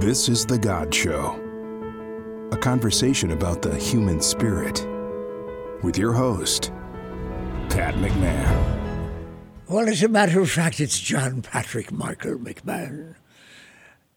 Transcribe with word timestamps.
This 0.00 0.28
is 0.28 0.44
The 0.44 0.58
God 0.58 0.92
Show, 0.92 1.38
a 2.50 2.56
conversation 2.56 3.30
about 3.30 3.62
the 3.62 3.76
human 3.76 4.20
spirit 4.20 4.84
with 5.84 5.96
your 5.96 6.12
host, 6.12 6.72
Pat 7.70 7.94
McMahon. 7.94 9.12
Well, 9.68 9.88
as 9.88 10.02
a 10.02 10.08
matter 10.08 10.40
of 10.40 10.50
fact, 10.50 10.80
it's 10.80 10.98
John 10.98 11.42
Patrick 11.42 11.92
Michael 11.92 12.38
McMahon. 12.38 13.14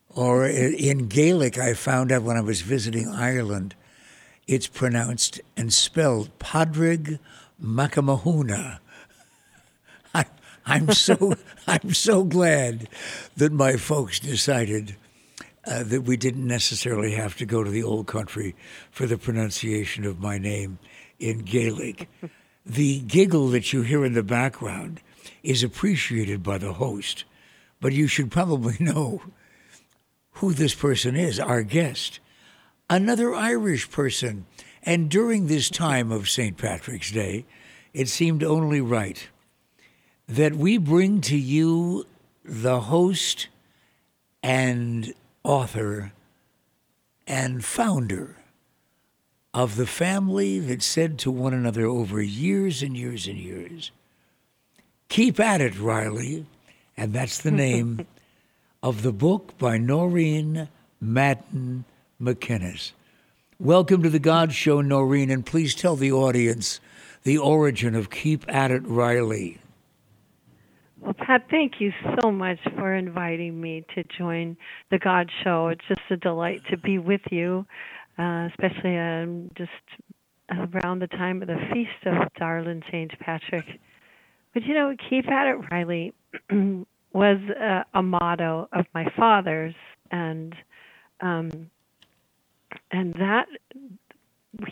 Or 0.09 0.45
uh, 0.45 0.47
in 0.47 1.07
Gaelic, 1.09 1.59
I 1.59 1.75
found 1.75 2.11
out 2.11 2.23
when 2.23 2.37
I 2.37 2.41
was 2.41 2.61
visiting 2.61 3.07
Ireland, 3.07 3.75
it's 4.47 4.67
pronounced 4.67 5.39
and 5.55 5.71
spelled 5.71 6.37
Padraig 6.39 7.19
Macamahuna. 7.63 8.79
I'm 10.65 10.91
so 10.91 11.35
I'm 11.67 11.93
so 11.93 12.23
glad 12.23 12.89
that 13.37 13.53
my 13.53 13.77
folks 13.77 14.19
decided 14.19 14.95
uh, 15.67 15.83
that 15.83 16.03
we 16.03 16.15
didn't 16.15 16.47
necessarily 16.47 17.11
have 17.11 17.35
to 17.37 17.45
go 17.45 17.63
to 17.63 17.69
the 17.69 17.83
old 17.83 18.07
country 18.07 18.55
for 18.89 19.05
the 19.05 19.17
pronunciation 19.17 20.05
of 20.05 20.19
my 20.19 20.37
name 20.37 20.79
in 21.19 21.39
Gaelic. 21.39 22.09
the 22.65 22.99
giggle 23.01 23.49
that 23.49 23.73
you 23.73 23.81
hear 23.81 24.05
in 24.05 24.13
the 24.13 24.23
background 24.23 25.01
is 25.43 25.63
appreciated 25.63 26.41
by 26.41 26.57
the 26.57 26.73
host, 26.73 27.25
but 27.81 27.93
you 27.93 28.07
should 28.07 28.31
probably 28.31 28.77
know 28.79 29.21
who 30.31 30.53
this 30.53 30.73
person 30.73 31.15
is, 31.15 31.39
our 31.39 31.63
guest. 31.63 32.19
Another 32.89 33.33
Irish 33.33 33.89
person. 33.91 34.45
And 34.83 35.09
during 35.09 35.47
this 35.47 35.69
time 35.69 36.11
of 36.11 36.29
St. 36.29 36.57
Patrick's 36.57 37.11
Day, 37.11 37.45
it 37.93 38.07
seemed 38.07 38.43
only 38.43 38.79
right 38.79 39.27
that 40.27 40.55
we 40.55 40.77
bring 40.77 41.19
to 41.21 41.37
you 41.37 42.05
the 42.45 42.81
host 42.81 43.47
and 44.43 45.13
author 45.47 46.11
and 47.25 47.63
founder 47.63 48.35
of 49.53 49.77
the 49.77 49.87
family 49.87 50.59
that 50.59 50.83
said 50.83 51.17
to 51.17 51.31
one 51.31 51.53
another 51.53 51.85
over 51.85 52.21
years 52.21 52.83
and 52.83 52.97
years 52.97 53.27
and 53.27 53.37
years, 53.37 53.91
Keep 55.07 55.39
at 55.39 55.61
it, 55.61 55.79
Riley. 55.79 56.45
And 56.97 57.13
that's 57.13 57.39
the 57.39 57.51
name 57.51 58.05
of 58.83 59.03
the 59.03 59.13
book 59.13 59.57
by 59.57 59.77
Noreen 59.77 60.67
Madden 60.99 61.85
McInnes. 62.21 62.91
Welcome 63.57 64.03
to 64.03 64.09
the 64.09 64.19
God 64.19 64.51
Show, 64.51 64.81
Noreen, 64.81 65.31
and 65.31 65.45
please 65.45 65.73
tell 65.73 65.95
the 65.95 66.11
audience 66.11 66.81
the 67.23 67.37
origin 67.37 67.95
of 67.95 68.09
Keep 68.09 68.43
at 68.53 68.69
It, 68.69 68.85
Riley. 68.85 69.59
Well, 71.01 71.13
Pat, 71.13 71.45
thank 71.51 71.73
you 71.79 71.91
so 72.21 72.31
much 72.31 72.57
for 72.75 72.95
inviting 72.95 73.59
me 73.61 73.85
to 73.95 74.03
join 74.17 74.57
the 74.89 74.97
God 74.97 75.29
Show. 75.43 75.67
It's 75.67 75.85
just 75.87 76.01
a 76.09 76.17
delight 76.17 76.61
to 76.71 76.77
be 76.77 76.97
with 76.97 77.21
you, 77.31 77.65
uh, 78.17 78.47
especially 78.51 78.97
um, 78.97 79.51
just 79.57 79.71
around 80.51 80.99
the 80.99 81.07
time 81.07 81.41
of 81.41 81.47
the 81.47 81.57
feast 81.71 82.05
of 82.05 82.27
Darlin 82.39 82.81
St. 82.87 83.11
Patrick. 83.19 83.65
But 84.53 84.63
you 84.63 84.73
know, 84.73 84.95
keep 85.09 85.27
at 85.29 85.47
it, 85.47 85.57
Riley, 85.71 86.13
was 87.13 87.37
a, 87.59 87.85
a 87.93 88.01
motto 88.01 88.67
of 88.73 88.85
my 88.93 89.05
father's, 89.15 89.75
and 90.11 90.55
um, 91.21 91.69
and 92.91 93.13
that 93.15 93.47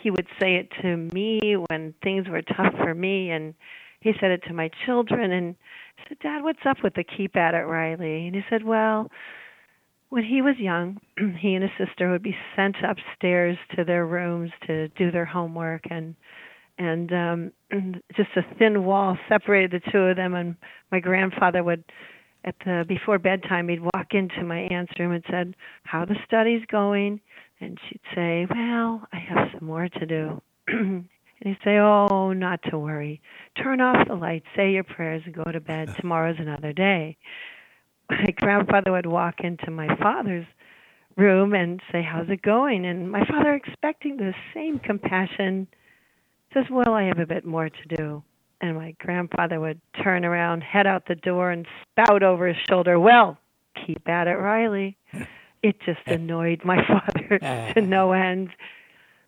he 0.02 0.10
would 0.10 0.26
say 0.40 0.56
it 0.56 0.68
to 0.82 0.96
me 0.96 1.56
when 1.68 1.94
things 2.02 2.28
were 2.28 2.42
tough 2.42 2.74
for 2.78 2.94
me, 2.94 3.30
and 3.30 3.54
he 4.00 4.12
said 4.20 4.30
it 4.32 4.42
to 4.48 4.54
my 4.54 4.70
children, 4.84 5.32
and 5.32 5.54
I 5.98 6.08
said, 6.08 6.18
Dad, 6.20 6.42
what's 6.42 6.64
up 6.66 6.78
with 6.82 6.94
the 6.94 7.04
keep 7.04 7.36
at 7.36 7.54
it, 7.54 7.64
Riley? 7.66 8.26
And 8.26 8.34
he 8.34 8.42
said, 8.50 8.64
Well, 8.64 9.10
when 10.08 10.24
he 10.24 10.42
was 10.42 10.56
young, 10.58 10.98
he 11.40 11.54
and 11.54 11.62
his 11.62 11.88
sister 11.88 12.10
would 12.10 12.22
be 12.22 12.36
sent 12.54 12.76
upstairs 12.82 13.58
to 13.76 13.84
their 13.84 14.06
rooms 14.06 14.50
to 14.66 14.88
do 14.88 15.10
their 15.10 15.24
homework 15.24 15.82
and 15.90 16.14
and 16.78 17.12
um 17.12 17.52
just 18.16 18.30
a 18.36 18.42
thin 18.58 18.84
wall 18.84 19.16
separated 19.28 19.70
the 19.70 19.90
two 19.90 19.98
of 19.98 20.16
them 20.16 20.34
and 20.34 20.56
my 20.92 21.00
grandfather 21.00 21.62
would 21.64 21.82
at 22.44 22.54
the 22.64 22.84
before 22.86 23.18
bedtime 23.18 23.68
he'd 23.68 23.80
walk 23.80 24.12
into 24.12 24.44
my 24.44 24.60
aunt's 24.60 24.92
room 24.98 25.12
and 25.12 25.24
said, 25.28 25.56
How 25.82 26.04
the 26.04 26.16
study's 26.26 26.64
going? 26.70 27.20
And 27.60 27.78
she'd 27.88 28.00
say, 28.14 28.46
Well, 28.48 29.06
I 29.12 29.18
have 29.18 29.48
some 29.52 29.66
more 29.66 29.88
to 29.88 30.06
do 30.06 30.42
And 31.40 31.54
he'd 31.54 31.64
say, 31.64 31.78
Oh, 31.78 32.32
not 32.32 32.60
to 32.70 32.78
worry. 32.78 33.20
Turn 33.62 33.80
off 33.80 34.08
the 34.08 34.14
lights, 34.14 34.46
say 34.56 34.72
your 34.72 34.84
prayers, 34.84 35.22
and 35.26 35.34
go 35.34 35.44
to 35.44 35.60
bed. 35.60 35.94
Tomorrow's 36.00 36.38
another 36.38 36.72
day. 36.72 37.16
My 38.10 38.26
grandfather 38.36 38.92
would 38.92 39.06
walk 39.06 39.40
into 39.40 39.70
my 39.70 39.88
father's 39.96 40.46
room 41.16 41.54
and 41.54 41.80
say, 41.92 42.02
How's 42.02 42.28
it 42.30 42.42
going? 42.42 42.86
And 42.86 43.10
my 43.10 43.24
father, 43.26 43.54
expecting 43.54 44.16
the 44.16 44.34
same 44.54 44.78
compassion, 44.78 45.66
says, 46.54 46.64
Well, 46.70 46.94
I 46.94 47.04
have 47.04 47.18
a 47.18 47.26
bit 47.26 47.44
more 47.44 47.68
to 47.68 47.96
do. 47.96 48.22
And 48.60 48.76
my 48.76 48.94
grandfather 48.98 49.60
would 49.60 49.80
turn 50.02 50.24
around, 50.24 50.62
head 50.62 50.86
out 50.86 51.06
the 51.06 51.14
door, 51.14 51.50
and 51.50 51.66
spout 51.82 52.22
over 52.22 52.46
his 52.48 52.56
shoulder, 52.68 52.98
Well, 52.98 53.38
keep 53.86 54.08
at 54.08 54.26
it, 54.28 54.34
Riley. 54.36 54.96
It 55.62 55.80
just 55.84 56.06
annoyed 56.06 56.60
my 56.64 56.76
father 56.86 57.72
to 57.74 57.80
no 57.80 58.12
end. 58.12 58.50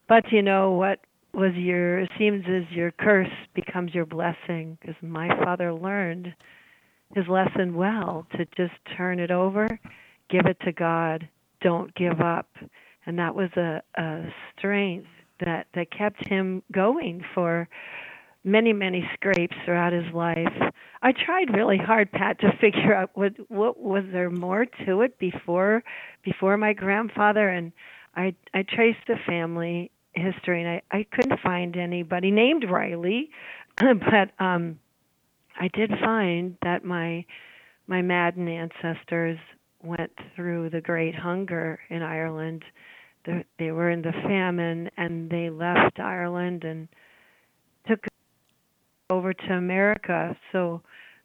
But 0.09 0.31
you 0.31 0.41
know 0.43 0.71
what 0.71 1.01
was 1.33 1.55
your 1.55 2.01
it 2.01 2.11
seems 2.19 2.45
as 2.49 2.65
your 2.71 2.91
curse 2.91 3.29
becomes 3.55 3.95
your 3.95 4.07
blessing 4.07 4.79
because 4.81 4.97
my 5.03 5.29
father 5.45 5.73
learned 5.73 6.35
his 7.15 7.27
lesson 7.29 7.75
well 7.75 8.27
to 8.33 8.45
just 8.57 8.75
turn 8.97 9.19
it 9.19 9.31
over 9.31 9.81
give 10.29 10.47
it 10.47 10.59
to 10.65 10.73
god 10.73 11.29
don't 11.61 11.95
give 11.95 12.21
up. 12.21 12.49
And 13.07 13.19
that 13.19 13.35
was 13.35 13.51
a, 13.57 13.83
a 13.97 14.25
strength 14.57 15.09
that 15.41 15.67
that 15.75 15.91
kept 15.91 16.29
him 16.29 16.63
going 16.73 17.25
for 17.35 17.69
many 18.45 18.73
many 18.73 19.09
scrapes 19.15 19.57
throughout 19.65 19.93
his 19.93 20.13
life. 20.13 20.53
I 21.03 21.13
tried 21.13 21.55
really 21.55 21.79
hard 21.79 22.11
pat 22.11 22.41
to 22.41 22.53
figure 22.61 22.95
out 22.95 23.11
what 23.15 23.33
what 23.49 23.79
was 23.79 24.05
there 24.13 24.31
more 24.31 24.67
to 24.87 25.03
it 25.03 25.19
before 25.19 25.83
before 26.25 26.57
my 26.57 26.73
grandfather 26.73 27.49
and 27.49 27.73
i 28.17 28.35
i 28.53 28.63
traced 28.63 29.07
the 29.07 29.17
family 29.27 29.91
history, 30.15 30.63
and 30.63 30.71
I, 30.71 30.83
I 30.91 31.07
couldn't 31.11 31.41
find 31.41 31.77
anybody 31.77 32.31
named 32.31 32.65
Riley, 32.69 33.31
but 33.77 34.31
um, 34.39 34.79
I 35.59 35.69
did 35.69 35.91
find 36.03 36.57
that 36.63 36.85
my 36.85 37.25
my 37.87 38.03
Madden 38.03 38.49
ancestors 38.49 39.39
went 39.83 40.13
through 40.37 40.71
the 40.71 40.81
Great 40.81 41.15
Hunger 41.15 41.81
in 41.89 42.03
Ireland. 42.03 42.65
The, 43.25 43.45
they 43.59 43.71
were 43.73 43.91
in 43.91 44.03
the 44.03 44.13
famine, 44.13 44.91
and 44.97 45.31
they 45.31 45.51
left 45.51 45.99
Ireland 45.99 46.65
and 46.65 46.89
took 47.87 48.05
over 49.11 49.33
to 49.33 49.53
America. 49.53 50.37
So 50.53 50.83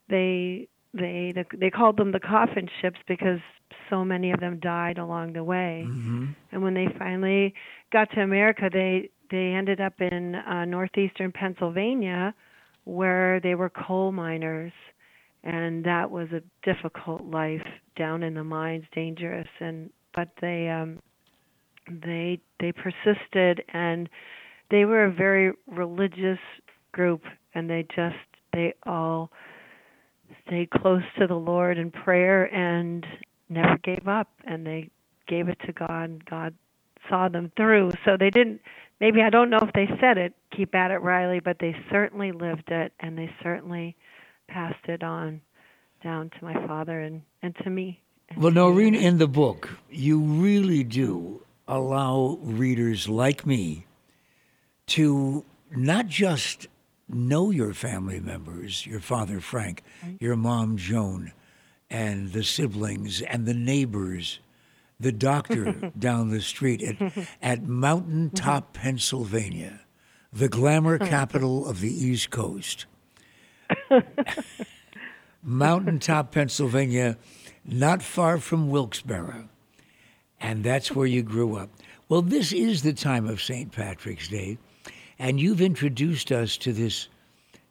they 0.10 0.68
they 0.94 1.34
they 1.56 1.70
called 1.70 1.98
them 1.98 2.12
the 2.12 2.20
coffin 2.20 2.70
ships 2.82 3.00
because 3.08 3.40
so 3.90 4.06
many 4.06 4.32
of 4.32 4.40
them 4.40 4.60
died 4.60 4.98
along 4.98 5.34
the 5.34 5.44
way. 5.44 5.86
Mm-hmm. 5.88 6.26
And 6.52 6.64
when 6.64 6.74
they 6.74 6.88
finally 6.98 7.54
got 7.94 8.10
to 8.12 8.22
America, 8.22 8.70
they 8.74 9.10
they 9.32 9.54
ended 9.54 9.80
up 9.80 9.94
in 10.00 10.36
uh, 10.36 10.66
northeastern 10.66 11.32
Pennsylvania, 11.32 12.34
where 12.84 13.40
they 13.40 13.56
were 13.56 13.70
coal 13.70 14.12
miners, 14.12 14.74
and 15.44 15.84
that 15.86 16.12
was 16.12 16.28
a 16.32 16.42
difficult 16.64 17.24
life 17.24 17.66
down 17.96 18.24
in 18.24 18.34
the 18.34 18.44
mines, 18.44 18.84
dangerous. 18.94 19.48
And 19.60 19.90
but 20.14 20.30
they 20.42 20.70
um, 20.70 21.00
they 21.88 22.40
they 22.60 22.72
persisted, 22.72 23.64
and 23.74 24.10
they 24.72 24.86
were 24.86 25.06
a 25.06 25.12
very 25.12 25.54
religious 25.68 26.40
group, 26.92 27.22
and 27.54 27.70
they 27.70 27.86
just 27.96 28.16
they 28.54 28.74
all 28.86 29.32
stayed 30.48 30.70
close 30.72 31.04
to 31.20 31.28
the 31.28 31.36
Lord 31.36 31.78
in 31.78 31.92
prayer 31.92 32.54
and 32.54 33.06
never 33.50 33.78
gave 33.84 34.08
up. 34.08 34.30
And 34.46 34.66
they 34.66 34.90
gave 35.28 35.48
it 35.48 35.58
to 35.66 35.74
God. 35.74 36.24
God 36.30 36.54
saw 37.10 37.30
them 37.30 37.52
through. 37.56 37.92
So 38.06 38.18
they 38.18 38.30
didn't 38.30 38.62
maybe 39.00 39.22
I 39.22 39.30
don't 39.30 39.50
know 39.50 39.60
if 39.62 39.74
they 39.74 39.88
said 40.00 40.18
it, 40.18 40.34
keep 40.56 40.74
at 40.76 40.92
it 40.92 41.02
Riley, 41.02 41.40
but 41.40 41.58
they 41.60 41.76
certainly 41.92 42.32
lived 42.32 42.70
it 42.70 42.94
and 43.00 43.18
they 43.18 43.30
certainly 43.42 43.96
passed 44.48 44.86
it 44.88 45.04
on 45.04 45.42
down 46.04 46.30
to 46.30 46.46
my 46.46 46.54
father 46.68 47.00
and, 47.00 47.22
and 47.42 47.56
to 47.64 47.70
me. 47.70 48.02
Well, 48.38 48.52
Noreen, 48.52 48.96
in 48.96 49.18
the 49.18 49.28
book, 49.28 49.70
you 49.90 50.20
really 50.20 50.84
do 50.84 51.44
allow 51.68 52.40
readers 52.42 53.08
like 53.08 53.46
me 53.46 53.86
to 54.88 55.46
not 55.72 56.08
just 56.08 56.68
know 57.08 57.52
your 57.52 57.74
family 57.74 58.20
members, 58.20 58.86
your 58.86 59.00
father 59.00 59.40
Frank, 59.40 59.84
mm-hmm. 60.04 60.16
your 60.20 60.36
mom 60.36 60.78
Joan, 60.78 61.32
and 61.90 62.32
the 62.32 62.44
siblings 62.44 63.22
and 63.22 63.46
the 63.46 63.54
neighbors, 63.54 64.40
the 65.04 65.12
doctor 65.12 65.92
down 65.98 66.30
the 66.30 66.42
street 66.42 66.82
at, 66.82 67.28
at 67.42 67.64
Mountaintop, 67.64 68.74
Pennsylvania, 68.74 69.82
the 70.32 70.50
glamour 70.50 70.98
capital 70.98 71.68
of 71.68 71.80
the 71.80 71.94
East 71.94 72.30
Coast. 72.32 72.86
Mountaintop, 75.44 76.32
Pennsylvania, 76.32 77.18
not 77.66 78.02
far 78.02 78.38
from 78.40 78.70
Wilkes-Barre. 78.70 79.48
and 80.40 80.64
that's 80.64 80.92
where 80.92 81.08
you 81.08 81.22
grew 81.22 81.56
up. 81.56 81.70
Well, 82.10 82.22
this 82.22 82.52
is 82.52 82.84
the 82.84 82.94
time 82.94 83.28
of 83.28 83.42
St. 83.42 83.72
Patrick's 83.72 84.28
Day, 84.28 84.58
and 85.18 85.40
you've 85.40 85.62
introduced 85.62 86.32
us 86.32 86.58
to 86.58 86.74
this 86.74 87.08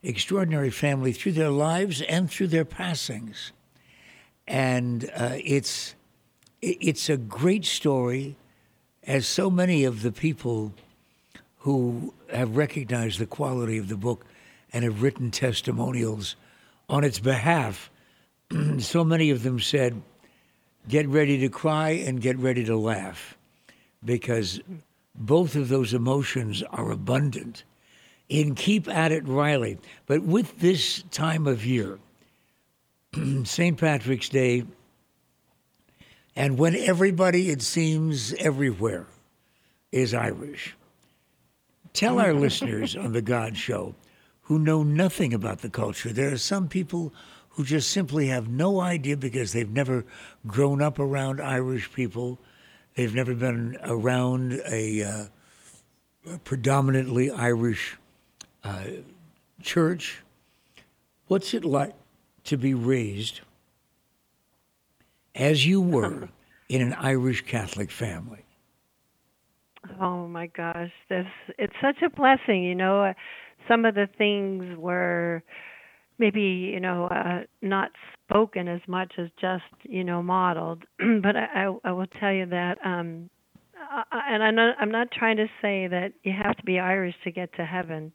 extraordinary 0.03 0.71
family 0.71 1.13
through 1.13 1.33
their 1.33 1.51
lives 1.51 2.01
and 2.03 2.31
through 2.31 2.49
their 2.49 2.65
passings. 2.65 3.53
And 4.49 5.11
uh, 5.15 5.37
it's, 5.45 5.95
it's 6.63 7.11
a 7.11 7.17
great 7.17 7.65
story, 7.65 8.37
as 9.05 9.27
so 9.27 9.51
many 9.51 9.85
of 9.85 10.03
the 10.03 10.13
people 10.13 10.73
who 11.59 12.15
have 12.33 12.57
recognized 12.57 13.19
the 13.19 13.27
quality 13.27 13.79
of 13.79 13.89
the 13.89 13.97
book 13.97 14.25
and 14.73 14.85
have 14.85 15.03
written 15.03 15.31
testimonials 15.31 16.37
on 16.89 17.05
its 17.05 17.19
behalf. 17.19 17.91
so 18.79 19.05
many 19.05 19.31
of 19.31 19.43
them 19.43 19.59
said, 19.59 20.01
get 20.89 21.07
ready 21.09 21.39
to 21.39 21.49
cry 21.49 21.91
and 21.91 22.21
get 22.21 22.39
ready 22.39 22.65
to 22.65 22.77
laugh 22.77 23.37
because 24.05 24.61
both 25.15 25.57
of 25.57 25.69
those 25.69 25.95
emotions 25.95 26.63
are 26.71 26.91
abundant 26.91 27.65
in 28.29 28.55
Keep 28.55 28.89
at 28.89 29.13
It 29.13 29.27
Riley. 29.27 29.79
But 30.07 30.23
with 30.23 30.61
this 30.61 31.03
time 31.11 31.47
of 31.47 31.67
year, 31.67 31.99
St. 33.45 33.77
Patrick's 33.77 34.29
Day, 34.29 34.65
and 36.35 36.59
when 36.59 36.75
everybody, 36.75 37.51
it 37.51 37.63
seems, 37.63 38.33
everywhere 38.35 39.07
is 39.91 40.15
Irish, 40.15 40.75
tell 41.93 42.19
our 42.19 42.33
listeners 42.33 42.97
on 42.97 43.13
The 43.13 43.23
God 43.23 43.57
Show 43.57 43.95
who 44.43 44.59
know 44.59 44.83
nothing 44.83 45.35
about 45.35 45.61
the 45.61 45.71
culture. 45.71 46.13
There 46.13 46.33
are 46.33 46.39
some 46.39 46.69
people 46.69 47.13
who 47.51 47.65
just 47.65 47.91
simply 47.91 48.29
have 48.29 48.49
no 48.49 48.81
idea 48.81 49.17
because 49.17 49.53
they've 49.53 49.71
never 49.71 50.05
grown 50.47 50.81
up 50.81 50.99
around 50.99 51.41
Irish 51.41 51.93
people. 51.93 52.39
They've 52.95 53.15
never 53.15 53.35
been 53.35 53.77
around 53.85 54.61
a, 54.71 55.03
uh, 55.03 55.25
a 56.33 56.39
predominantly 56.39 57.31
Irish 57.31 57.99
uh, 58.65 58.85
church. 59.63 60.23
What's 61.27 61.53
it 61.53 61.65
like 61.65 61.95
to 62.45 62.57
be 62.57 62.75
raised 62.75 63.43
as 65.35 65.67
you 65.67 65.81
were 65.97 66.29
in 66.69 66.83
an 66.83 66.93
Irish 66.95 67.43
Catholic 67.43 67.91
family? 67.91 68.45
Oh 70.01 70.29
my 70.29 70.47
gosh, 70.47 70.93
this 71.09 71.27
it's 71.59 71.75
such 71.83 72.03
a 72.03 72.11
blessing. 72.11 72.63
You 72.63 72.75
know, 72.75 73.13
some 73.67 73.85
of 73.85 73.95
the 73.95 74.09
things 74.17 74.77
were 74.79 75.43
maybe 76.19 76.41
you 76.41 76.79
know 76.79 77.07
uh, 77.07 77.41
not 77.63 77.91
spoken 78.29 78.69
as 78.69 78.81
much 78.87 79.15
as 79.19 79.29
just 79.41 79.65
you 79.83 80.05
know 80.05 80.23
modeled. 80.23 80.85
but 80.99 81.37
I, 81.37 81.75
I 81.85 81.93
will 81.93 82.07
tell 82.07 82.33
you 82.33 82.47
that 82.47 82.79
um, 82.85 83.29
and 84.13 84.43
I'm 84.43 84.55
not, 84.55 84.77
I'm 84.81 84.91
not 84.91 85.11
trying 85.11 85.37
to 85.37 85.47
say 85.61 85.87
that 85.89 86.13
you 86.23 86.33
have 86.33 86.57
to 86.57 86.63
be 86.65 86.79
Irish 86.79 87.15
to 87.25 87.31
get 87.31 87.55
to 87.57 87.65
heaven, 87.65 88.13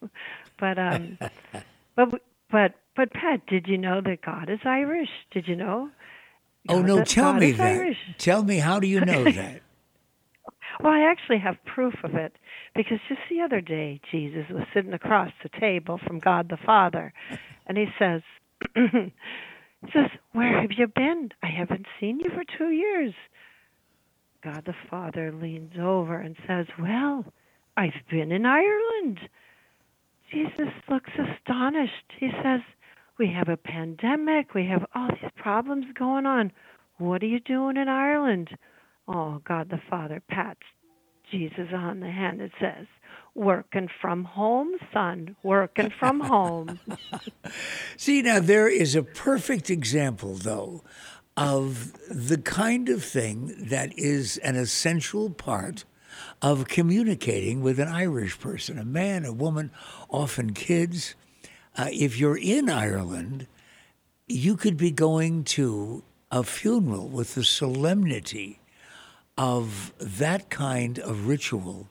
but 0.58 0.78
um, 0.78 1.18
but 1.96 2.20
but 2.50 2.74
but 2.96 3.12
Pat, 3.12 3.46
did 3.46 3.66
you 3.66 3.78
know 3.78 4.00
that 4.04 4.22
God 4.22 4.50
is 4.50 4.60
Irish? 4.64 5.08
Did 5.30 5.48
you 5.48 5.56
know? 5.56 5.90
Oh 6.68 6.82
no, 6.82 7.04
tell 7.04 7.32
me 7.34 7.52
that. 7.52 7.80
Irish. 7.80 7.96
Tell 8.18 8.42
me 8.42 8.58
how 8.58 8.80
do 8.80 8.86
you 8.86 9.00
know 9.00 9.24
that? 9.30 9.62
well, 10.82 10.92
I 10.92 11.10
actually 11.10 11.38
have 11.38 11.56
proof 11.64 11.94
of 12.02 12.14
it 12.14 12.32
because 12.74 12.98
just 13.08 13.20
the 13.30 13.40
other 13.40 13.60
day 13.60 14.00
Jesus 14.10 14.44
was 14.50 14.64
sitting 14.74 14.92
across 14.92 15.30
the 15.42 15.50
table 15.60 16.00
from 16.06 16.18
God 16.18 16.48
the 16.48 16.58
Father, 16.64 17.12
and 17.66 17.76
he 17.76 17.86
says. 17.98 18.22
he 18.74 19.90
says, 19.92 20.10
"Where 20.32 20.60
have 20.60 20.70
you 20.76 20.86
been? 20.86 21.30
I 21.42 21.48
haven't 21.48 21.86
seen 22.00 22.20
you 22.20 22.30
for 22.30 22.44
two 22.56 22.70
years." 22.70 23.12
God 24.44 24.64
the 24.66 24.74
Father 24.90 25.32
leans 25.32 25.72
over 25.80 26.18
and 26.18 26.36
says, 26.46 26.66
Well, 26.78 27.24
I've 27.78 27.92
been 28.10 28.30
in 28.30 28.44
Ireland. 28.44 29.18
Jesus 30.30 30.68
looks 30.88 31.10
astonished. 31.12 32.12
He 32.18 32.28
says, 32.42 32.60
We 33.18 33.28
have 33.28 33.48
a 33.48 33.56
pandemic. 33.56 34.54
We 34.54 34.66
have 34.66 34.84
all 34.94 35.08
these 35.08 35.30
problems 35.36 35.86
going 35.94 36.26
on. 36.26 36.52
What 36.98 37.22
are 37.22 37.26
you 37.26 37.40
doing 37.40 37.76
in 37.76 37.88
Ireland? 37.88 38.50
Oh, 39.06 39.40
God 39.44 39.70
the 39.70 39.80
Father 39.88 40.22
pats 40.28 40.60
Jesus 41.30 41.68
on 41.72 42.00
the 42.00 42.10
hand 42.10 42.40
and 42.40 42.50
says, 42.60 42.86
Working 43.34 43.88
from 44.00 44.24
home, 44.24 44.72
son. 44.92 45.36
Working 45.42 45.90
from 45.90 46.20
home. 46.20 46.78
See, 47.96 48.22
now 48.22 48.38
there 48.38 48.68
is 48.68 48.94
a 48.94 49.02
perfect 49.02 49.70
example, 49.70 50.34
though, 50.34 50.84
of 51.36 51.92
the 52.08 52.38
kind 52.38 52.88
of 52.88 53.02
thing 53.02 53.54
that 53.58 53.96
is 53.98 54.38
an 54.38 54.54
essential 54.54 55.30
part 55.30 55.84
of 56.40 56.68
communicating 56.68 57.60
with 57.60 57.80
an 57.80 57.88
Irish 57.88 58.38
person, 58.38 58.78
a 58.78 58.84
man, 58.84 59.24
a 59.24 59.32
woman, 59.32 59.72
often 60.08 60.52
kids. 60.52 61.16
Uh, 61.76 61.88
if 61.90 62.18
you're 62.18 62.36
in 62.36 62.70
Ireland, 62.70 63.46
you 64.26 64.56
could 64.56 64.76
be 64.76 64.90
going 64.90 65.44
to 65.44 66.02
a 66.30 66.42
funeral 66.42 67.08
with 67.08 67.34
the 67.34 67.44
solemnity 67.44 68.60
of 69.36 69.92
that 69.98 70.50
kind 70.50 70.98
of 70.98 71.26
ritual. 71.26 71.88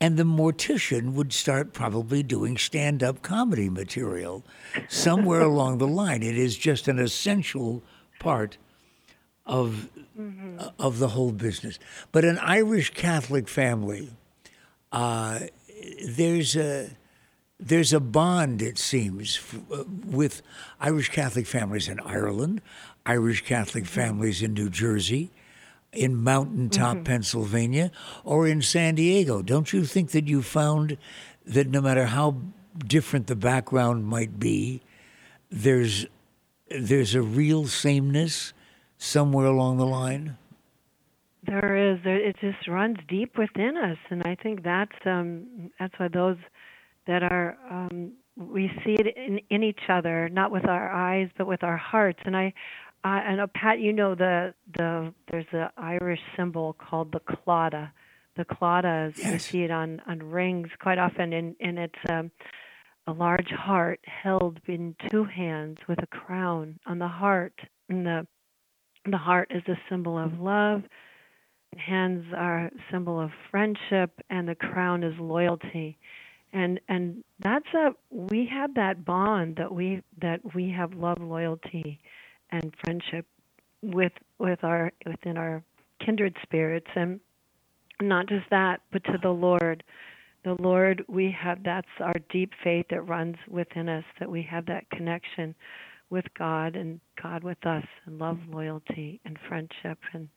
And 0.00 0.16
the 0.16 0.24
mortician 0.24 1.14
would 1.14 1.32
start 1.32 1.72
probably 1.72 2.22
doing 2.22 2.56
stand 2.56 3.02
up 3.02 3.22
comedy 3.22 3.68
material 3.68 4.44
somewhere 4.88 5.40
along 5.52 5.78
the 5.78 5.88
line. 5.88 6.22
It 6.22 6.38
is 6.38 6.56
just 6.56 6.86
an 6.86 6.98
essential 6.98 7.82
part 8.20 8.58
of 9.44 9.88
mm-hmm. 10.18 10.58
uh, 10.60 10.70
of 10.78 10.98
the 10.98 11.08
whole 11.08 11.32
business. 11.32 11.78
But 12.12 12.24
an 12.24 12.38
Irish 12.38 12.94
Catholic 12.94 13.48
family, 13.48 14.10
uh, 14.92 15.40
there's 16.06 16.54
a 16.54 16.90
there's 17.60 17.92
a 17.92 18.00
bond, 18.00 18.62
it 18.62 18.78
seems, 18.78 19.38
f- 19.38 19.60
uh, 19.72 19.84
with 20.06 20.42
Irish 20.80 21.08
Catholic 21.10 21.46
families 21.46 21.88
in 21.88 21.98
Ireland, 22.00 22.60
Irish 23.04 23.44
Catholic 23.44 23.84
mm-hmm. 23.84 24.00
families 24.00 24.42
in 24.42 24.54
New 24.54 24.70
Jersey, 24.70 25.30
in 25.92 26.16
Mountaintop, 26.16 26.96
mm-hmm. 26.96 27.04
Pennsylvania, 27.04 27.90
or 28.24 28.46
in 28.46 28.62
San 28.62 28.94
Diego. 28.94 29.42
Don't 29.42 29.72
you 29.72 29.84
think 29.84 30.10
that 30.10 30.28
you 30.28 30.42
found 30.42 30.96
that 31.46 31.68
no 31.68 31.80
matter 31.80 32.06
how 32.06 32.36
different 32.86 33.26
the 33.26 33.36
background 33.36 34.06
might 34.06 34.38
be, 34.38 34.82
there's 35.50 36.06
there's 36.70 37.14
a 37.14 37.22
real 37.22 37.66
sameness 37.66 38.52
somewhere 38.98 39.46
along 39.46 39.78
the 39.78 39.86
line? 39.86 40.36
There 41.44 41.92
is. 41.92 41.98
It 42.04 42.36
just 42.40 42.68
runs 42.68 42.98
deep 43.08 43.38
within 43.38 43.78
us, 43.78 43.96
and 44.10 44.22
I 44.26 44.34
think 44.34 44.62
that's 44.62 44.92
um, 45.06 45.70
that's 45.78 45.94
why 45.98 46.08
those 46.08 46.36
that 47.08 47.24
are 47.24 47.56
um, 47.68 48.12
we 48.36 48.70
see 48.84 48.94
it 48.94 49.16
in, 49.16 49.40
in 49.50 49.64
each 49.64 49.80
other, 49.88 50.28
not 50.28 50.52
with 50.52 50.68
our 50.68 50.92
eyes, 50.92 51.28
but 51.36 51.48
with 51.48 51.64
our 51.64 51.76
hearts. 51.76 52.20
And 52.24 52.36
I, 52.36 52.54
I, 53.02 53.34
know 53.34 53.48
Pat, 53.52 53.80
you 53.80 53.92
know 53.92 54.14
the 54.14 54.54
the 54.76 55.12
there's 55.30 55.46
an 55.52 55.68
Irish 55.76 56.20
symbol 56.36 56.74
called 56.74 57.12
the 57.12 57.20
claddagh. 57.20 57.90
The 58.36 58.44
claddagh, 58.44 59.18
yes. 59.18 59.32
you 59.32 59.38
see 59.38 59.62
it 59.64 59.72
on 59.72 60.00
on 60.06 60.22
rings 60.22 60.68
quite 60.80 60.98
often, 60.98 61.32
and 61.32 61.56
and 61.60 61.78
it's 61.78 61.98
um, 62.08 62.30
a 63.08 63.12
large 63.12 63.50
heart 63.50 64.00
held 64.04 64.60
in 64.66 64.94
two 65.10 65.24
hands 65.24 65.78
with 65.88 66.00
a 66.02 66.06
crown 66.06 66.78
on 66.86 66.98
the 66.98 67.08
heart. 67.08 67.58
And 67.88 68.06
the 68.06 68.26
the 69.10 69.18
heart 69.18 69.50
is 69.50 69.62
a 69.66 69.78
symbol 69.88 70.18
of 70.18 70.38
love. 70.38 70.82
Hands 71.76 72.24
are 72.36 72.66
a 72.66 72.70
symbol 72.92 73.20
of 73.20 73.30
friendship, 73.50 74.10
and 74.30 74.48
the 74.48 74.54
crown 74.54 75.02
is 75.02 75.14
loyalty. 75.18 75.98
And 76.52 76.80
and 76.88 77.22
that's 77.40 77.68
a 77.74 77.90
we 78.10 78.48
have 78.52 78.74
that 78.74 79.04
bond 79.04 79.56
that 79.56 79.72
we 79.72 80.02
that 80.20 80.40
we 80.54 80.70
have 80.70 80.94
love, 80.94 81.18
loyalty, 81.20 82.00
and 82.50 82.74
friendship 82.84 83.26
with 83.82 84.12
with 84.38 84.64
our 84.64 84.92
within 85.04 85.36
our 85.36 85.62
kindred 86.04 86.36
spirits, 86.42 86.88
and 86.96 87.20
not 88.00 88.28
just 88.28 88.48
that, 88.50 88.80
but 88.92 89.04
to 89.04 89.18
the 89.22 89.30
Lord 89.30 89.84
the 90.44 90.56
Lord, 90.62 91.04
we 91.08 91.34
have 91.38 91.62
that's 91.64 91.88
our 92.00 92.14
deep 92.30 92.52
faith 92.62 92.86
that 92.90 93.02
runs 93.02 93.36
within 93.48 93.88
us, 93.88 94.04
that 94.18 94.30
we 94.30 94.42
have 94.42 94.66
that 94.66 94.88
connection 94.90 95.54
with 96.10 96.24
God 96.38 96.76
and 96.76 97.00
God 97.20 97.44
with 97.44 97.64
us, 97.66 97.84
and 98.06 98.18
love, 98.18 98.38
loyalty, 98.48 99.20
and 99.24 99.38
friendship. 99.48 99.98
And, 100.12 100.28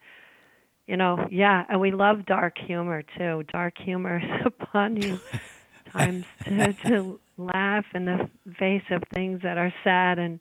you 0.88 0.98
know, 0.98 1.28
yeah, 1.32 1.64
and 1.70 1.80
we 1.80 1.92
love 1.92 2.26
dark 2.26 2.58
humor 2.58 3.04
too. 3.18 3.44
Dark 3.52 3.76
humor 3.78 4.20
is 4.20 4.42
upon 4.46 5.02
you 5.02 5.20
times 5.92 6.26
to, 6.46 6.74
to 6.88 7.20
laugh 7.38 7.86
in 7.94 8.06
the 8.06 8.30
face 8.58 8.84
of 8.92 9.04
things 9.14 9.42
that 9.44 9.58
are 9.58 9.74
sad. 9.84 10.20
And 10.20 10.40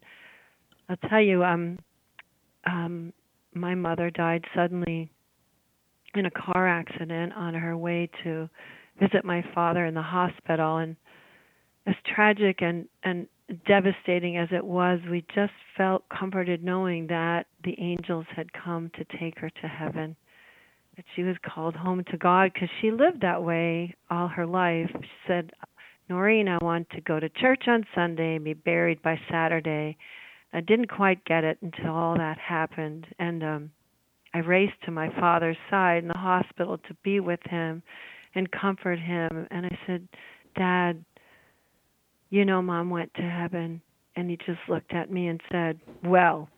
I'll 0.88 1.08
tell 1.08 1.20
you, 1.20 1.44
um, 1.44 1.78
um, 2.66 3.12
my 3.54 3.74
mother 3.74 4.10
died 4.10 4.44
suddenly 4.54 5.10
in 6.14 6.26
a 6.26 6.30
car 6.30 6.68
accident 6.68 7.32
on 7.34 7.54
her 7.54 7.76
way 7.76 8.10
to 8.24 8.48
visit 8.98 9.24
my 9.24 9.44
father 9.54 9.86
in 9.86 9.94
the 9.94 10.02
hospital 10.02 10.78
and 10.78 10.96
as 11.86 11.94
tragic 12.14 12.60
and 12.60 12.86
and 13.02 13.26
devastating 13.66 14.36
as 14.36 14.48
it 14.52 14.64
was 14.64 15.00
we 15.10 15.24
just 15.34 15.52
felt 15.76 16.04
comforted 16.08 16.62
knowing 16.62 17.06
that 17.06 17.46
the 17.64 17.74
angels 17.80 18.26
had 18.34 18.52
come 18.52 18.90
to 18.96 19.04
take 19.18 19.38
her 19.38 19.50
to 19.50 19.66
heaven 19.66 20.14
she 21.14 21.22
was 21.22 21.36
called 21.42 21.74
home 21.74 22.04
to 22.10 22.16
God 22.16 22.52
because 22.52 22.68
she 22.80 22.90
lived 22.90 23.22
that 23.22 23.42
way 23.42 23.94
all 24.10 24.28
her 24.28 24.46
life. 24.46 24.90
She 24.92 25.08
said, 25.26 25.50
Noreen, 26.08 26.48
I 26.48 26.58
want 26.62 26.90
to 26.90 27.00
go 27.00 27.20
to 27.20 27.28
church 27.28 27.64
on 27.68 27.84
Sunday 27.94 28.36
and 28.36 28.44
be 28.44 28.54
buried 28.54 29.00
by 29.02 29.18
Saturday. 29.30 29.96
I 30.52 30.60
didn't 30.60 30.90
quite 30.90 31.24
get 31.24 31.44
it 31.44 31.58
until 31.62 31.94
all 31.94 32.16
that 32.16 32.38
happened. 32.38 33.06
And 33.18 33.42
um 33.42 33.70
I 34.32 34.38
raced 34.38 34.80
to 34.84 34.90
my 34.90 35.08
father's 35.18 35.56
side 35.70 36.02
in 36.02 36.08
the 36.08 36.18
hospital 36.18 36.78
to 36.78 36.94
be 37.02 37.18
with 37.20 37.40
him 37.44 37.82
and 38.34 38.50
comfort 38.50 38.98
him. 38.98 39.46
And 39.50 39.66
I 39.66 39.78
said, 39.86 40.06
Dad, 40.56 41.04
you 42.30 42.44
know, 42.44 42.62
mom 42.62 42.90
went 42.90 43.12
to 43.14 43.22
heaven. 43.22 43.82
And 44.16 44.30
he 44.30 44.36
just 44.36 44.60
looked 44.68 44.92
at 44.92 45.10
me 45.10 45.28
and 45.28 45.40
said, 45.50 45.80
Well, 46.04 46.48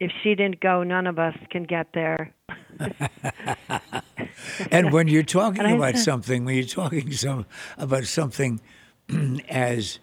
if 0.00 0.10
she 0.22 0.34
didn't 0.34 0.60
go, 0.60 0.82
none 0.82 1.06
of 1.06 1.18
us 1.18 1.36
can 1.50 1.64
get 1.64 1.92
there. 1.92 2.34
and 4.70 4.92
when 4.92 5.06
you're 5.08 5.22
talking 5.22 5.66
about 5.66 5.96
something, 5.96 6.44
when 6.46 6.56
you're 6.56 6.64
talking 6.64 7.12
some 7.12 7.44
about 7.76 8.04
something 8.04 8.60
as 9.48 9.98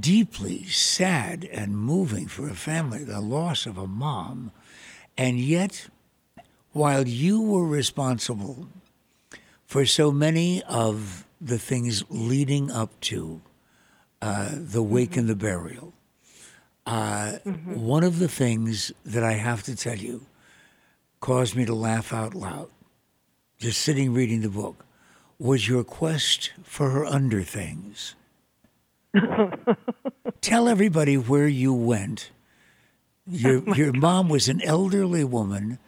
deeply 0.00 0.64
sad 0.64 1.44
and 1.44 1.78
moving 1.78 2.26
for 2.26 2.48
a 2.48 2.54
family, 2.54 3.04
the 3.04 3.20
loss 3.20 3.66
of 3.66 3.78
a 3.78 3.86
mom, 3.86 4.50
and 5.16 5.38
yet, 5.38 5.88
while 6.72 7.06
you 7.06 7.40
were 7.40 7.66
responsible 7.66 8.68
for 9.64 9.86
so 9.86 10.10
many 10.10 10.62
of 10.64 11.24
the 11.40 11.58
things 11.58 12.02
leading 12.10 12.70
up 12.70 12.98
to 13.00 13.40
uh, 14.20 14.50
the 14.52 14.82
wake 14.82 15.10
mm-hmm. 15.10 15.20
and 15.20 15.28
the 15.28 15.36
burial, 15.36 15.92
uh, 16.90 17.38
mm-hmm. 17.46 17.80
one 17.80 18.02
of 18.02 18.18
the 18.18 18.28
things 18.28 18.90
that 19.04 19.22
I 19.22 19.34
have 19.34 19.62
to 19.64 19.76
tell 19.76 19.96
you 19.96 20.26
caused 21.20 21.54
me 21.54 21.64
to 21.64 21.74
laugh 21.74 22.12
out 22.12 22.34
loud, 22.34 22.68
just 23.58 23.80
sitting 23.80 24.12
reading 24.12 24.40
the 24.40 24.48
book, 24.48 24.84
was 25.38 25.68
your 25.68 25.84
quest 25.84 26.50
for 26.64 26.90
her 26.90 27.06
under 27.06 27.42
things. 27.42 28.16
Tell 30.40 30.68
everybody 30.68 31.16
where 31.16 31.46
you 31.46 31.72
went. 31.72 32.30
Your 33.26 33.62
oh 33.66 33.74
your 33.74 33.92
mom 33.92 34.28
was 34.28 34.48
an 34.48 34.60
elderly 34.62 35.22
woman. 35.22 35.78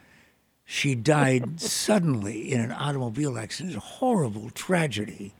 She 0.63 0.95
died 0.95 1.59
suddenly 1.59 2.51
in 2.51 2.61
an 2.61 2.71
automobile 2.71 3.37
accident, 3.37 3.75
a 3.75 3.81
horrible 3.81 4.51
tragedy. 4.51 5.33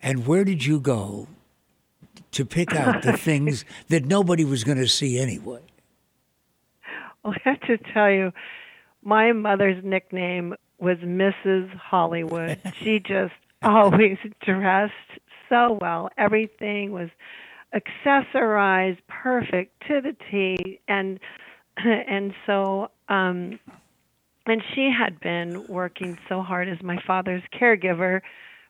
And 0.00 0.26
where 0.26 0.44
did 0.44 0.64
you 0.64 0.78
go 0.78 1.26
to 2.32 2.44
pick 2.44 2.74
out 2.74 3.02
the 3.02 3.12
things 3.16 3.64
that 3.88 4.04
nobody 4.04 4.44
was 4.44 4.64
going 4.64 4.78
to 4.78 4.88
see 4.88 5.18
anyway? 5.18 5.60
Well, 7.24 7.34
I 7.46 7.48
have 7.50 7.60
to 7.62 7.78
tell 7.92 8.10
you, 8.10 8.32
my 9.02 9.32
mother's 9.32 9.82
nickname 9.84 10.54
was 10.78 10.98
Mrs. 10.98 11.74
Hollywood. 11.76 12.60
she 12.82 13.00
just 13.00 13.34
always 13.62 14.18
dressed 14.44 14.92
so 15.48 15.78
well. 15.80 16.10
Everything 16.16 16.92
was 16.92 17.08
accessorized 17.74 18.98
perfect 19.08 19.82
to 19.88 20.00
the 20.00 20.16
T 20.30 20.80
and 20.88 21.20
and 21.76 22.32
so 22.46 22.90
um 23.08 23.58
and 24.46 24.62
she 24.74 24.90
had 24.90 25.20
been 25.20 25.66
working 25.68 26.18
so 26.28 26.40
hard 26.40 26.68
as 26.68 26.82
my 26.82 26.98
father's 27.06 27.42
caregiver 27.52 28.22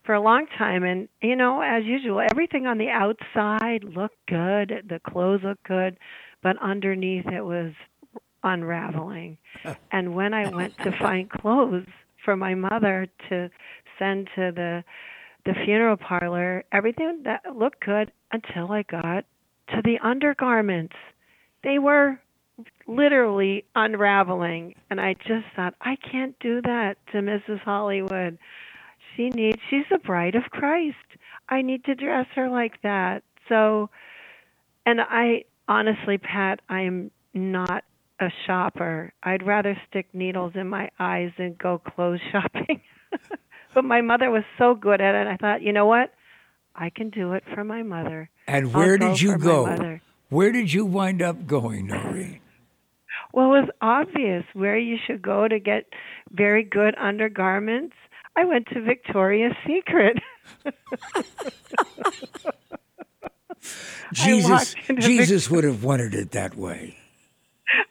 for 0.09 0.15
a 0.15 0.21
long 0.23 0.47
time 0.57 0.85
and 0.85 1.07
you 1.21 1.37
know 1.37 1.61
as 1.61 1.85
usual 1.85 2.19
everything 2.31 2.67
on 2.67 2.79
the 2.79 2.88
outside 2.88 3.85
looked 3.85 4.17
good 4.27 4.83
the 4.88 4.99
clothes 5.11 5.43
looked 5.45 5.65
good 5.65 5.99
but 6.43 6.57
underneath 6.62 7.27
it 7.27 7.45
was 7.45 7.73
unraveling 8.43 9.37
and 9.93 10.15
when 10.15 10.33
i 10.33 10.49
went 10.49 10.75
to 10.79 10.91
find 10.99 11.29
clothes 11.29 11.85
for 12.25 12.37
my 12.37 12.55
mother 12.55 13.07
to 13.29 13.50
send 13.99 14.29
to 14.35 14.50
the 14.55 14.83
the 15.49 15.55
funeral 15.65 15.97
parlor, 15.97 16.65
everything 16.73 17.23
that 17.25 17.43
looked 17.57 17.85
good 17.85 18.12
until 18.33 18.71
I 18.71 18.83
got 18.83 19.25
to 19.69 19.83
the 19.83 19.99
undergarments. 20.03 20.95
They 21.65 21.79
were 21.79 22.21
literally 22.87 23.65
unraveling 23.75 24.75
and 24.91 25.00
I 25.00 25.15
just 25.15 25.47
thought 25.57 25.75
I 25.81 25.97
can't 25.97 26.38
do 26.41 26.61
that 26.62 26.97
to 27.12 27.19
Mrs. 27.19 27.61
Hollywood. 27.61 28.38
She 29.18 29.30
needs 29.30 29.58
she's 29.68 29.84
the 29.90 29.98
bride 29.98 30.37
of 30.37 30.44
Christ. 30.44 30.96
I 31.48 31.62
need 31.62 31.84
to 31.87 31.96
dress 31.96 32.26
her 32.37 32.48
like 32.48 32.80
that. 32.82 33.25
So 33.48 33.90
and 34.87 35.00
I 35.00 35.44
honestly 35.66 36.18
Pat, 36.18 36.60
I'm 36.68 37.10
not 37.34 37.82
a 38.20 38.28
shopper. 38.46 39.12
I'd 39.25 39.44
rather 39.44 39.76
stick 39.90 40.06
needles 40.12 40.52
in 40.54 40.68
my 40.68 40.90
eyes 41.00 41.32
than 41.37 41.56
go 41.60 41.78
clothes 41.78 42.20
shopping. 42.32 42.80
but 43.75 43.84
my 43.84 44.02
mother 44.02 44.30
was 44.30 44.44
so 44.56 44.76
good 44.76 45.00
at 45.00 45.16
it. 45.16 45.26
I 45.26 45.37
thought, 45.37 45.62
you 45.62 45.72
know 45.72 45.87
what? 45.87 46.14
I 46.76 46.90
can 46.90 47.10
do 47.10 47.32
it 47.32 47.42
for 47.54 47.64
my 47.64 47.82
mother. 47.82 48.30
And 48.46 48.72
where 48.72 48.92
I'll 48.92 48.98
did 48.98 49.20
you 49.20 49.37
go? 49.37 49.98
Where 50.28 50.52
did 50.52 50.72
you 50.72 50.84
wind 50.87 51.22
up 51.22 51.46
going, 51.46 51.88
Noreen? 51.88 52.40
Well, 53.32 53.46
it 53.46 53.60
was 53.62 53.70
obvious 53.80 54.44
where 54.52 54.78
you 54.78 54.96
should 55.06 55.22
go 55.22 55.48
to 55.48 55.58
get 55.58 55.87
very 56.30 56.62
good 56.62 56.94
undergarments. 56.96 57.94
I 58.38 58.45
went 58.45 58.68
to 58.68 58.80
Victoria's 58.80 59.54
Secret. 59.66 60.18
Jesus, 64.12 64.76
Jesus 64.97 65.50
would 65.50 65.64
have 65.64 65.83
wanted 65.83 66.14
it 66.14 66.30
that 66.30 66.54
way. 66.57 66.97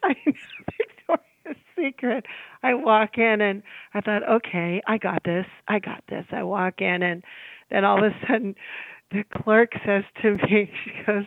I 0.02 0.14
Victoria's 0.24 1.62
Secret. 1.76 2.24
I 2.62 2.72
walk 2.72 3.18
in 3.18 3.42
and 3.42 3.62
I 3.92 4.00
thought, 4.00 4.26
okay, 4.26 4.80
I 4.86 4.96
got 4.96 5.22
this. 5.22 5.44
I 5.68 5.80
got 5.80 6.02
this. 6.08 6.24
I 6.32 6.44
walk 6.44 6.80
in 6.80 7.02
and 7.02 7.22
then 7.70 7.84
all 7.84 8.02
of 8.02 8.10
a 8.10 8.26
sudden 8.26 8.54
the 9.10 9.24
clerk 9.42 9.72
says 9.84 10.04
to 10.22 10.36
me, 10.36 10.70
she 10.84 10.90
goes, 11.06 11.24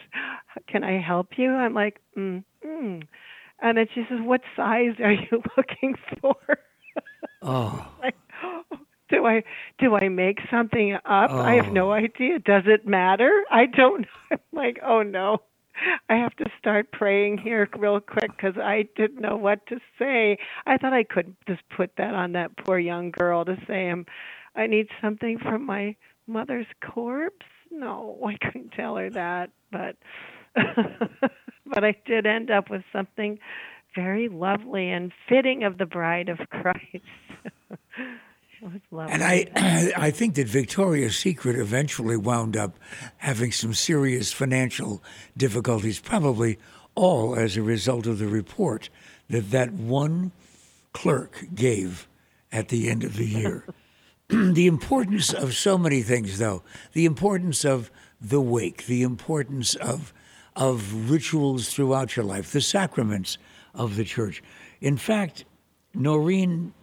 "Can 0.68 0.84
I 0.84 1.00
help 1.00 1.38
you?" 1.38 1.52
I'm 1.52 1.76
like, 1.76 2.00
mm, 2.18 2.44
mm. 2.66 3.04
and 3.62 3.78
then 3.78 3.86
she 3.94 4.04
says, 4.10 4.20
"What 4.22 4.42
size 4.56 4.96
are 5.00 5.12
you 5.12 5.44
looking 5.58 5.96
for?" 6.20 6.36
Oh. 7.44 7.88
like, 8.02 8.16
do 9.12 9.26
I 9.26 9.44
do 9.80 9.96
I 9.96 10.10
make 10.10 10.40
something 10.50 10.94
up? 10.94 11.30
Oh. 11.32 11.40
I 11.40 11.56
have 11.56 11.72
no 11.72 11.90
oh. 11.90 11.94
idea. 11.94 12.40
Does 12.40 12.64
it 12.66 12.88
matter? 12.88 13.44
I 13.52 13.66
don't. 13.66 14.06
I'm 14.32 14.40
like, 14.52 14.80
oh 14.86 15.04
no. 15.04 15.40
I 16.10 16.16
have 16.16 16.36
to 16.36 16.46
start 16.60 16.92
praying 16.92 17.40
here 17.40 17.68
real 17.78 18.00
quick 18.00 18.30
because 18.36 18.56
I 18.58 18.88
didn't 18.96 19.22
know 19.22 19.36
what 19.36 19.66
to 19.68 19.80
say. 19.98 20.38
I 20.68 20.78
thought 20.78 20.94
I 20.94 21.04
could 21.04 21.36
just 21.48 21.62
put 21.76 21.92
that 21.98 22.14
on 22.14 22.34
that 22.34 22.56
poor 22.58 22.78
young 22.78 23.10
girl 23.10 23.46
to 23.46 23.58
say, 23.68 23.90
"I'm, 23.90 24.06
I 24.56 24.68
need 24.68 24.90
something 25.02 25.40
from 25.40 25.66
my 25.66 25.96
mother's 26.28 26.68
corpse." 26.84 27.46
No, 27.72 28.20
I 28.24 28.36
couldn't 28.46 28.74
tell 28.74 28.96
her 28.98 29.10
that, 29.12 29.50
but 29.72 29.96
but 31.66 31.84
I 31.84 31.96
did 32.06 32.26
end 32.28 32.52
up 32.52 32.70
with 32.70 32.84
something 32.92 33.40
very 33.96 34.30
lovely 34.30 34.90
and 34.90 35.12
fitting 35.28 35.64
of 35.64 35.78
the 35.78 35.86
bride 35.86 36.30
of 36.30 36.38
Christ. 36.50 37.06
And 39.12 39.24
I, 39.24 39.92
I 39.98 40.12
think 40.12 40.36
that 40.36 40.48
Victoria's 40.48 41.18
Secret 41.18 41.58
eventually 41.58 42.18
wound 42.18 42.56
up 42.56 42.78
having 43.18 43.52
some 43.52 43.74
serious 43.74 44.32
financial 44.32 45.04
difficulties, 45.36 46.00
probably 46.00 46.58
all 46.96 47.36
as 47.36 47.58
a 47.58 47.62
result 47.62 48.06
of 48.08 48.20
the 48.20 48.28
report 48.28 48.90
that 49.30 49.52
that 49.52 49.72
one 49.74 50.32
clerk 50.94 51.46
gave 51.56 52.08
at 52.52 52.68
the 52.68 52.90
end 52.90 53.04
of 53.04 53.16
the 53.16 53.26
year. 53.26 53.66
the 54.32 54.68
importance 54.68 55.34
of 55.34 55.54
so 55.54 55.78
many 55.78 56.02
things, 56.02 56.38
though, 56.38 56.64
the 56.94 57.06
importance 57.06 57.66
of 57.66 57.92
the 58.22 58.40
wake, 58.40 58.86
the 58.86 59.04
importance 59.04 59.76
of 59.76 60.14
of 60.56 61.10
rituals 61.10 61.70
throughout 61.70 62.16
your 62.16 62.26
life, 62.26 62.52
the 62.52 62.62
sacraments 62.62 63.38
of 63.74 63.96
the 63.96 64.04
church. 64.04 64.44
In 64.82 64.98
fact, 64.98 65.46
Noreen 65.94 66.74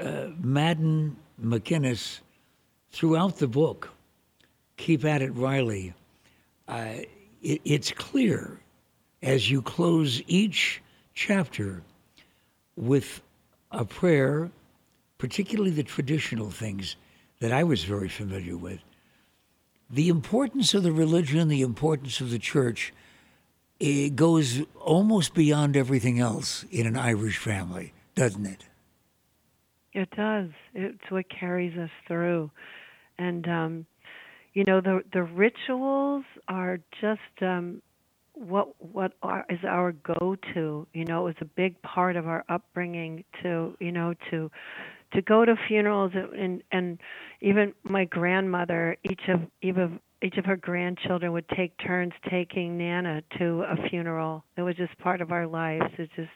uh, 0.00 0.28
Madden 0.40 1.16
McInnes, 1.42 2.20
throughout 2.90 3.36
the 3.36 3.48
book, 3.48 3.90
Keep 4.76 5.04
at 5.04 5.22
It, 5.22 5.30
Riley, 5.30 5.94
uh, 6.68 6.94
it, 7.42 7.60
it's 7.64 7.90
clear 7.92 8.60
as 9.22 9.50
you 9.50 9.62
close 9.62 10.22
each 10.26 10.80
chapter 11.14 11.82
with 12.76 13.20
a 13.72 13.84
prayer, 13.84 14.50
particularly 15.18 15.70
the 15.70 15.82
traditional 15.82 16.50
things 16.50 16.96
that 17.40 17.52
I 17.52 17.64
was 17.64 17.84
very 17.84 18.08
familiar 18.08 18.56
with, 18.56 18.80
the 19.90 20.08
importance 20.08 20.74
of 20.74 20.82
the 20.82 20.92
religion, 20.92 21.48
the 21.48 21.62
importance 21.62 22.20
of 22.20 22.30
the 22.30 22.38
church, 22.38 22.92
it 23.80 24.16
goes 24.16 24.62
almost 24.80 25.34
beyond 25.34 25.76
everything 25.76 26.18
else 26.20 26.64
in 26.70 26.86
an 26.86 26.96
Irish 26.96 27.38
family, 27.38 27.92
doesn't 28.14 28.46
it? 28.46 28.64
It 29.98 30.10
does. 30.16 30.50
It's 30.74 31.10
what 31.10 31.24
carries 31.28 31.76
us 31.76 31.90
through. 32.06 32.50
And 33.18 33.48
um 33.48 33.86
you 34.54 34.64
know 34.64 34.80
the 34.80 35.02
the 35.12 35.24
rituals 35.24 36.24
are 36.46 36.78
just 37.00 37.42
um 37.42 37.82
what 38.34 38.68
what 38.78 39.12
are, 39.22 39.44
is 39.50 39.58
our 39.66 39.90
go 39.92 40.36
to 40.54 40.86
you 40.92 41.04
know 41.04 41.22
it 41.22 41.24
was 41.24 41.34
a 41.40 41.44
big 41.44 41.80
part 41.82 42.14
of 42.14 42.28
our 42.28 42.44
upbringing 42.48 43.24
to 43.42 43.76
you 43.80 43.90
know 43.90 44.14
to 44.30 44.48
to 45.14 45.22
go 45.22 45.44
to 45.44 45.56
funerals 45.66 46.12
and 46.14 46.62
and 46.70 47.00
even 47.40 47.74
my 47.82 48.04
grandmother 48.04 48.96
each 49.02 49.22
of 49.28 49.40
even 49.62 49.98
each 50.22 50.36
of 50.36 50.44
her 50.44 50.56
grandchildren 50.56 51.32
would 51.32 51.48
take 51.56 51.72
turns 51.84 52.12
taking 52.30 52.76
Nana 52.76 53.22
to 53.38 53.62
a 53.62 53.88
funeral. 53.88 54.44
It 54.56 54.62
was 54.62 54.76
just 54.76 54.96
part 54.98 55.20
of 55.20 55.30
our 55.32 55.46
lives. 55.46 55.86
It's 55.96 56.12
just 56.16 56.30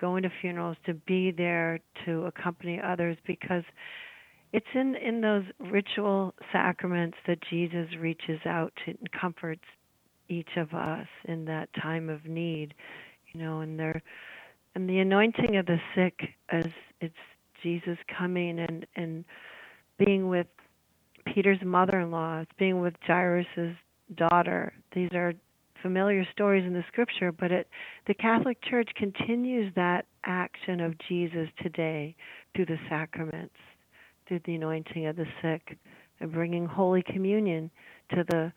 going 0.00 0.22
to 0.22 0.30
funerals 0.40 0.76
to 0.86 0.94
be 0.94 1.30
there 1.30 1.80
to 2.04 2.24
accompany 2.24 2.80
others 2.80 3.16
because 3.26 3.64
it's 4.52 4.66
in 4.74 4.94
in 4.96 5.20
those 5.20 5.44
ritual 5.58 6.34
sacraments 6.52 7.16
that 7.26 7.38
Jesus 7.50 7.88
reaches 7.98 8.40
out 8.46 8.72
to 8.84 8.92
and 8.92 9.10
comforts 9.12 9.64
each 10.28 10.56
of 10.56 10.72
us 10.72 11.06
in 11.26 11.44
that 11.44 11.68
time 11.80 12.08
of 12.08 12.24
need, 12.24 12.72
you 13.32 13.40
know, 13.40 13.60
and 13.60 13.78
there 13.78 14.00
and 14.74 14.88
the 14.88 14.98
anointing 14.98 15.56
of 15.56 15.66
the 15.66 15.78
sick 15.94 16.20
as 16.50 16.66
it's 17.00 17.14
Jesus 17.62 17.98
coming 18.16 18.60
and 18.60 18.86
and 18.96 19.24
being 19.98 20.28
with 20.28 20.46
Peter's 21.26 21.62
mother-in-law, 21.64 22.40
it's 22.40 22.52
being 22.58 22.80
with 22.80 22.94
Jairus's 23.06 23.76
daughter. 24.14 24.72
These 24.94 25.10
are 25.14 25.32
familiar 25.84 26.26
stories 26.32 26.64
in 26.66 26.72
the 26.72 26.82
scripture, 26.88 27.30
but 27.30 27.52
it, 27.52 27.68
the 28.06 28.14
Catholic 28.14 28.56
Church 28.64 28.88
continues 28.96 29.70
that 29.76 30.06
action 30.24 30.80
of 30.80 30.94
Jesus 31.06 31.46
today 31.62 32.16
through 32.56 32.64
the 32.64 32.78
sacraments, 32.88 33.54
through 34.26 34.40
the 34.46 34.54
anointing 34.54 35.06
of 35.06 35.16
the 35.16 35.26
sick, 35.42 35.76
and 36.20 36.32
bringing 36.32 36.64
Holy 36.64 37.02
Communion 37.02 37.70
to 38.14 38.24
the 38.30 38.50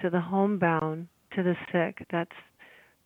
to 0.00 0.08
the 0.08 0.20
homebound, 0.20 1.08
to 1.34 1.42
the 1.42 1.56
sick. 1.72 2.06
That's 2.12 2.30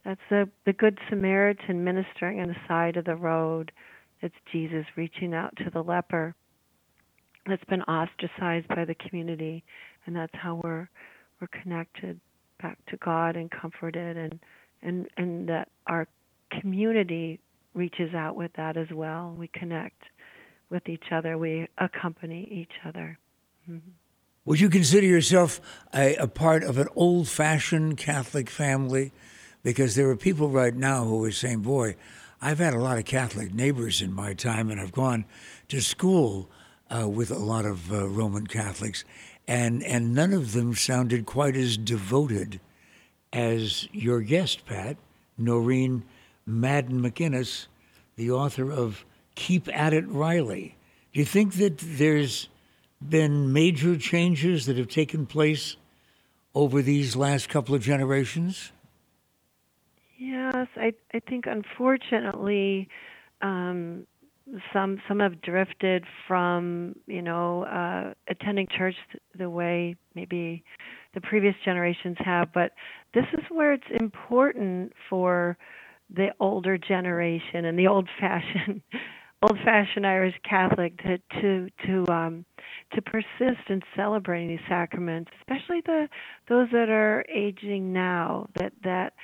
that's 0.04 0.20
the 0.28 0.50
the 0.66 0.74
Good 0.74 0.98
Samaritan 1.08 1.82
ministering 1.82 2.40
on 2.40 2.48
the 2.48 2.56
side 2.68 2.98
of 2.98 3.06
the 3.06 3.16
road. 3.16 3.72
It's 4.20 4.34
Jesus 4.52 4.84
reaching 4.96 5.32
out 5.32 5.56
to 5.64 5.70
the 5.70 5.82
leper 5.82 6.34
that's 7.46 7.64
been 7.70 7.82
ostracized 7.84 8.68
by 8.68 8.84
the 8.84 8.96
community, 8.96 9.64
and 10.04 10.14
that's 10.14 10.34
how 10.34 10.60
we're 10.62 10.90
we're 11.40 11.62
connected 11.62 12.20
back 12.62 12.78
to 12.86 12.96
God 12.96 13.36
and 13.36 13.50
comforted, 13.50 14.16
and 14.16 14.38
and 14.82 15.08
and 15.16 15.48
that 15.48 15.68
our 15.86 16.06
community 16.60 17.40
reaches 17.74 18.14
out 18.14 18.36
with 18.36 18.52
that 18.54 18.76
as 18.76 18.88
well. 18.92 19.34
We 19.36 19.48
connect 19.48 20.02
with 20.70 20.88
each 20.88 21.06
other. 21.10 21.36
We 21.36 21.68
accompany 21.78 22.48
each 22.50 22.72
other. 22.86 23.18
Mm-hmm. 23.68 23.90
Would 24.44 24.60
you 24.60 24.70
consider 24.70 25.06
yourself 25.06 25.60
a, 25.94 26.16
a 26.16 26.26
part 26.26 26.64
of 26.64 26.78
an 26.78 26.88
old-fashioned 26.96 27.96
Catholic 27.96 28.50
family? 28.50 29.12
Because 29.62 29.94
there 29.94 30.08
are 30.10 30.16
people 30.16 30.48
right 30.48 30.74
now 30.74 31.04
who 31.04 31.24
are 31.24 31.32
saying, 31.32 31.60
"Boy, 31.60 31.96
I've 32.40 32.58
had 32.58 32.74
a 32.74 32.78
lot 32.78 32.98
of 32.98 33.04
Catholic 33.04 33.52
neighbors 33.52 34.02
in 34.02 34.12
my 34.12 34.34
time, 34.34 34.70
and 34.70 34.80
I've 34.80 34.92
gone 34.92 35.24
to 35.68 35.80
school." 35.80 36.48
uh, 36.92 37.08
with 37.08 37.30
a 37.30 37.38
lot 37.38 37.64
of 37.64 37.92
uh, 37.92 38.08
Roman 38.08 38.46
Catholics, 38.46 39.04
and 39.46 39.82
and 39.82 40.14
none 40.14 40.32
of 40.32 40.52
them 40.52 40.74
sounded 40.74 41.26
quite 41.26 41.56
as 41.56 41.76
devoted 41.76 42.60
as 43.32 43.88
your 43.92 44.20
guest, 44.20 44.66
Pat 44.66 44.96
Noreen 45.38 46.04
Madden 46.46 47.00
McInnes, 47.00 47.66
the 48.16 48.30
author 48.30 48.70
of 48.70 49.04
Keep 49.34 49.68
at 49.76 49.92
It, 49.92 50.06
Riley. 50.08 50.76
Do 51.12 51.20
you 51.20 51.26
think 51.26 51.54
that 51.54 51.78
there's 51.78 52.48
been 53.06 53.52
major 53.52 53.96
changes 53.96 54.66
that 54.66 54.76
have 54.76 54.88
taken 54.88 55.26
place 55.26 55.76
over 56.54 56.82
these 56.82 57.16
last 57.16 57.48
couple 57.48 57.74
of 57.74 57.82
generations? 57.82 58.72
Yes, 60.18 60.68
I 60.76 60.92
I 61.12 61.20
think 61.20 61.46
unfortunately. 61.46 62.88
Um, 63.40 64.06
some 64.72 65.00
some 65.08 65.20
have 65.20 65.40
drifted 65.40 66.04
from 66.28 66.94
you 67.06 67.22
know 67.22 67.64
uh, 67.64 68.12
attending 68.28 68.66
church 68.76 68.94
the 69.38 69.48
way 69.48 69.96
maybe 70.14 70.64
the 71.14 71.20
previous 71.20 71.54
generations 71.64 72.16
have, 72.20 72.52
but 72.52 72.72
this 73.14 73.24
is 73.34 73.44
where 73.50 73.72
it's 73.72 73.84
important 74.00 74.92
for 75.08 75.56
the 76.14 76.28
older 76.40 76.76
generation 76.76 77.64
and 77.64 77.78
the 77.78 77.86
old 77.86 78.08
fashioned 78.20 78.82
old 79.42 79.58
fashioned 79.64 80.06
Irish 80.06 80.34
Catholic 80.48 80.96
to 80.98 81.18
to 81.40 81.68
to 81.86 82.12
um 82.12 82.44
to 82.94 83.02
persist 83.02 83.68
in 83.68 83.80
celebrating 83.96 84.48
these 84.48 84.66
sacraments, 84.68 85.30
especially 85.40 85.80
the 85.86 86.08
those 86.48 86.68
that 86.72 86.88
are 86.88 87.24
aging 87.32 87.92
now, 87.92 88.48
that 88.56 88.72
that 88.84 89.14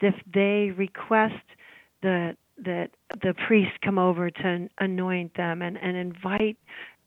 if 0.00 0.14
they 0.32 0.72
request 0.76 1.34
the 2.02 2.36
that 2.64 2.90
the 3.22 3.34
priests 3.46 3.76
come 3.84 3.98
over 3.98 4.30
to 4.30 4.68
anoint 4.78 5.34
them 5.36 5.62
and, 5.62 5.78
and 5.78 5.96
invite 5.96 6.56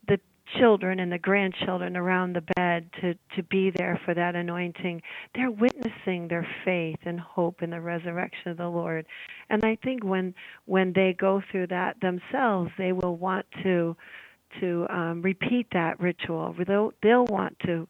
the 0.08 0.20
children 0.60 1.00
and 1.00 1.12
the 1.12 1.18
grandchildren 1.18 1.96
around 1.96 2.34
the 2.34 2.44
bed 2.56 2.90
to, 3.00 3.14
to 3.36 3.44
be 3.44 3.72
there 3.76 4.00
for 4.06 4.14
that 4.14 4.36
anointing. 4.36 5.02
They're 5.36 5.52
witnessing 5.52 6.28
their 6.28 6.48
faith 6.66 7.00
and 7.06 7.20
hope 7.20 7.62
in 7.62 7.70
the 7.70 7.82
resurrection 7.82 8.52
of 8.52 8.58
the 8.58 8.68
Lord. 8.68 9.06
And 9.50 9.64
I 9.64 9.78
think 9.84 10.04
when 10.04 10.34
when 10.66 10.94
they 10.94 11.16
go 11.18 11.42
through 11.52 11.68
that 11.68 12.00
themselves, 12.02 12.72
they 12.78 12.92
will 12.92 13.18
want 13.18 13.46
to 13.64 13.96
to 14.60 14.86
um, 14.90 15.22
repeat 15.22 15.68
that 15.72 16.00
ritual. 16.02 16.54
They'll, 16.68 16.92
they'll 17.02 17.26
want 17.28 17.58
to 17.66 17.88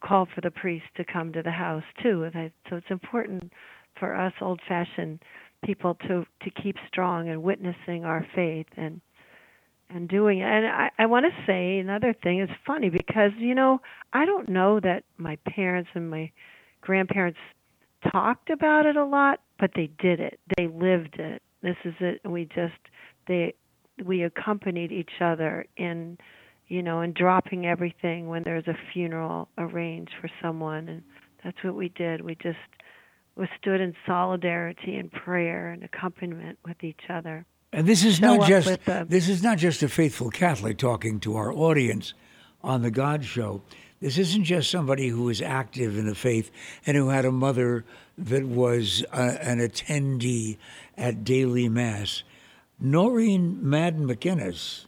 call 0.00 0.28
for 0.32 0.40
the 0.40 0.52
priest 0.52 0.86
to 0.96 1.04
come 1.04 1.32
to 1.32 1.42
the 1.42 1.50
house 1.50 1.82
too. 2.00 2.30
So 2.70 2.76
it's 2.76 2.90
important 2.90 3.52
for 3.98 4.14
us 4.14 4.32
old-fashioned 4.40 5.20
people 5.64 5.94
to 6.06 6.24
to 6.42 6.50
keep 6.62 6.76
strong 6.86 7.28
and 7.28 7.42
witnessing 7.42 8.04
our 8.04 8.26
faith 8.34 8.66
and 8.76 9.00
and 9.90 10.08
doing 10.08 10.40
it. 10.40 10.44
And 10.44 10.66
I, 10.66 10.90
I 10.98 11.06
want 11.06 11.26
to 11.26 11.46
say 11.46 11.78
another 11.78 12.14
thing. 12.22 12.40
It's 12.40 12.52
funny 12.66 12.90
because 12.90 13.32
you 13.38 13.54
know 13.54 13.80
I 14.12 14.24
don't 14.24 14.48
know 14.48 14.80
that 14.80 15.04
my 15.16 15.36
parents 15.48 15.90
and 15.94 16.10
my 16.10 16.30
grandparents 16.80 17.38
talked 18.12 18.50
about 18.50 18.86
it 18.86 18.96
a 18.96 19.04
lot, 19.04 19.40
but 19.58 19.70
they 19.74 19.90
did 19.98 20.20
it. 20.20 20.38
They 20.56 20.68
lived 20.68 21.16
it. 21.18 21.42
This 21.62 21.76
is 21.84 21.94
it. 22.00 22.20
We 22.24 22.44
just 22.46 22.78
they 23.26 23.54
we 24.04 24.22
accompanied 24.22 24.92
each 24.92 25.20
other 25.20 25.66
in 25.76 26.18
you 26.68 26.82
know 26.82 27.00
in 27.00 27.12
dropping 27.12 27.66
everything 27.66 28.28
when 28.28 28.42
there's 28.44 28.68
a 28.68 28.76
funeral 28.92 29.48
arranged 29.58 30.12
for 30.20 30.30
someone 30.40 30.88
and 30.88 31.02
that's 31.44 31.56
what 31.62 31.74
we 31.74 31.88
did. 31.90 32.20
We 32.20 32.34
just 32.34 32.58
was 33.38 33.48
stood 33.60 33.80
in 33.80 33.94
solidarity 34.06 34.96
and 34.96 35.10
prayer 35.12 35.70
and 35.70 35.84
accompaniment 35.84 36.58
with 36.66 36.82
each 36.82 37.02
other. 37.08 37.46
And 37.72 37.86
this 37.86 38.04
is 38.04 38.16
Show 38.16 38.36
not 38.36 38.48
just 38.48 38.78
this 39.08 39.28
is 39.28 39.42
not 39.42 39.58
just 39.58 39.82
a 39.82 39.88
faithful 39.88 40.30
Catholic 40.30 40.78
talking 40.78 41.20
to 41.20 41.36
our 41.36 41.52
audience 41.52 42.14
on 42.62 42.82
the 42.82 42.90
God 42.90 43.24
Show. 43.24 43.62
This 44.00 44.18
isn't 44.18 44.44
just 44.44 44.70
somebody 44.70 45.08
who 45.08 45.28
is 45.28 45.42
active 45.42 45.98
in 45.98 46.06
the 46.06 46.14
faith 46.14 46.50
and 46.86 46.96
who 46.96 47.08
had 47.08 47.24
a 47.24 47.32
mother 47.32 47.84
that 48.16 48.44
was 48.46 49.04
a, 49.12 49.20
uh, 49.20 49.38
an 49.40 49.58
attendee 49.58 50.56
at 50.96 51.24
daily 51.24 51.68
mass. 51.68 52.22
Noreen 52.80 53.58
Madden 53.60 54.08
McInnes 54.08 54.86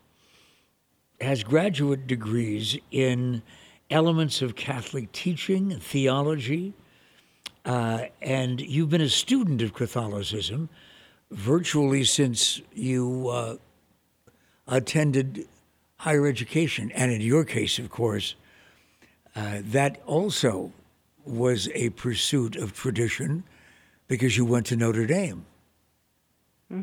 has 1.21 1.43
graduate 1.43 2.07
degrees 2.07 2.79
in 2.91 3.43
elements 3.91 4.43
of 4.43 4.55
Catholic 4.55 5.11
teaching, 5.13 5.79
theology, 5.81 6.73
uh, 7.65 8.05
and 8.23 8.61
you've 8.61 8.91
been 8.91 9.01
a 9.01 9.09
student 9.09 9.63
of 9.63 9.75
Catholicism 9.75 10.69
virtually 11.31 12.05
since 12.05 12.61
you 12.73 13.29
uh, 13.29 13.57
attended 14.67 15.47
higher 15.97 16.27
education. 16.27 16.91
And 16.93 17.13
in 17.13 17.21
your 17.21 17.45
case, 17.45 17.79
of 17.79 17.91
course, 17.91 18.35
uh, 19.37 19.61
that 19.63 20.01
also 20.07 20.73
was 21.25 21.69
a 21.75 21.91
pursuit 21.91 22.57
of 22.57 22.73
tradition 22.73 23.45
because 24.09 24.37
you 24.37 24.45
went 24.45 24.67
to 24.67 24.77
Notre 24.77 25.07
Dame. 25.07 25.45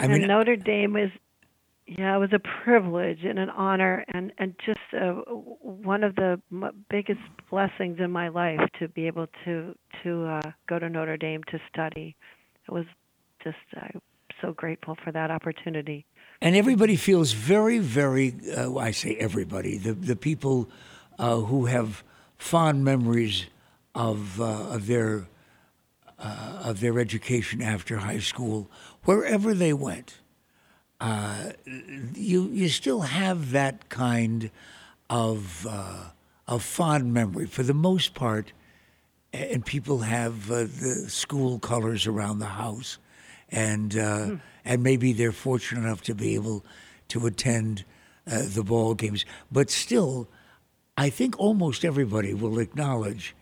I 0.00 0.08
mean, 0.08 0.22
and 0.22 0.28
Notre 0.28 0.56
Dame 0.56 0.96
is 0.96 1.10
yeah, 1.86 2.16
it 2.16 2.18
was 2.18 2.32
a 2.32 2.40
privilege 2.64 3.24
and 3.24 3.38
an 3.38 3.50
honor, 3.50 4.04
and 4.08 4.32
and 4.38 4.54
just 4.64 4.78
uh, 4.98 5.12
one 5.60 6.02
of 6.02 6.14
the 6.16 6.40
biggest 6.88 7.20
blessings 7.50 7.98
in 8.00 8.10
my 8.10 8.28
life 8.28 8.60
to 8.78 8.88
be 8.88 9.06
able 9.06 9.26
to 9.44 9.74
to 10.02 10.24
uh, 10.24 10.52
go 10.66 10.78
to 10.78 10.88
Notre 10.88 11.18
Dame 11.18 11.42
to 11.50 11.60
study. 11.70 12.16
It 12.66 12.72
was 12.72 12.86
just 13.42 13.56
uh, 13.76 13.98
so 14.40 14.52
grateful 14.52 14.96
for 15.04 15.12
that 15.12 15.30
opportunity. 15.30 16.06
And 16.40 16.56
everybody 16.56 16.96
feels 16.96 17.32
very, 17.32 17.80
very. 17.80 18.34
Uh, 18.56 18.76
I 18.76 18.90
say 18.90 19.16
everybody. 19.16 19.76
The 19.76 19.92
the 19.92 20.16
people 20.16 20.70
uh, 21.18 21.36
who 21.40 21.66
have 21.66 22.02
fond 22.38 22.82
memories 22.82 23.44
of 23.94 24.40
of 24.40 24.86
their 24.86 25.28
of 26.18 26.80
their 26.80 26.98
education 26.98 27.60
after 27.60 27.98
high 27.98 28.20
school, 28.20 28.70
wherever 29.02 29.52
they 29.52 29.74
went 29.74 30.20
uh, 31.00 31.50
you 32.14 32.48
you 32.48 32.68
still 32.68 33.02
have 33.02 33.50
that 33.50 33.88
kind 33.88 34.50
of 35.10 35.66
uh, 35.68 36.10
of 36.46 36.62
fond 36.62 37.12
memory 37.12 37.46
for 37.46 37.62
the 37.62 37.74
most 37.74 38.14
part, 38.14 38.52
and 39.32 39.64
people 39.64 40.00
have 40.00 40.50
uh, 40.50 40.60
the 40.62 41.06
school 41.08 41.58
colors 41.58 42.06
around 42.06 42.38
the 42.38 42.46
house, 42.46 42.98
and 43.50 43.96
uh, 43.96 44.24
hmm. 44.24 44.34
and 44.64 44.82
maybe 44.82 45.12
they're 45.12 45.32
fortunate 45.32 45.82
enough 45.82 46.02
to 46.02 46.14
be 46.14 46.34
able 46.34 46.64
to 47.08 47.26
attend 47.26 47.84
uh, 48.26 48.42
the 48.46 48.62
ball 48.62 48.94
games. 48.94 49.24
But 49.50 49.70
still, 49.70 50.28
I 50.96 51.10
think 51.10 51.38
almost 51.38 51.84
everybody 51.84 52.34
will 52.34 52.58
acknowledge. 52.58 53.34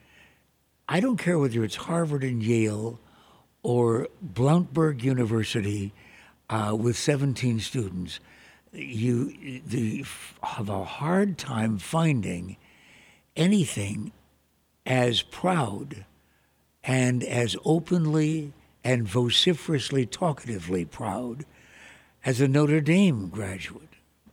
I 0.89 1.01
don't 1.01 1.17
care 1.17 1.39
whether 1.39 1.63
it's 1.63 1.77
Harvard 1.77 2.25
and 2.25 2.43
Yale 2.43 2.99
or 3.63 4.09
Bloomsburg 4.35 5.03
University 5.03 5.93
uh, 6.53 6.75
with 6.75 6.97
17 6.97 7.61
students. 7.61 8.21
You 8.73 9.61
the, 9.67 10.05
have 10.43 10.69
a 10.69 10.85
hard 10.85 11.39
time 11.39 11.79
finding 11.79 12.57
anything 13.35 14.13
as 14.85 15.23
proud 15.23 16.05
and 16.85 17.25
as 17.25 17.57
openly 17.65 18.53
and 18.85 19.09
vociferously 19.09 20.07
talkatively 20.07 20.89
proud 20.89 21.45
as 22.25 22.41
a 22.41 22.49
Notre 22.49 22.81
Dame 22.81 23.29
graduate. 23.29 23.89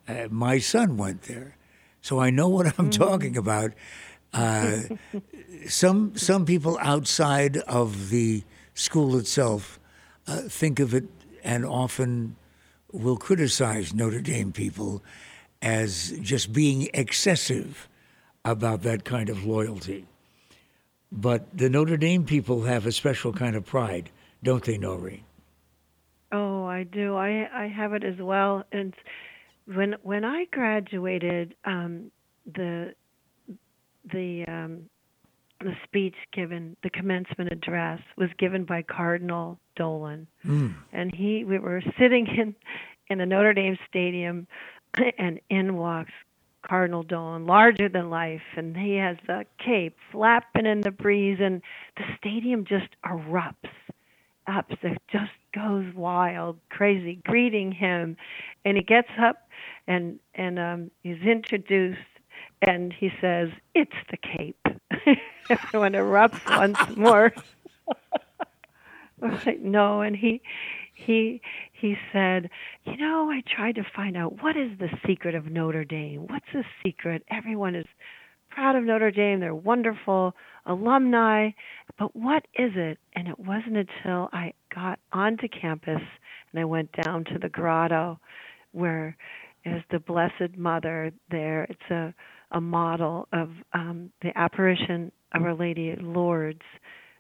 Uh, 0.08 0.28
my 0.30 0.58
son 0.60 0.98
went 0.98 1.24
there, 1.24 1.56
so 2.02 2.20
I 2.20 2.30
know 2.30 2.50
what 2.50 2.66
I'm 2.66 2.90
mm-hmm. 2.90 3.04
talking 3.04 3.38
about. 3.38 3.72
Uh, 4.34 4.82
some 5.68 6.16
some 6.16 6.46
people 6.46 6.78
outside 6.82 7.58
of 7.58 8.10
the 8.10 8.44
school 8.74 9.18
itself 9.18 9.80
uh, 10.28 10.42
think 10.42 10.80
of 10.80 10.94
it 10.94 11.06
and 11.44 11.66
often 11.66 12.36
will 12.92 13.18
criticize 13.18 13.94
Notre 13.94 14.22
Dame 14.22 14.52
people 14.52 15.04
as 15.62 16.12
just 16.22 16.54
being 16.54 16.90
excessive 16.94 17.88
about 18.46 18.82
that 18.84 19.04
kind 19.04 19.30
of 19.30 19.46
loyalty. 19.46 20.06
But 21.12 21.58
the 21.58 21.70
Notre 21.70 21.98
Dame 21.98 22.26
people 22.26 22.64
have 22.64 22.86
a 22.86 22.92
special 22.92 23.34
kind 23.34 23.56
of 23.56 23.66
pride, 23.66 24.10
don't 24.44 24.64
they, 24.64 24.78
Noreen? 24.78 25.24
Oh, 26.32 26.66
I 26.66 26.84
do. 26.84 27.16
I 27.16 27.50
I 27.52 27.68
have 27.68 27.94
it 27.94 28.04
as 28.04 28.18
well. 28.20 28.64
And 28.72 28.94
when 29.66 29.96
when 30.04 30.24
I 30.24 30.46
graduated, 30.46 31.56
um, 31.66 32.12
the 32.46 32.94
the 34.12 34.46
um, 34.48 34.90
the 35.60 35.74
speech 35.84 36.16
given, 36.34 36.76
the 36.84 36.90
commencement 36.90 37.52
address, 37.52 38.02
was 38.18 38.30
given 38.38 38.66
by 38.66 38.82
Cardinal 38.82 39.60
Dolan, 39.76 40.28
mm. 40.46 40.74
and 40.94 41.14
he 41.14 41.44
we 41.44 41.60
were 41.60 41.82
sitting 42.00 42.28
in 42.28 42.56
in 43.10 43.18
the 43.18 43.26
Notre 43.26 43.54
Dame 43.54 43.78
Stadium, 43.88 44.48
and 45.18 45.40
in 45.50 45.76
walks 45.76 46.12
Cardinal 46.68 47.04
Dolan, 47.04 47.46
larger 47.46 47.90
than 47.90 48.10
life, 48.10 48.42
and 48.56 48.76
he 48.76 48.96
has 48.96 49.18
the 49.28 49.46
cape 49.64 49.96
flapping 50.12 50.66
in 50.66 50.82
the 50.82 50.92
breeze, 50.92 51.40
and 51.42 51.62
the 51.98 52.04
stadium 52.18 52.66
just 52.66 52.90
erupts 53.06 53.70
up. 54.48 54.72
It 54.82 55.02
just 55.12 55.32
goes 55.54 55.86
wild, 55.96 56.58
crazy, 56.70 57.20
greeting 57.26 57.72
him, 57.72 58.18
and 58.66 58.78
he 58.78 58.84
gets 58.84 59.10
up 59.20 59.50
and 59.88 60.20
and 60.36 60.60
um, 60.60 60.92
he's 61.04 61.22
introduced, 61.22 62.00
and 62.62 62.94
he 62.94 63.10
says, 63.20 63.50
"It's 63.74 63.92
the 64.10 64.18
cape." 64.18 64.68
Everyone 65.64 65.94
erupts 65.94 66.58
once 66.58 66.78
more. 66.96 67.34
like, 69.22 69.60
no, 69.62 70.02
and 70.02 70.16
he 70.16 70.42
he 70.94 71.42
he 71.74 71.96
said, 72.14 72.50
"You 72.86 72.98
know, 72.98 73.32
I 73.32 73.42
tried 73.56 73.76
to 73.76 73.84
find 73.96 74.16
out 74.16 74.44
what 74.44 74.56
is 74.56 74.78
the 74.78 74.90
secret 75.08 75.34
of 75.34 75.48
Notre 75.48 75.84
Dame. 75.84 76.28
What's 76.28 76.46
the 76.54 76.64
secret? 76.86 77.24
Everyone 77.32 77.74
is 77.74 77.86
proud 78.50 78.76
of 78.76 78.84
Notre 78.84 79.12
Dame. 79.12 79.40
They're 79.40 79.56
wonderful 79.56 80.36
alumni, 80.68 81.50
but 81.98 82.16
what 82.16 82.46
is 82.54 82.72
it?" 82.76 83.00
And 83.14 83.28
it 83.28 83.40
wasn't 83.40 83.78
until 83.78 84.30
I 84.32 84.54
got 84.74 85.00
onto 85.12 85.48
campus 85.48 86.02
and 86.52 86.62
I 86.62 86.66
went 86.66 86.92
down 87.04 87.24
to 87.26 87.40
the 87.40 87.50
grotto 87.50 88.20
where 88.72 89.18
is 89.66 89.82
the 89.90 90.00
Blessed 90.00 90.58
Mother 90.58 91.12
there. 91.32 91.64
It's 91.64 91.92
a 91.92 92.14
a 92.52 92.62
model 92.62 93.28
of 93.32 93.50
um, 93.74 94.12
the 94.22 94.36
apparition 94.38 95.12
Our 95.34 95.54
Lady 95.54 95.92
of 95.92 96.02
Lourdes, 96.02 96.62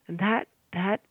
and 0.07 0.17
that 0.19 0.47
that 0.73 1.01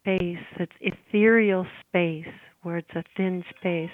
space, 0.00 0.38
that 0.58 0.68
ethereal 0.80 1.66
space 1.88 2.32
where 2.62 2.78
it's 2.78 2.94
a 2.94 3.04
thin 3.16 3.44
space. 3.58 3.90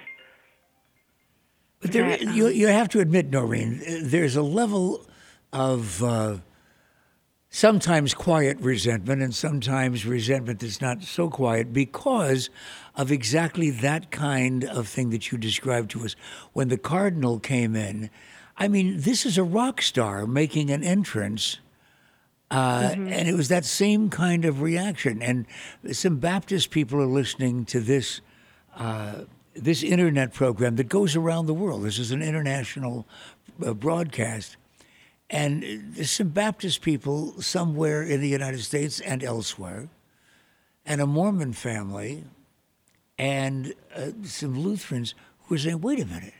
But 1.80 1.92
there, 1.92 2.08
that, 2.08 2.26
um, 2.26 2.34
you, 2.34 2.48
you 2.48 2.66
have 2.66 2.88
to 2.90 3.00
admit, 3.00 3.30
Noreen, 3.30 3.80
there's 4.02 4.36
a 4.36 4.42
level 4.42 5.06
of 5.52 6.02
uh, 6.02 6.38
sometimes 7.50 8.14
quiet 8.14 8.58
resentment 8.60 9.22
and 9.22 9.34
sometimes 9.34 10.04
resentment 10.04 10.60
that's 10.60 10.80
not 10.80 11.02
so 11.02 11.30
quiet 11.30 11.72
because 11.72 12.50
of 12.96 13.12
exactly 13.12 13.70
that 13.70 14.10
kind 14.10 14.64
of 14.64 14.88
thing 14.88 15.10
that 15.10 15.30
you 15.30 15.38
described 15.38 15.90
to 15.92 16.04
us. 16.04 16.16
When 16.52 16.68
the 16.68 16.78
Cardinal 16.78 17.38
came 17.38 17.76
in, 17.76 18.10
I 18.56 18.66
mean, 18.66 19.00
this 19.00 19.24
is 19.24 19.38
a 19.38 19.44
rock 19.44 19.80
star 19.80 20.26
making 20.26 20.70
an 20.70 20.82
entrance 20.82 21.58
uh, 22.50 22.80
mm-hmm. 22.90 23.08
And 23.08 23.28
it 23.28 23.34
was 23.34 23.48
that 23.48 23.64
same 23.64 24.08
kind 24.08 24.44
of 24.44 24.62
reaction. 24.62 25.20
And 25.22 25.46
some 25.92 26.16
Baptist 26.16 26.70
people 26.70 27.00
are 27.00 27.06
listening 27.06 27.64
to 27.66 27.80
this 27.80 28.20
uh, 28.76 29.24
this 29.54 29.82
internet 29.82 30.32
program 30.32 30.76
that 30.76 30.88
goes 30.88 31.16
around 31.16 31.46
the 31.46 31.54
world. 31.54 31.82
This 31.82 31.98
is 31.98 32.12
an 32.12 32.22
international 32.22 33.06
uh, 33.64 33.74
broadcast. 33.74 34.56
And 35.30 35.62
there's 35.94 36.10
some 36.10 36.28
Baptist 36.28 36.80
people 36.80 37.40
somewhere 37.42 38.02
in 38.02 38.20
the 38.20 38.28
United 38.28 38.60
States 38.60 39.00
and 39.00 39.22
elsewhere, 39.22 39.88
and 40.86 41.00
a 41.00 41.06
Mormon 41.06 41.52
family, 41.52 42.24
and 43.18 43.74
uh, 43.94 44.10
some 44.22 44.58
Lutherans 44.58 45.14
who 45.42 45.56
are 45.56 45.58
saying, 45.58 45.80
wait 45.80 46.00
a 46.00 46.06
minute. 46.06 46.34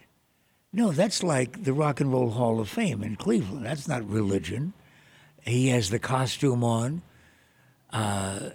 No, 0.73 0.93
that's 0.93 1.23
like 1.23 1.65
the 1.65 1.73
Rock 1.73 2.01
and 2.01 2.13
Roll 2.13 2.31
Hall 2.31 2.61
of 2.61 2.69
Fame 2.69 3.03
in 3.03 3.17
Cleveland. 3.17 3.67
That's 3.67 3.89
not 3.89 4.09
religion. 4.09 4.73
He 5.49 5.69
has 5.69 5.91
the 5.91 5.99
costume 5.99 6.63
on, 6.63 7.03
uh, 7.93 8.51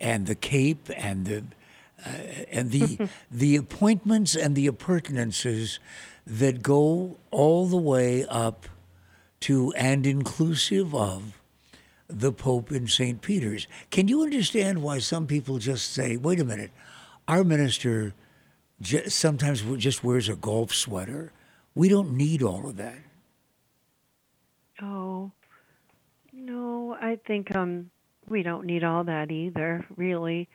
and 0.00 0.26
the 0.26 0.34
cape, 0.34 0.90
and 0.96 1.24
the 1.26 1.44
uh, 2.04 2.10
and 2.50 2.70
the 2.70 3.08
the 3.30 3.56
appointments 3.56 4.34
and 4.34 4.54
the 4.54 4.66
appurtenances 4.66 5.78
that 6.26 6.62
go 6.62 7.16
all 7.30 7.66
the 7.66 7.76
way 7.76 8.24
up 8.26 8.66
to 9.40 9.72
and 9.76 10.06
inclusive 10.06 10.94
of 10.94 11.38
the 12.08 12.32
Pope 12.32 12.70
in 12.72 12.86
St. 12.86 13.20
Peter's. 13.20 13.66
Can 13.90 14.08
you 14.08 14.22
understand 14.22 14.82
why 14.82 14.98
some 14.98 15.26
people 15.26 15.58
just 15.58 15.92
say, 15.92 16.16
"Wait 16.16 16.40
a 16.40 16.44
minute, 16.44 16.70
our 17.26 17.44
minister 17.44 18.12
sometimes 19.08 19.62
just 19.78 20.04
wears 20.04 20.28
a 20.28 20.36
golf 20.36 20.74
sweater. 20.74 21.32
We 21.74 21.88
don't 21.88 22.12
need 22.12 22.42
all 22.42 22.68
of 22.68 22.76
that." 22.76 22.98
Oh, 24.82 25.32
no, 26.54 26.96
I 27.00 27.18
think 27.26 27.54
um 27.56 27.90
we 28.28 28.42
don't 28.42 28.66
need 28.66 28.84
all 28.84 29.04
that 29.04 29.30
either, 29.30 29.84
really. 29.96 30.48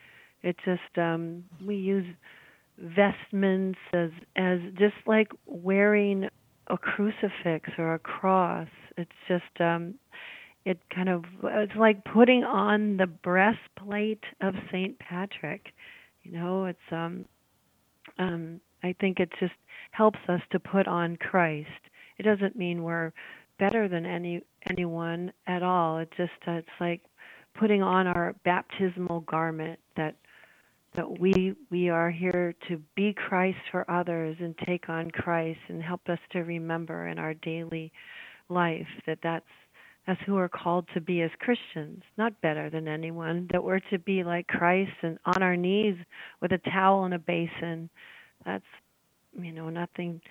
It's 0.44 0.60
just 0.66 0.98
um 0.98 1.44
we 1.66 1.76
use 1.76 2.06
vestments 2.78 3.80
as 3.94 4.12
as 4.36 4.60
just 4.78 4.96
like 5.06 5.30
wearing 5.46 6.30
a 6.68 6.78
crucifix 6.78 7.70
or 7.78 7.94
a 7.96 8.00
cross. 8.00 8.68
It's 8.98 9.12
just 9.28 9.60
um 9.60 9.96
it 10.66 10.80
kind 10.94 11.10
of 11.10 11.26
it's 11.44 11.76
like 11.78 12.04
putting 12.06 12.44
on 12.44 12.98
the 12.98 13.08
breastplate 13.08 14.24
of 14.42 14.54
St. 14.72 14.98
Patrick. 15.00 15.68
You 16.24 16.34
know, 16.34 16.66
it's 16.66 16.80
um 16.92 17.26
um 18.18 18.60
I 18.84 18.96
think 19.00 19.20
it 19.20 19.30
just 19.40 19.54
helps 19.92 20.20
us 20.28 20.42
to 20.52 20.60
put 20.60 20.88
on 20.88 21.18
Christ. 21.18 21.70
It 22.18 22.24
doesn't 22.24 22.56
mean 22.56 22.84
we're 22.84 23.12
better 23.60 23.88
than 23.88 24.06
any 24.06 24.42
anyone 24.70 25.32
at 25.48 25.64
all. 25.64 26.00
It 26.00 26.10
just 26.18 26.32
uh, 26.48 26.54
it's 26.54 26.68
like 26.80 27.02
putting 27.60 27.84
on 27.84 28.08
our 28.08 28.36
baptismal 28.44 29.22
garment 29.22 29.80
that 29.98 30.16
that 30.96 31.20
we 31.20 31.54
we 31.70 31.90
are 31.90 32.10
here 32.10 32.56
to 32.68 32.82
be 32.96 33.14
Christ 33.14 33.60
for 33.72 33.90
others 33.90 34.38
and 34.40 34.56
take 34.66 34.90
on 34.90 35.12
Christ 35.12 35.60
and 35.68 35.84
help 35.84 36.02
us 36.10 36.20
to 36.32 36.40
remember 36.40 37.08
in 37.08 37.20
our 37.20 37.34
daily 37.36 37.92
life 38.50 38.88
that 39.06 39.20
that's 39.22 39.46
that's 40.08 40.20
who 40.26 40.36
we're 40.36 40.50
called 40.50 40.88
to 40.96 41.02
be 41.02 41.22
as 41.22 41.30
Christians, 41.40 42.02
not 42.18 42.42
better 42.42 42.72
than 42.72 42.88
anyone, 42.88 43.48
that 43.52 43.64
we're 43.64 43.82
to 43.92 44.00
be 44.00 44.24
like 44.24 44.48
Christ 44.48 44.92
and 45.04 45.20
on 45.26 45.44
our 45.44 45.56
knees 45.56 45.98
with 46.42 46.52
a 46.52 46.58
towel 46.58 47.04
and 47.04 47.14
a 47.14 47.20
basin. 47.20 47.90
That's 48.46 48.66
you 49.40 49.52
know, 49.52 49.70
nothing 49.70 50.22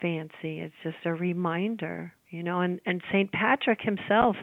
fancy. 0.00 0.60
It's 0.60 0.74
just 0.84 0.98
a 1.04 1.14
reminder 1.14 2.12
you 2.30 2.42
know 2.42 2.60
and 2.60 2.80
and 2.86 3.02
St. 3.12 3.30
Patrick 3.32 3.80
himself 3.80 4.36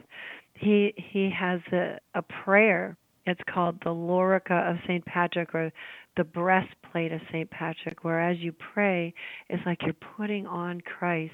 he 0.54 0.94
he 0.98 1.32
has 1.38 1.60
a 1.72 1.98
a 2.16 2.22
prayer 2.22 2.98
it's 3.26 3.42
called 3.54 3.80
the 3.84 3.90
lorica 3.90 4.70
of 4.70 4.78
St. 4.88 5.06
Patrick 5.06 5.56
or 5.56 5.72
the 6.18 6.24
breastplate 6.24 7.12
of 7.12 7.22
St. 7.32 7.50
Patrick 7.50 8.04
where 8.04 8.22
as 8.22 8.38
you 8.40 8.54
pray 8.74 9.14
it's 9.50 9.66
like 9.66 9.82
you're 9.84 9.94
putting 10.18 10.46
on 10.46 10.82
Christ 10.82 11.34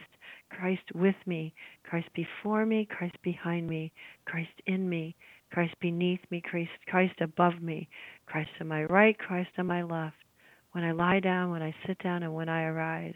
Christ 0.49 0.83
with 0.95 1.15
me 1.25 1.53
Christ 1.83 2.09
before 2.13 2.65
me 2.65 2.87
Christ 2.89 3.15
behind 3.23 3.67
me 3.67 3.91
Christ 4.25 4.51
in 4.65 4.89
me 4.89 5.15
Christ 5.51 5.73
beneath 5.79 6.19
me, 6.29 6.41
Christ, 6.41 6.69
Christ 6.87 7.15
above 7.21 7.61
me, 7.61 7.89
Christ 8.25 8.49
to 8.59 8.65
my 8.65 8.83
right, 8.85 9.17
Christ 9.17 9.49
on 9.57 9.65
my 9.67 9.81
left. 9.81 10.15
When 10.71 10.83
I 10.83 10.91
lie 10.91 11.19
down, 11.19 11.49
when 11.49 11.63
I 11.63 11.73
sit 11.87 11.97
down, 11.99 12.23
and 12.23 12.33
when 12.33 12.49
I 12.49 12.65
arise. 12.65 13.15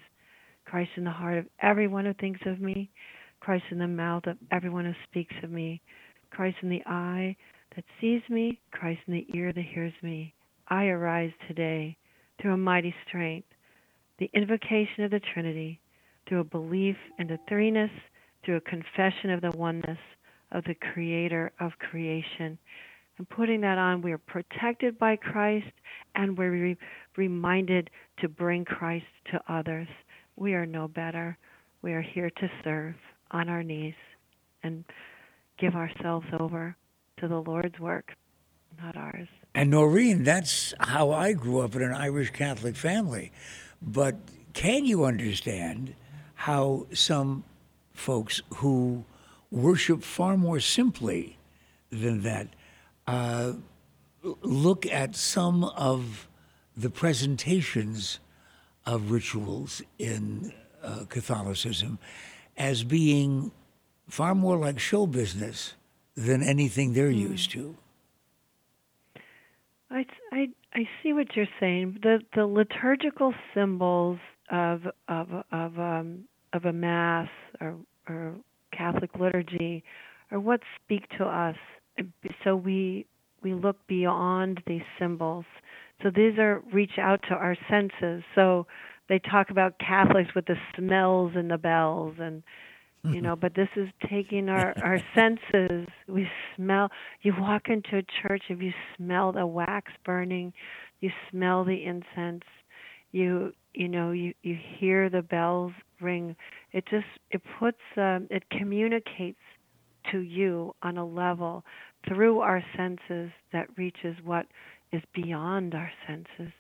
Christ 0.66 0.92
in 0.96 1.04
the 1.04 1.12
heart 1.12 1.38
of 1.38 1.46
everyone 1.62 2.06
who 2.06 2.14
thinks 2.14 2.42
of 2.46 2.60
me, 2.60 2.90
Christ 3.44 3.66
in 3.72 3.80
the 3.80 3.88
mouth 3.88 4.26
of 4.28 4.38
everyone 4.54 4.86
who 4.86 4.94
speaks 5.04 5.36
of 5.44 5.52
me, 5.52 5.82
Christ 6.32 6.56
in 6.62 6.70
the 6.70 6.82
eye 6.86 7.36
that 7.76 7.84
sees 8.00 8.22
me, 8.30 8.58
Christ 8.72 9.02
in 9.06 9.16
the 9.16 9.28
ear 9.38 9.52
that 9.52 9.66
hears 9.66 9.92
me. 10.02 10.34
I 10.70 10.86
arise 10.86 11.34
today 11.50 11.98
through 12.42 12.54
a 12.54 12.58
mighty 12.58 12.96
strength, 13.06 13.50
the 14.18 14.30
invocation 14.34 15.04
of 15.04 15.12
the 15.12 15.20
Trinity, 15.34 15.82
through 16.26 16.40
a 16.40 16.46
belief 16.46 16.96
in 17.20 17.28
the 17.28 17.38
threeness, 17.52 17.90
through 18.46 18.56
a 18.56 18.62
confession 18.62 19.30
of 19.32 19.42
the 19.42 19.52
oneness 19.58 20.00
of 20.54 20.64
the 20.64 20.76
Creator 20.94 21.52
of 21.60 21.74
creation. 21.80 22.58
And 23.18 23.30
putting 23.30 23.60
that 23.60 23.78
on, 23.78 24.02
we 24.02 24.14
are 24.14 24.20
protected 24.20 24.98
by 24.98 25.18
Christ 25.18 25.68
and 26.16 26.38
we're 26.38 26.52
re- 26.52 26.78
reminded 27.18 27.90
to 28.22 28.30
bring 28.30 28.64
Christ 28.64 29.06
to 29.34 29.42
others. 29.54 29.90
We 30.38 30.54
are 30.54 30.66
no 30.66 30.88
better. 30.88 31.38
We 31.82 31.92
are 31.92 32.02
here 32.02 32.30
to 32.30 32.50
serve 32.64 32.96
on 33.34 33.50
our 33.50 33.64
knees 33.64 33.96
and 34.64 34.86
give 35.60 35.76
ourselves 35.76 36.28
over 36.40 36.76
to 37.20 37.28
the 37.28 37.40
Lord's 37.40 37.80
work, 37.80 38.14
not 38.82 38.96
ours. 38.96 39.28
And 39.54 39.70
Noreen, 39.70 40.24
that's 40.24 40.74
how 40.80 41.12
I 41.12 41.34
grew 41.34 41.60
up 41.60 41.76
in 41.76 41.82
an 41.82 41.94
Irish 41.94 42.32
Catholic 42.32 42.76
family. 42.76 43.32
But 43.82 44.16
can 44.54 44.86
you 44.86 45.04
understand 45.04 45.96
how 46.36 46.88
some 46.94 47.44
folks 47.92 48.42
who 48.56 49.06
worship 49.52 50.04
far 50.04 50.38
more 50.38 50.60
simply 50.60 51.38
than 51.92 52.22
that 52.22 52.48
uh, 53.08 53.54
look 54.42 54.86
at 54.86 55.16
some 55.16 55.64
of 55.64 56.28
the 56.76 56.90
presentations 56.90 58.20
of 58.86 59.12
rituals 59.12 59.82
in 60.00 60.52
uh, 60.84 61.06
Catholicism 61.08 62.00
as 62.58 62.84
being 62.84 63.52
far 64.08 64.36
more 64.36 64.58
like 64.58 64.80
show 64.80 65.08
business 65.08 65.74
than 66.16 66.44
anything 66.44 66.94
they're 66.94 67.12
mm. 67.12 67.30
used 67.32 67.52
to. 67.52 67.76
I, 69.90 70.06
I, 70.32 70.48
I 70.74 70.88
see 71.02 71.14
what 71.14 71.36
you're 71.36 71.46
saying. 71.60 72.00
The 72.02 72.20
the 72.36 72.46
liturgical 72.46 73.34
symbols 73.54 74.20
of 74.50 74.82
of 75.08 75.28
of 75.52 75.80
um, 75.80 76.26
of 76.54 76.66
a 76.66 76.74
mass 76.74 77.30
or 77.62 77.76
or 78.10 78.36
Catholic 78.76 79.12
liturgy 79.20 79.84
are 80.32 80.40
what 80.40 80.62
speak 80.84 81.08
to 81.18 81.26
us. 81.26 81.56
So 82.44 82.56
we 82.56 83.06
we 83.44 83.54
look 83.54 83.78
beyond 83.88 84.62
these 84.66 84.82
symbols. 84.98 85.46
So 86.02 86.10
these 86.10 86.38
are 86.40 86.64
reach 86.72 86.98
out 86.98 87.22
to 87.30 87.36
our 87.36 87.56
senses. 87.70 88.24
So 88.34 88.66
they 89.14 89.20
talk 89.30 89.52
about 89.52 89.78
Catholics 89.78 90.34
with 90.34 90.48
the 90.48 90.56
smells 90.76 91.34
and 91.36 91.52
the 91.52 91.58
bells 91.60 92.16
and 92.20 92.42
you 93.04 93.22
know 93.22 93.36
but 93.36 93.54
this 93.54 93.68
is 93.76 93.88
taking 94.10 94.50
our 94.50 94.74
our 94.84 95.00
senses. 95.14 95.88
We 96.08 96.28
smell 96.56 96.90
you 97.22 97.36
walk 97.38 97.68
into 97.68 97.98
a 97.98 98.04
church 98.24 98.46
if 98.50 98.60
you 98.60 98.72
smell 98.98 99.32
the 99.32 99.46
wax 99.46 99.92
burning 100.04 100.52
you 101.00 101.12
smell 101.30 101.64
the 101.64 101.84
incense 101.86 102.44
you 103.12 103.54
you 103.76 103.88
know 103.88 104.14
you 104.14 104.34
you 104.42 104.58
hear 104.80 105.12
the 105.12 105.22
bells 105.22 105.74
ring. 106.02 106.36
It 106.72 106.86
just 106.90 107.06
it 107.30 107.44
puts 107.60 107.78
um, 107.98 108.28
it 108.32 108.44
communicates 108.50 109.38
to 110.12 110.22
you 110.22 110.74
on 110.82 110.98
a 110.98 111.06
level 111.06 111.64
through 112.08 112.40
our 112.40 112.64
senses 112.76 113.30
that 113.52 113.68
reaches 113.78 114.16
what 114.24 114.48
is 114.92 115.04
beyond 115.14 115.76
our 115.76 115.92
senses 116.08 116.52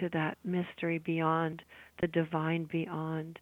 to 0.00 0.08
that 0.10 0.38
mystery 0.44 0.98
beyond 0.98 1.62
the 2.00 2.06
divine 2.08 2.64
beyond 2.64 3.38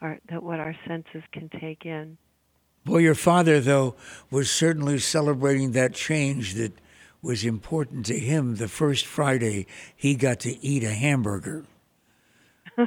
our, 0.00 0.18
that 0.30 0.42
what 0.42 0.60
our 0.60 0.74
senses 0.86 1.22
can 1.32 1.48
take 1.60 1.84
in. 1.86 2.16
Well, 2.84 3.00
your 3.00 3.14
father, 3.14 3.60
though, 3.60 3.94
was 4.30 4.50
certainly 4.50 4.98
celebrating 4.98 5.72
that 5.72 5.94
change 5.94 6.54
that 6.54 6.72
was 7.22 7.44
important 7.44 8.04
to 8.06 8.18
him 8.18 8.56
the 8.56 8.66
first 8.66 9.06
Friday 9.06 9.66
he 9.94 10.16
got 10.16 10.40
to 10.40 10.58
eat 10.64 10.82
a 10.82 10.90
hamburger. 10.90 11.64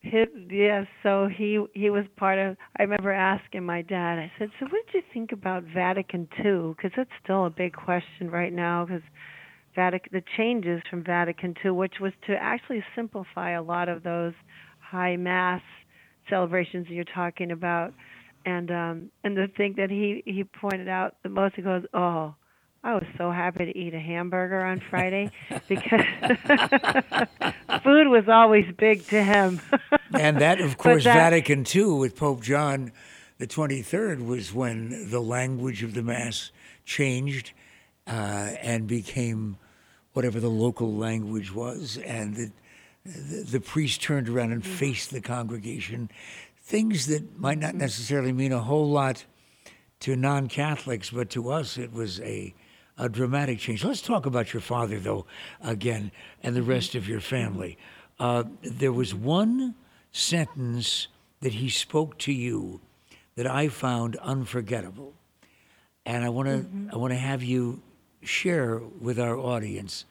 His, 0.00 0.26
yes, 0.50 0.86
so 1.04 1.28
he 1.28 1.64
he 1.74 1.88
was 1.88 2.04
part 2.16 2.36
of. 2.36 2.56
I 2.76 2.82
remember 2.82 3.12
asking 3.12 3.64
my 3.64 3.82
dad. 3.82 4.18
I 4.18 4.32
said, 4.36 4.50
"So, 4.58 4.66
what 4.66 4.84
did 4.86 4.94
you 4.94 5.02
think 5.14 5.30
about 5.30 5.62
Vatican 5.62 6.28
II? 6.44 6.74
Because 6.76 6.90
that's 6.96 7.10
still 7.22 7.46
a 7.46 7.50
big 7.50 7.72
question 7.72 8.28
right 8.28 8.52
now. 8.52 8.84
Because 8.84 9.02
Vatican, 9.74 10.10
the 10.12 10.22
changes 10.36 10.82
from 10.88 11.02
Vatican 11.02 11.54
II, 11.64 11.72
which 11.72 11.94
was 12.00 12.12
to 12.26 12.34
actually 12.34 12.84
simplify 12.94 13.52
a 13.52 13.62
lot 13.62 13.88
of 13.88 14.02
those 14.02 14.34
high 14.80 15.16
mass 15.16 15.62
celebrations 16.28 16.86
you're 16.88 17.04
talking 17.04 17.50
about 17.50 17.92
and 18.44 18.70
um 18.70 19.10
and 19.24 19.36
the 19.36 19.48
thing 19.56 19.74
that 19.76 19.90
he 19.90 20.22
he 20.24 20.44
pointed 20.44 20.88
out 20.88 21.16
the 21.22 21.28
most 21.28 21.54
he 21.56 21.62
goes 21.62 21.84
oh 21.94 22.34
I 22.84 22.94
was 22.94 23.04
so 23.16 23.30
happy 23.30 23.66
to 23.66 23.78
eat 23.78 23.94
a 23.94 24.00
hamburger 24.00 24.60
on 24.64 24.82
Friday 24.90 25.30
because 25.68 26.00
food 27.84 28.08
was 28.08 28.24
always 28.26 28.64
big 28.76 29.06
to 29.06 29.22
him. 29.22 29.60
and 30.18 30.40
that, 30.40 30.60
of 30.60 30.78
course, 30.78 31.04
that, 31.04 31.14
Vatican 31.14 31.64
II 31.72 31.98
with 32.00 32.16
Pope 32.16 32.42
John 32.42 32.90
the 33.38 33.46
23rd 33.46 34.26
was 34.26 34.52
when 34.52 35.10
the 35.10 35.20
language 35.20 35.84
of 35.84 35.94
the 35.94 36.02
Mass 36.02 36.50
changed 36.84 37.52
uh, 38.06 38.50
and 38.60 38.86
became 38.86 39.56
whatever 40.12 40.40
the 40.40 40.50
local 40.50 40.92
language 40.94 41.52
was. 41.52 41.98
And 41.98 42.36
the, 42.36 42.52
the, 43.04 43.42
the 43.52 43.60
priest 43.60 44.02
turned 44.02 44.28
around 44.28 44.52
and 44.52 44.64
faced 44.64 45.10
the 45.10 45.20
congregation. 45.20 46.10
Things 46.62 47.06
that 47.06 47.38
might 47.38 47.58
not 47.58 47.74
necessarily 47.74 48.32
mean 48.32 48.52
a 48.52 48.60
whole 48.60 48.88
lot 48.88 49.24
to 50.00 50.16
non 50.16 50.48
Catholics, 50.48 51.10
but 51.10 51.30
to 51.30 51.50
us, 51.50 51.78
it 51.78 51.92
was 51.92 52.20
a, 52.20 52.54
a 52.98 53.08
dramatic 53.08 53.58
change. 53.58 53.84
Let's 53.84 54.02
talk 54.02 54.26
about 54.26 54.52
your 54.52 54.60
father, 54.60 54.98
though, 54.98 55.26
again, 55.60 56.10
and 56.42 56.56
the 56.56 56.62
rest 56.62 56.94
of 56.94 57.08
your 57.08 57.20
family. 57.20 57.78
Uh, 58.18 58.44
there 58.62 58.92
was 58.92 59.14
one 59.14 59.74
sentence 60.12 61.08
that 61.40 61.54
he 61.54 61.68
spoke 61.68 62.18
to 62.18 62.32
you 62.32 62.80
that 63.36 63.46
I 63.46 63.68
found 63.68 64.16
unforgettable. 64.16 65.14
And 66.04 66.24
I 66.24 66.28
want 66.28 66.48
to 66.48 66.58
mm-hmm. 66.58 66.90
I 66.92 66.96
want 66.96 67.12
to 67.12 67.18
have 67.18 67.42
you 67.42 67.80
share 68.22 68.78
with 68.78 69.18
our 69.18 69.36
audience 69.36 70.04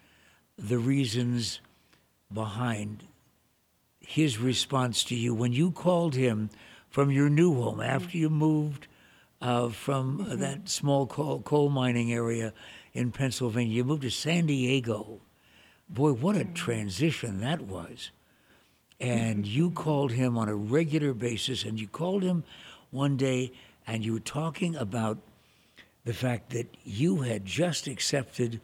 the 0.57 0.77
reasons 0.77 1.59
behind 2.33 3.03
his 3.99 4.37
response 4.37 5.03
to 5.05 5.15
you 5.15 5.33
when 5.33 5.53
you 5.53 5.71
called 5.71 6.15
him 6.15 6.49
from 6.89 7.09
your 7.11 7.29
new 7.29 7.53
home 7.53 7.79
after 7.79 8.17
you 8.17 8.29
moved 8.29 8.87
uh, 9.41 9.69
from 9.69 10.19
mm-hmm. 10.19 10.39
that 10.39 10.69
small 10.69 11.07
coal, 11.07 11.41
coal 11.41 11.69
mining 11.69 12.11
area 12.11 12.53
in 12.93 13.11
Pennsylvania. 13.11 13.73
You 13.73 13.83
moved 13.83 14.03
to 14.03 14.11
San 14.11 14.45
Diego. 14.45 15.21
Boy, 15.89 16.11
what 16.11 16.35
a 16.35 16.39
mm-hmm. 16.39 16.53
transition 16.53 17.39
that 17.41 17.61
was. 17.61 18.11
And 18.99 19.45
mm-hmm. 19.45 19.53
you 19.53 19.71
called 19.71 20.11
him 20.11 20.37
on 20.37 20.49
a 20.49 20.55
regular 20.55 21.13
basis, 21.13 21.63
and 21.63 21.79
you 21.79 21.87
called 21.87 22.23
him 22.23 22.43
one 22.91 23.17
day, 23.17 23.51
and 23.87 24.05
you 24.05 24.13
were 24.13 24.19
talking 24.19 24.75
about 24.75 25.17
the 26.03 26.13
fact 26.13 26.49
that 26.51 26.67
you 26.83 27.17
had 27.17 27.45
just 27.45 27.87
accepted 27.87 28.59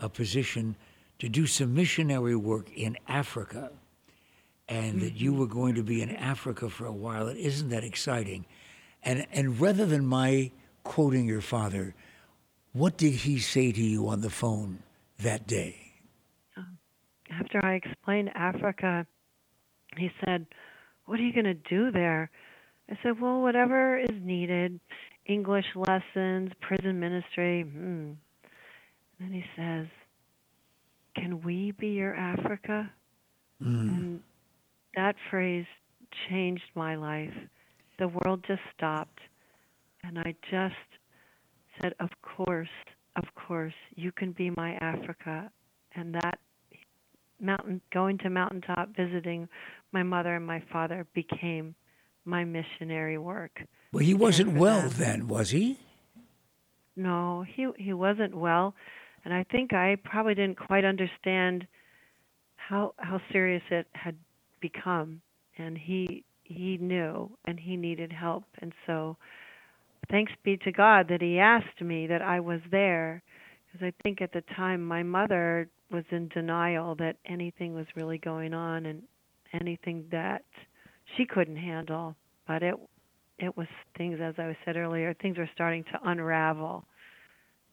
a 0.00 0.08
position 0.08 0.76
to 1.18 1.28
do 1.28 1.46
some 1.46 1.74
missionary 1.74 2.36
work 2.36 2.70
in 2.76 2.96
Africa 3.08 3.70
and 4.68 4.96
mm-hmm. 4.96 5.00
that 5.00 5.14
you 5.14 5.30
mm-hmm. 5.30 5.40
were 5.40 5.46
going 5.46 5.74
to 5.74 5.82
be 5.82 6.02
in 6.02 6.14
Africa 6.14 6.68
for 6.68 6.86
a 6.86 6.92
while. 6.92 7.28
It 7.28 7.38
isn't 7.38 7.70
that 7.70 7.84
exciting? 7.84 8.44
And, 9.02 9.26
and 9.32 9.60
rather 9.60 9.86
than 9.86 10.06
my 10.06 10.50
quoting 10.84 11.26
your 11.26 11.40
father, 11.40 11.94
what 12.72 12.96
did 12.96 13.14
he 13.14 13.38
say 13.38 13.72
to 13.72 13.82
you 13.82 14.08
on 14.08 14.20
the 14.20 14.30
phone 14.30 14.82
that 15.18 15.46
day? 15.46 15.92
Um, 16.56 16.78
after 17.30 17.64
I 17.64 17.74
explained 17.74 18.30
Africa, 18.34 19.06
he 19.96 20.10
said, 20.24 20.46
What 21.06 21.18
are 21.18 21.22
you 21.22 21.32
going 21.32 21.44
to 21.44 21.54
do 21.54 21.90
there? 21.90 22.30
I 22.90 22.98
said, 23.02 23.20
Well, 23.20 23.40
whatever 23.40 23.98
is 23.98 24.10
needed 24.22 24.80
English 25.28 25.66
lessons, 25.74 26.50
prison 26.60 26.98
ministry. 26.98 27.62
Hmm. 27.62 28.12
And 29.20 29.20
then 29.20 29.32
he 29.32 29.44
says, 29.56 29.86
can 31.18 31.42
we 31.42 31.72
be 31.72 31.88
your 31.88 32.14
Africa? 32.14 32.90
Mm. 33.62 33.96
And 33.96 34.20
that 34.94 35.16
phrase 35.30 35.66
changed 36.28 36.62
my 36.74 36.94
life. 36.94 37.34
The 37.98 38.08
world 38.08 38.44
just 38.46 38.62
stopped. 38.76 39.18
And 40.04 40.18
I 40.18 40.34
just 40.50 40.74
said, 41.80 41.94
Of 41.98 42.10
course, 42.22 42.68
of 43.16 43.24
course, 43.34 43.74
you 43.96 44.12
can 44.12 44.32
be 44.32 44.50
my 44.50 44.74
Africa. 44.74 45.50
And 45.96 46.14
that 46.14 46.38
mountain, 47.40 47.80
going 47.92 48.18
to 48.18 48.30
mountaintop, 48.30 48.94
visiting 48.96 49.48
my 49.92 50.02
mother 50.02 50.36
and 50.36 50.46
my 50.46 50.62
father 50.72 51.06
became 51.14 51.74
my 52.24 52.44
missionary 52.44 53.18
work. 53.18 53.60
Well, 53.92 54.04
he 54.04 54.14
wasn't 54.14 54.52
well 54.58 54.88
then, 54.88 55.28
was 55.28 55.50
he? 55.50 55.78
no, 56.98 57.44
he 57.54 57.68
he 57.78 57.92
wasn't 57.92 58.36
well, 58.36 58.74
and 59.24 59.32
I 59.32 59.44
think 59.44 59.72
I 59.72 59.96
probably 60.04 60.34
didn't 60.34 60.58
quite 60.58 60.84
understand 60.84 61.66
how 62.56 62.92
how 62.98 63.20
serious 63.32 63.62
it 63.70 63.86
had 63.94 64.16
become, 64.60 65.22
and 65.56 65.78
he 65.78 66.24
he 66.42 66.76
knew 66.78 67.30
and 67.46 67.58
he 67.58 67.76
needed 67.76 68.12
help, 68.12 68.44
and 68.60 68.72
so 68.86 69.16
thanks 70.10 70.32
be 70.42 70.56
to 70.58 70.72
God 70.72 71.08
that 71.08 71.22
he 71.22 71.38
asked 71.38 71.80
me 71.80 72.06
that 72.08 72.20
I 72.22 72.40
was 72.40 72.60
there, 72.70 73.22
because 73.66 73.86
I 73.86 73.92
think 74.02 74.20
at 74.20 74.32
the 74.32 74.42
time 74.56 74.84
my 74.84 75.02
mother 75.04 75.68
was 75.90 76.04
in 76.10 76.28
denial 76.28 76.94
that 76.96 77.16
anything 77.24 77.74
was 77.74 77.86
really 77.94 78.18
going 78.18 78.54
on 78.54 78.86
and 78.86 79.02
anything 79.58 80.06
that 80.10 80.44
she 81.16 81.24
couldn't 81.24 81.56
handle, 81.56 82.16
but 82.46 82.62
it 82.62 82.74
it 83.38 83.56
was 83.56 83.66
things 83.96 84.18
as 84.22 84.34
I 84.38 84.56
said 84.64 84.76
earlier, 84.76 85.14
things 85.14 85.38
were 85.38 85.48
starting 85.54 85.84
to 85.84 85.98
unravel 86.04 86.84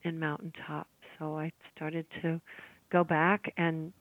in 0.03 0.19
Mountaintop. 0.19 0.87
So 1.17 1.37
I 1.37 1.51
started 1.75 2.05
to 2.21 2.39
go 2.91 3.03
back 3.03 3.51
and 3.57 3.91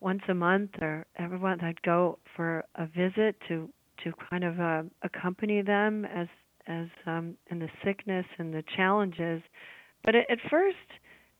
once 0.00 0.22
a 0.28 0.34
month 0.34 0.70
or 0.82 1.06
every 1.16 1.38
month 1.38 1.62
I'd 1.62 1.80
go 1.82 2.18
for 2.36 2.64
a 2.74 2.86
visit 2.86 3.36
to 3.48 3.68
to 4.02 4.12
kind 4.28 4.44
of 4.44 4.60
uh, 4.60 4.82
accompany 5.02 5.62
them 5.62 6.04
as 6.04 6.28
as 6.66 6.88
um 7.06 7.36
in 7.50 7.58
the 7.58 7.68
sickness 7.84 8.26
and 8.38 8.52
the 8.52 8.64
challenges. 8.76 9.42
But 10.04 10.14
at, 10.14 10.30
at 10.30 10.38
first 10.50 10.76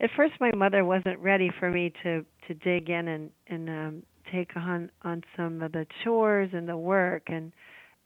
at 0.00 0.10
first 0.16 0.34
my 0.40 0.52
mother 0.54 0.84
wasn't 0.84 1.18
ready 1.18 1.50
for 1.58 1.70
me 1.70 1.92
to 2.02 2.24
to 2.46 2.54
dig 2.54 2.88
in 2.88 3.08
and 3.08 3.30
and 3.48 3.68
um 3.68 4.02
take 4.32 4.56
on 4.56 4.90
on 5.02 5.22
some 5.36 5.60
of 5.60 5.72
the 5.72 5.86
chores 6.02 6.50
and 6.52 6.68
the 6.68 6.76
work 6.76 7.24
and 7.26 7.52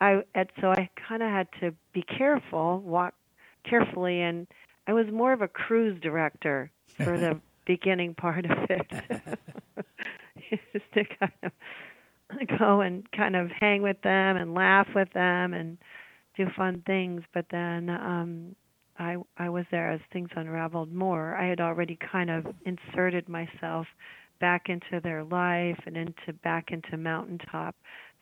I 0.00 0.22
and 0.34 0.48
so 0.60 0.70
I 0.70 0.88
kind 1.08 1.22
of 1.22 1.30
had 1.30 1.48
to 1.60 1.74
be 1.92 2.02
careful, 2.02 2.80
walk 2.80 3.14
carefully, 3.68 4.20
and 4.22 4.46
I 4.86 4.92
was 4.92 5.06
more 5.12 5.32
of 5.32 5.42
a 5.42 5.48
cruise 5.48 6.00
director 6.00 6.70
for 6.96 7.18
the 7.18 7.40
beginning 7.66 8.14
part 8.14 8.44
of 8.44 8.58
it, 8.70 8.86
just 10.72 10.92
to 10.94 11.04
kind 11.04 11.32
of 11.42 11.52
go 12.58 12.80
and 12.80 13.10
kind 13.12 13.36
of 13.36 13.50
hang 13.50 13.82
with 13.82 14.00
them 14.02 14.36
and 14.36 14.54
laugh 14.54 14.88
with 14.94 15.12
them 15.12 15.52
and 15.54 15.78
do 16.36 16.46
fun 16.56 16.82
things. 16.86 17.22
But 17.34 17.46
then 17.50 17.90
um, 17.90 18.56
I 18.98 19.16
I 19.36 19.48
was 19.48 19.64
there 19.70 19.90
as 19.90 20.00
things 20.12 20.30
unraveled 20.36 20.92
more. 20.92 21.36
I 21.36 21.46
had 21.46 21.60
already 21.60 21.98
kind 22.12 22.30
of 22.30 22.46
inserted 22.64 23.28
myself 23.28 23.86
back 24.40 24.68
into 24.68 25.00
their 25.02 25.24
life 25.24 25.78
and 25.86 25.96
into 25.96 26.32
back 26.44 26.70
into 26.70 26.96
mountaintop 26.96 27.74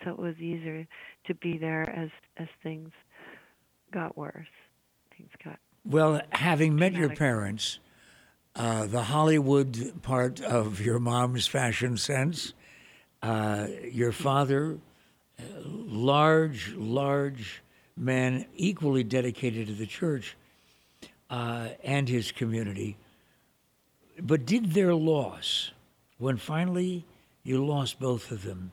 so 0.04 0.10
it 0.10 0.18
was 0.18 0.36
easier 0.36 0.86
to 1.26 1.34
be 1.34 1.58
there 1.58 1.88
as 1.88 2.10
as 2.36 2.48
things 2.62 2.90
got 3.92 4.16
worse. 4.16 4.46
Things 5.16 5.30
got 5.44 5.58
well. 5.84 6.20
Having 6.30 6.76
met 6.76 6.92
your 6.92 7.10
parents, 7.10 7.78
uh, 8.54 8.86
the 8.86 9.02
Hollywood 9.02 10.02
part 10.02 10.40
of 10.40 10.80
your 10.80 10.98
mom's 10.98 11.46
fashion 11.46 11.96
sense, 11.96 12.54
uh, 13.22 13.66
your 13.90 14.12
father, 14.12 14.78
uh, 15.38 15.42
large, 15.64 16.74
large 16.74 17.62
man, 17.96 18.46
equally 18.54 19.04
dedicated 19.04 19.66
to 19.68 19.74
the 19.74 19.86
church 19.86 20.36
uh, 21.30 21.68
and 21.82 22.08
his 22.08 22.32
community. 22.32 22.96
But 24.20 24.46
did 24.46 24.72
their 24.72 24.94
loss, 24.94 25.72
when 26.18 26.36
finally 26.36 27.04
you 27.42 27.64
lost 27.64 28.00
both 28.00 28.30
of 28.30 28.42
them, 28.42 28.72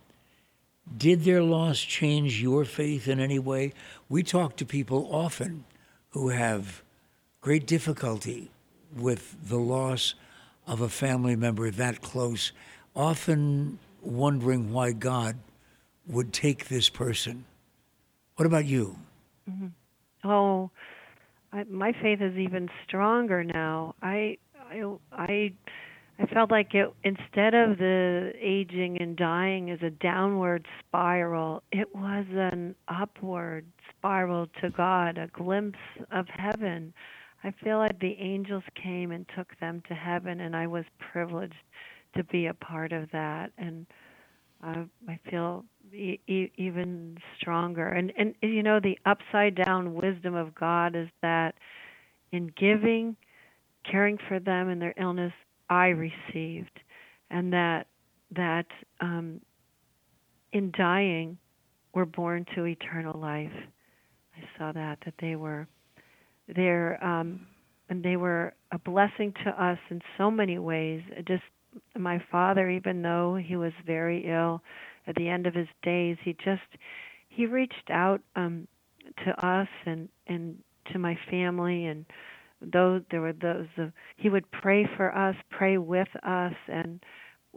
did 0.98 1.24
their 1.24 1.42
loss 1.42 1.80
change 1.80 2.42
your 2.42 2.66
faith 2.66 3.08
in 3.08 3.20
any 3.20 3.40
way? 3.40 3.74
We 4.10 4.24
talk 4.24 4.56
to 4.58 4.66
people 4.66 5.08
often 5.12 5.66
who 6.10 6.30
have 6.30 6.84
great 7.42 7.66
difficulty 7.66 8.52
with 8.96 9.36
the 9.50 9.58
loss 9.58 10.16
of 10.68 10.82
a 10.82 10.90
family 10.90 11.36
member 11.36 11.72
that 11.72 12.02
close, 12.02 12.52
often 12.96 13.80
wondering 14.02 14.72
why 14.72 14.92
God 14.92 15.38
would 16.08 16.34
take 16.34 16.68
this 16.68 16.90
person. 16.90 17.46
What 18.36 18.46
about 18.46 18.66
you? 18.66 18.98
Mm-hmm. 19.50 19.68
Oh, 20.30 20.70
I, 21.52 21.64
my 21.66 21.94
faith 22.02 22.22
is 22.22 22.38
even 22.38 22.70
stronger 22.88 23.44
now. 23.44 23.96
I, 24.02 24.38
I, 24.72 24.84
I 25.12 25.54
I 26.20 26.26
felt 26.28 26.52
like 26.52 26.76
it 26.76 26.94
instead 27.04 27.56
of 27.56 27.78
the 27.78 28.34
aging 28.40 29.02
and 29.02 29.16
dying 29.18 29.72
as 29.72 29.82
a 29.82 29.90
downward 29.90 30.68
spiral, 30.80 31.64
it 31.72 31.94
was 31.96 32.26
an 32.32 32.76
upward 32.88 33.66
spiral 33.90 34.48
to 34.62 34.70
God, 34.70 35.18
a 35.18 35.28
glimpse 35.28 35.80
of 36.12 36.28
heaven. 36.28 36.94
I 37.44 37.52
feel 37.64 37.80
like 37.80 38.00
the 38.00 38.16
angels 38.20 38.64
came 38.82 39.12
and 39.12 39.26
took 39.36 39.60
them 39.60 39.82
to 39.88 39.96
heaven, 39.96 40.40
and 40.40 40.56
I 40.56 40.68
was 40.68 40.86
privileged 41.12 41.56
to 42.16 42.24
be 42.24 42.46
a 42.46 42.54
part 42.54 42.92
of 42.92 43.10
that. 43.12 43.52
And 43.58 43.86
uh, 44.64 44.84
I 45.10 45.20
feel 45.30 45.66
e- 45.92 46.20
even 46.56 47.18
stronger. 47.38 47.88
And 47.88 48.14
and 48.18 48.36
you 48.42 48.64
know, 48.64 48.80
the 48.80 48.98
upside 49.06 49.56
down 49.56 49.96
wisdom 49.96 50.36
of 50.36 50.54
God 50.56 50.96
is 50.96 51.10
that 51.22 51.56
in 52.32 52.52
giving, 52.56 53.16
caring 53.90 54.18
for 54.28 54.40
them 54.40 54.70
in 54.70 54.80
their 54.80 54.94
illness, 54.98 55.34
I 55.70 55.88
received, 55.88 56.80
and 57.30 57.54
that 57.54 57.88
that 58.36 58.68
um, 59.02 59.42
in 60.52 60.72
dying 60.78 61.38
we're 61.94 62.06
born 62.06 62.46
to 62.56 62.66
eternal 62.66 63.20
life. 63.20 63.52
I 64.36 64.58
saw 64.58 64.72
that 64.72 65.00
that 65.06 65.14
they 65.20 65.36
were 65.36 65.68
there 66.54 67.04
um, 67.04 67.48
and 67.90 68.04
they 68.04 68.18
were 68.18 68.54
a 68.72 68.80
blessing 68.80 69.34
to 69.44 69.64
us 69.64 69.78
in 69.90 70.02
so 70.18 70.32
many 70.32 70.58
ways. 70.58 71.02
Just 71.28 71.44
my 71.98 72.22
father, 72.32 72.70
even 72.70 73.02
though 73.02 73.36
he 73.36 73.56
was 73.56 73.74
very 73.86 74.26
ill 74.28 74.62
at 75.08 75.16
the 75.16 75.30
end 75.30 75.48
of 75.48 75.54
his 75.54 75.68
days, 75.84 76.18
he 76.24 76.34
just 76.44 76.62
he 77.30 77.46
reached 77.46 77.90
out 77.90 78.22
um, 78.36 78.68
to 79.26 79.46
us 79.46 79.68
and 79.86 80.10
and 80.28 80.58
to 80.92 81.00
my 81.00 81.18
family 81.30 81.86
and 81.86 82.06
those 82.72 83.02
there 83.12 83.22
were 83.22 83.34
those 83.34 83.68
uh, 83.78 83.88
he 84.18 84.30
would 84.30 84.50
pray 84.52 84.88
for 84.98 85.16
us 85.16 85.36
pray 85.50 85.78
with 85.78 86.08
us 86.24 86.54
and 86.68 87.04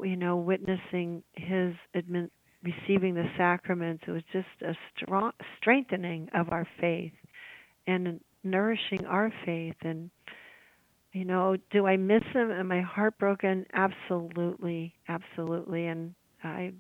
you 0.02 0.16
know 0.16 0.36
witnessing 0.36 1.22
his 1.34 1.74
admin, 1.94 2.30
receiving 2.62 3.14
the 3.14 3.28
sacraments. 3.36 4.04
It 4.06 4.10
was 4.10 4.22
just 4.32 4.46
a 4.62 4.74
strong 4.96 5.32
strengthening 5.58 6.28
of 6.34 6.50
our 6.50 6.66
faith 6.80 7.12
and 7.86 8.20
nourishing 8.42 9.04
our 9.06 9.32
faith. 9.44 9.76
And 9.82 10.10
you 11.12 11.24
know 11.24 11.56
do 11.70 11.86
i 11.86 11.96
miss 11.96 12.22
him? 12.32 12.50
Am 12.50 12.72
i 12.72 12.80
heartbroken? 12.80 13.66
Absolutely 13.72 14.94
absolutely. 15.08 15.86
And 15.86 16.14
i 16.42 16.72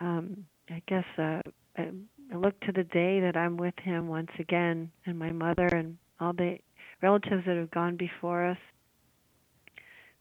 um 0.00 0.44
i 0.70 0.82
guess 0.88 1.04
uh 1.18 1.40
I, 1.76 1.90
I 2.32 2.36
look 2.36 2.58
to 2.60 2.72
the 2.72 2.84
day 2.84 3.20
that 3.20 3.36
i'm 3.36 3.56
with 3.56 3.74
him 3.82 4.08
once 4.08 4.30
again 4.38 4.90
and 5.06 5.18
my 5.18 5.30
mother 5.30 5.66
and 5.66 5.98
all 6.18 6.32
the 6.32 6.58
relatives 7.02 7.44
that 7.46 7.56
have 7.56 7.70
gone 7.70 7.96
before 7.96 8.46
us. 8.46 8.58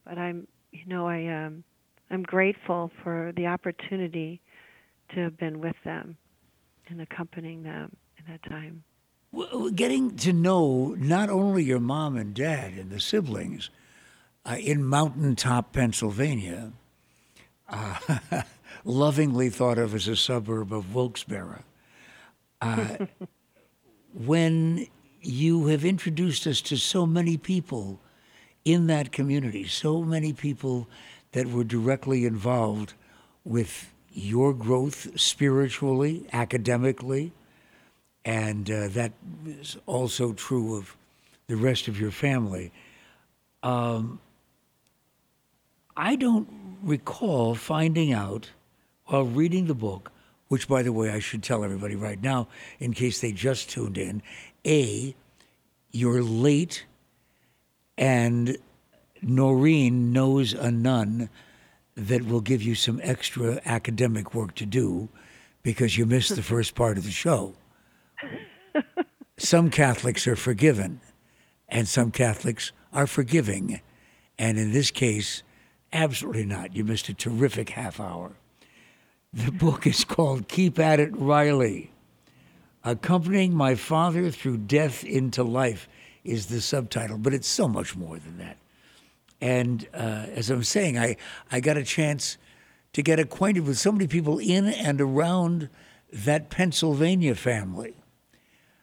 But 0.06 0.18
I'm, 0.18 0.48
you 0.72 0.86
know, 0.88 1.08
I 1.08 1.28
um, 1.28 1.64
I'm 2.10 2.24
grateful 2.24 2.92
for 3.04 3.32
the 3.36 3.48
opportunity 3.48 4.42
to 5.14 5.22
have 5.22 5.38
been 5.38 5.60
with 5.60 5.76
them 5.84 6.18
and 6.88 7.02
accompanying 7.02 7.64
them 7.64 7.96
in 8.18 8.32
that 8.32 8.44
time. 8.44 8.84
Well, 9.32 9.70
getting 9.70 10.16
to 10.18 10.34
know 10.34 10.96
not 10.98 11.30
only 11.30 11.64
your 11.64 11.80
mom 11.80 12.18
and 12.18 12.34
dad 12.34 12.74
and 12.74 12.90
the 12.90 13.00
siblings 13.00 13.70
uh, 14.46 14.56
in 14.60 14.84
Mountaintop, 14.84 15.72
Pennsylvania, 15.72 16.72
uh, 17.68 17.96
lovingly 18.84 19.50
thought 19.50 19.78
of 19.78 19.94
as 19.94 20.08
a 20.08 20.16
suburb 20.16 20.74
of 20.74 20.96
Wilkes-Barre. 20.96 21.64
Uh, 22.60 23.06
when 24.14 24.88
you 25.22 25.68
have 25.68 25.84
introduced 25.84 26.48
us 26.48 26.62
to 26.62 26.78
so 26.78 27.06
many 27.06 27.38
people 27.38 28.00
in 28.66 28.88
that 28.88 29.12
community, 29.12 29.68
so 29.68 30.04
many 30.04 30.34
people 30.34 30.88
that 31.32 31.48
were 31.48 31.64
directly 31.64 32.26
involved 32.26 32.94
with 33.44 33.92
your 34.12 34.54
growth 34.54 35.20
spiritually, 35.20 36.26
academically, 36.34 37.32
and 38.26 38.70
uh, 38.70 38.88
that 38.90 39.14
is 39.46 39.78
also 39.86 40.34
true 40.34 40.78
of 40.78 40.96
the 41.48 41.56
rest 41.56 41.88
of 41.88 42.00
your 42.00 42.12
family. 42.12 42.72
Um, 43.64 44.20
I 45.96 46.16
don't 46.16 46.48
recall 46.82 47.56
finding 47.56 48.14
out 48.14 48.52
while 49.06 49.26
reading 49.26 49.66
the 49.66 49.74
book, 49.74 50.12
which, 50.50 50.68
by 50.68 50.84
the 50.84 50.94
way, 50.94 51.12
I 51.12 51.20
should 51.20 51.42
tell 51.42 51.64
everybody 51.64 51.96
right 51.96 52.22
now 52.22 52.48
in 52.80 52.94
case 52.94 53.22
they 53.22 53.32
just 53.32 53.70
tuned 53.70 53.98
in, 53.98 54.22
a, 54.66 55.16
you're 55.92 56.22
late, 56.22 56.86
and 57.98 58.58
Noreen 59.22 60.12
knows 60.12 60.54
a 60.54 60.72
nun 60.72 61.30
that 61.96 62.26
will 62.26 62.42
give 62.42 62.62
you 62.62 62.76
some 62.76 63.00
extra 63.04 63.62
academic 63.66 64.34
work 64.34 64.56
to 64.56 64.66
do 64.66 65.10
because 65.64 65.98
you 65.98 66.06
missed 66.06 66.36
the 66.36 66.44
first 66.44 66.76
part 66.76 66.98
of 66.98 67.04
the 67.04 67.12
show. 67.12 67.54
some 69.38 69.70
Catholics 69.70 70.28
are 70.28 70.36
forgiven. 70.36 71.02
and 71.68 71.88
some 71.88 72.12
Catholics 72.12 72.72
are 72.92 73.08
forgiving. 73.08 73.82
And 74.38 74.58
in 74.58 74.72
this 74.72 74.92
case, 74.92 75.44
absolutely 75.94 76.46
not. 76.46 76.76
You 76.76 76.84
missed 76.84 77.10
a 77.10 77.14
terrific 77.14 77.70
half 77.70 78.00
hour. 78.00 78.32
The 79.32 79.52
book 79.52 79.86
is 79.86 80.06
called 80.06 80.48
Keep 80.48 80.80
at 80.80 81.00
It, 81.00 81.16
Riley. 81.16 81.92
Accompanying 82.84 83.54
My 83.54 83.76
Father 83.76 84.32
Through 84.32 84.58
Death 84.58 85.04
into 85.04 85.44
Life 85.44 85.88
is 86.24 86.48
the 86.48 86.60
subtitle, 86.60 87.20
but 87.20 87.36
it's 87.36 87.48
so 87.48 87.68
much 87.68 87.96
more 87.96 88.18
than 88.18 88.40
that. 88.40 88.58
And 89.40 89.88
uh, 89.94 90.26
as 90.34 90.50
I'm 90.50 90.64
saying, 90.64 90.98
I, 90.98 91.16
I 91.52 91.60
got 91.60 91.78
a 91.78 91.84
chance 91.84 92.40
to 92.94 93.04
get 93.04 93.20
acquainted 93.20 93.68
with 93.68 93.78
so 93.78 93.92
many 93.92 94.08
people 94.08 94.40
in 94.40 94.66
and 94.66 95.00
around 95.00 95.70
that 96.12 96.50
Pennsylvania 96.50 97.36
family. 97.36 97.94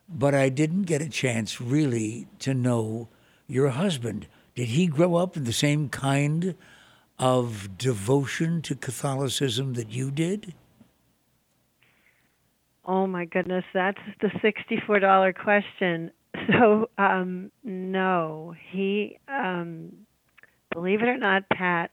But 0.08 0.32
I 0.32 0.48
didn't 0.48 0.82
get 0.84 1.02
a 1.02 1.08
chance 1.08 1.60
really 1.60 2.28
to 2.38 2.54
know 2.54 3.08
your 3.48 3.70
husband. 3.70 4.28
Did 4.54 4.68
he 4.68 4.86
grow 4.86 5.16
up 5.16 5.36
in 5.36 5.42
the 5.42 5.52
same 5.52 5.88
kind 5.88 6.54
of 7.18 7.78
devotion 7.78 8.62
to 8.62 8.74
Catholicism 8.74 9.74
that 9.74 9.90
you 9.90 10.10
did? 10.10 10.54
Oh 12.84 13.06
my 13.06 13.24
goodness, 13.24 13.64
that's 13.74 13.98
the 14.20 14.30
sixty-four 14.42 15.00
dollar 15.00 15.32
question. 15.32 16.10
So, 16.52 16.90
um, 16.98 17.50
no, 17.64 18.54
he, 18.70 19.18
um, 19.26 19.90
believe 20.70 21.00
it 21.00 21.08
or 21.08 21.16
not, 21.16 21.48
Pat, 21.48 21.90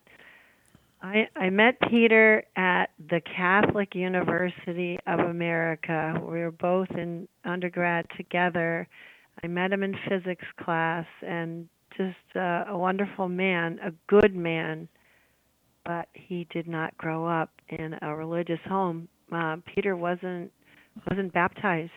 I, 1.01 1.27
I 1.35 1.49
met 1.49 1.75
Peter 1.89 2.43
at 2.55 2.87
the 3.09 3.21
Catholic 3.21 3.95
University 3.95 4.99
of 5.05 5.19
America. 5.19 6.13
We 6.21 6.39
were 6.39 6.51
both 6.51 6.89
in 6.91 7.27
undergrad 7.43 8.05
together. 8.15 8.87
I 9.43 9.47
met 9.47 9.71
him 9.73 9.83
in 9.83 9.95
physics 10.07 10.45
class, 10.63 11.05
and 11.25 11.67
just 11.97 12.15
uh, 12.35 12.65
a 12.67 12.77
wonderful 12.77 13.27
man, 13.27 13.79
a 13.83 13.91
good 14.07 14.35
man, 14.35 14.87
but 15.85 16.07
he 16.13 16.47
did 16.51 16.67
not 16.67 16.97
grow 16.97 17.25
up 17.27 17.49
in 17.69 17.95
a 18.01 18.15
religious 18.15 18.59
home. 18.67 19.07
Uh, 19.31 19.57
Peter 19.73 19.95
wasn't 19.95 20.51
wasn't 21.09 21.33
baptized. 21.33 21.91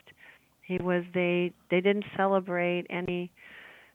He 0.62 0.78
was 0.78 1.04
they 1.14 1.52
they 1.70 1.80
didn't 1.80 2.04
celebrate 2.16 2.86
any 2.90 3.30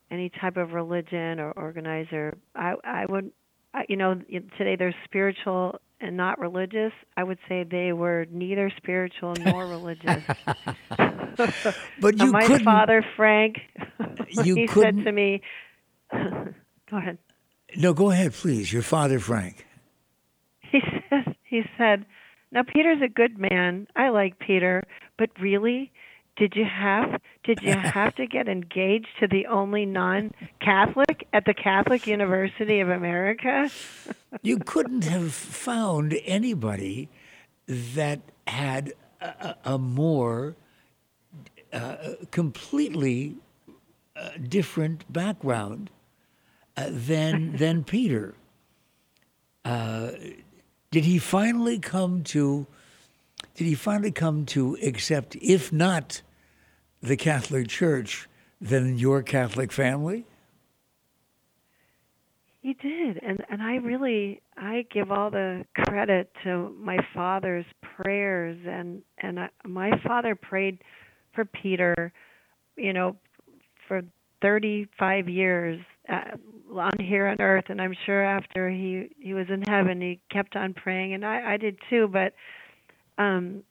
any 0.10 0.30
type 0.42 0.58
of 0.58 0.74
religion 0.74 1.39
or 1.39 1.52
organizer. 1.52 2.38
I 2.56 2.76
I 2.84 3.06
would 3.10 3.32
I, 3.74 3.86
you 3.89 3.98
know 3.98 4.16
today 4.58 4.76
they're 4.78 4.96
spiritual 5.06 5.80
and 6.00 6.18
not 6.18 6.39
religious. 6.39 6.92
I 7.18 7.24
would 7.24 7.39
say 7.48 7.64
they 7.64 7.94
were 7.94 8.26
neither 8.32 8.72
spiritual 8.78 9.34
nor 9.39 9.68
religious. 9.68 10.24
but 11.38 12.18
you 12.20 12.32
my 12.32 12.46
couldn't, 12.46 12.64
father 12.64 13.06
Frank 13.16 13.58
you 14.30 14.56
he 14.56 14.68
couldn't, 14.68 14.98
said 14.98 15.06
to 15.06 15.12
me 15.12 15.42
go 16.12 16.98
ahead. 16.98 17.18
No, 17.78 17.94
go 17.94 18.12
ahead, 18.12 18.34
please. 18.34 18.72
Your 18.72 18.82
father 18.82 19.20
Frank. 19.20 19.66
He 20.80 20.80
said 21.09 21.36
he 21.43 21.63
said, 21.78 22.05
"Now 22.51 22.63
Peter's 22.63 23.01
a 23.01 23.09
good 23.09 23.38
man. 23.38 23.88
I 23.95 24.09
like 24.09 24.39
Peter, 24.39 24.84
but 25.17 25.30
really, 25.39 25.91
did 26.38 26.55
you 26.55 26.65
have 26.65 27.19
did 27.43 27.59
you 27.61 27.74
have 27.74 28.15
to 28.15 28.26
get 28.26 28.47
engaged 28.47 29.07
to 29.19 29.28
the 29.28 29.47
only 29.47 29.86
non-Catholic 29.86 31.28
at 31.34 31.45
the 31.45 31.53
Catholic 31.53 32.07
University 32.07 32.80
of 32.80 32.89
America?" 32.89 33.69
you 34.41 34.59
couldn't 34.59 35.03
have 35.03 35.34
found 35.34 36.17
anybody 36.26 37.09
that 37.67 38.22
had 38.47 38.93
a, 39.19 39.55
a 39.65 39.78
more 39.78 40.55
uh, 41.74 41.95
completely 42.32 43.36
uh, 44.15 44.30
different 44.47 45.11
background 45.11 45.89
uh, 46.78 46.88
than 46.89 47.57
than 47.57 47.84
Peter. 47.84 48.36
Did 50.92 51.06
he 51.06 51.20
finally 51.20 51.80
come 51.80 52.22
to? 52.26 52.68
Did 53.56 53.66
he 53.66 53.76
finally 53.76 54.12
come 54.12 54.46
to 54.48 54.78
accept, 54.84 55.38
if 55.38 55.72
not 55.72 56.22
the 57.02 57.16
Catholic 57.16 57.70
Church, 57.70 58.28
then 58.60 58.98
your 58.98 59.24
Catholic 59.24 59.72
family? 59.72 60.26
He 62.62 62.74
did, 62.74 63.20
and 63.24 63.44
and 63.50 63.62
I 63.62 63.76
really 63.76 64.42
I 64.58 64.86
give 64.94 65.12
all 65.12 65.32
the 65.32 65.66
credit 65.74 66.30
to 66.44 66.76
my 66.78 66.98
father's 67.14 67.66
prayers, 67.82 68.58
and 68.68 69.02
and 69.18 69.39
I, 69.39 69.50
my 69.66 69.92
father 70.06 70.36
prayed 70.36 70.84
for 71.34 71.46
Peter, 71.46 72.12
you 72.76 72.92
know, 72.92 73.16
for 73.88 74.02
35 74.42 75.30
years 75.30 75.80
uh, 76.10 76.36
on 76.80 76.91
here 76.99 77.28
on 77.28 77.41
earth, 77.41 77.65
and 77.69 77.82
I'm 77.82 77.95
sure 78.05 78.24
after 78.24 78.69
he 78.69 79.09
he 79.19 79.34
was 79.34 79.47
in 79.49 79.61
heaven, 79.63 80.01
he 80.01 80.19
kept 80.32 80.55
on 80.55 80.74
praying, 80.74 81.13
and 81.13 81.26
I 81.26 81.53
I 81.53 81.57
did 81.57 81.78
too. 81.89 82.07
But 82.07 82.34
um, 83.17 83.63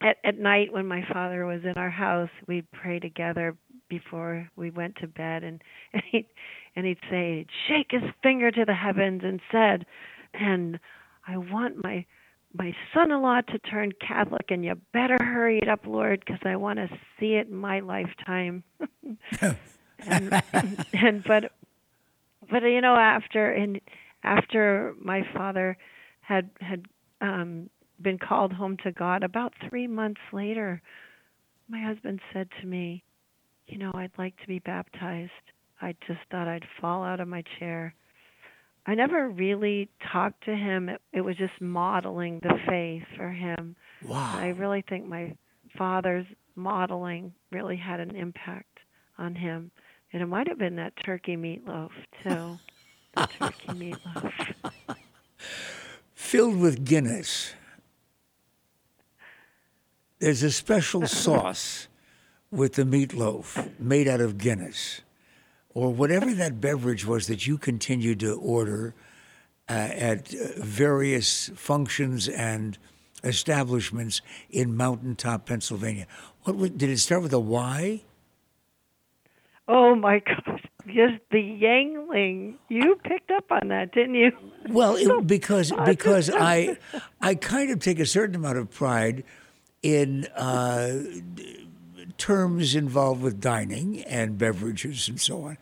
at 0.00 0.16
at 0.24 0.38
night 0.38 0.72
when 0.72 0.86
my 0.86 1.04
father 1.12 1.46
was 1.46 1.62
in 1.64 1.74
our 1.76 1.90
house, 1.90 2.30
we'd 2.46 2.70
pray 2.72 2.98
together 2.98 3.56
before 3.88 4.48
we 4.56 4.70
went 4.70 4.96
to 4.96 5.06
bed, 5.06 5.44
and 5.44 5.62
and 5.92 6.02
he 6.10 6.26
and 6.76 6.86
he'd 6.86 6.98
say, 7.10 7.38
he'd 7.38 7.48
shake 7.68 7.88
his 7.90 8.10
finger 8.22 8.50
to 8.50 8.64
the 8.64 8.74
heavens 8.74 9.22
and 9.24 9.40
said, 9.50 9.84
and 10.34 10.78
I 11.26 11.36
want 11.36 11.82
my 11.82 12.04
my 12.54 12.74
son-in-law 12.92 13.42
to 13.42 13.58
turn 13.60 13.92
Catholic, 14.06 14.50
and 14.50 14.64
you 14.64 14.74
better 14.92 15.16
hurry 15.22 15.58
it 15.58 15.68
up, 15.68 15.86
Lord, 15.86 16.20
because 16.20 16.40
I 16.44 16.56
want 16.56 16.78
to 16.78 16.88
see 17.18 17.34
it 17.34 17.48
in 17.48 17.56
my 17.56 17.80
lifetime. 17.80 18.62
and, 20.06 20.42
and 20.92 21.24
but 21.24 21.52
but 22.52 22.62
you 22.62 22.80
know 22.80 22.94
after 22.94 23.50
and 23.50 23.80
after 24.22 24.94
my 25.00 25.22
father 25.34 25.76
had 26.20 26.50
had 26.60 26.84
um 27.20 27.68
been 28.00 28.18
called 28.18 28.52
home 28.52 28.76
to 28.84 28.92
God 28.92 29.22
about 29.22 29.52
3 29.68 29.86
months 29.86 30.20
later 30.32 30.82
my 31.68 31.80
husband 31.80 32.20
said 32.32 32.48
to 32.60 32.66
me 32.66 33.02
you 33.66 33.78
know 33.78 33.90
I'd 33.94 34.12
like 34.18 34.36
to 34.40 34.46
be 34.46 34.58
baptized. 34.58 35.30
I 35.80 35.94
just 36.06 36.20
thought 36.30 36.46
I'd 36.46 36.64
fall 36.80 37.02
out 37.02 37.20
of 37.20 37.28
my 37.28 37.42
chair. 37.58 37.94
I 38.86 38.94
never 38.94 39.28
really 39.28 39.88
talked 40.12 40.44
to 40.44 40.54
him. 40.54 40.88
It, 40.88 41.00
it 41.12 41.20
was 41.22 41.36
just 41.36 41.60
modeling 41.60 42.40
the 42.42 42.54
faith 42.68 43.04
for 43.16 43.30
him. 43.30 43.76
Wow. 44.06 44.34
I 44.36 44.48
really 44.48 44.84
think 44.88 45.06
my 45.06 45.34
father's 45.78 46.26
modeling 46.54 47.32
really 47.50 47.76
had 47.76 48.00
an 48.00 48.14
impact 48.14 48.78
on 49.18 49.34
him 49.34 49.70
and 50.12 50.22
it 50.22 50.26
might 50.26 50.48
have 50.48 50.58
been 50.58 50.76
that 50.76 50.94
turkey 50.96 51.36
meatloaf, 51.36 51.90
too. 52.22 52.58
the 53.14 53.28
turkey 53.38 53.68
meatloaf. 53.68 54.32
Filled 56.14 56.58
with 56.58 56.84
Guinness. 56.84 57.54
There's 60.18 60.42
a 60.42 60.52
special 60.52 61.06
sauce 61.06 61.88
with 62.50 62.74
the 62.74 62.84
meatloaf 62.84 63.78
made 63.80 64.06
out 64.06 64.20
of 64.20 64.38
Guinness 64.38 65.00
or 65.74 65.92
whatever 65.92 66.32
that 66.34 66.60
beverage 66.60 67.06
was 67.06 67.26
that 67.26 67.46
you 67.46 67.58
continued 67.58 68.20
to 68.20 68.34
order 68.34 68.94
uh, 69.68 69.72
at 69.72 70.34
uh, 70.34 70.48
various 70.58 71.50
functions 71.54 72.28
and 72.28 72.78
establishments 73.24 74.20
in 74.50 74.76
Mountaintop, 74.76 75.46
Pennsylvania. 75.46 76.06
What 76.42 76.76
did 76.76 76.90
it 76.90 76.98
start 76.98 77.22
with 77.22 77.32
a 77.32 77.40
Y? 77.40 78.02
Oh 79.74 79.94
my 79.94 80.18
gosh! 80.18 80.60
Yes, 80.86 81.18
the 81.30 81.38
Yuengling. 81.38 82.56
You 82.68 83.00
picked 83.02 83.30
up 83.30 83.50
on 83.50 83.68
that, 83.68 83.92
didn't 83.92 84.16
you? 84.16 84.30
Well, 84.68 84.96
it, 84.96 85.26
because 85.26 85.72
because 85.86 86.28
I 86.28 86.76
I 87.22 87.34
kind 87.36 87.70
of 87.70 87.78
take 87.78 87.98
a 87.98 88.04
certain 88.04 88.34
amount 88.34 88.58
of 88.58 88.70
pride 88.70 89.24
in 89.82 90.26
uh, 90.36 90.98
terms 92.18 92.74
involved 92.74 93.22
with 93.22 93.40
dining 93.40 94.04
and 94.04 94.36
beverages 94.36 95.08
and 95.08 95.18
so 95.18 95.44
on. 95.44 95.56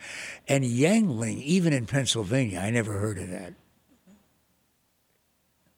And 0.48 0.64
Yuengling. 0.64 1.40
even 1.44 1.72
in 1.72 1.86
Pennsylvania, 1.86 2.58
I 2.58 2.70
never 2.70 2.94
heard 2.94 3.18
of 3.18 3.30
that. 3.30 3.54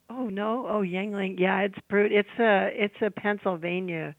Oh 0.08 0.28
no! 0.28 0.66
Oh 0.66 0.80
Yuengling. 0.80 1.38
Yeah, 1.38 1.60
it's 1.60 1.78
brewed. 1.90 2.12
It's 2.12 2.38
a 2.38 2.70
it's 2.72 3.02
a 3.02 3.10
Pennsylvania 3.10 4.14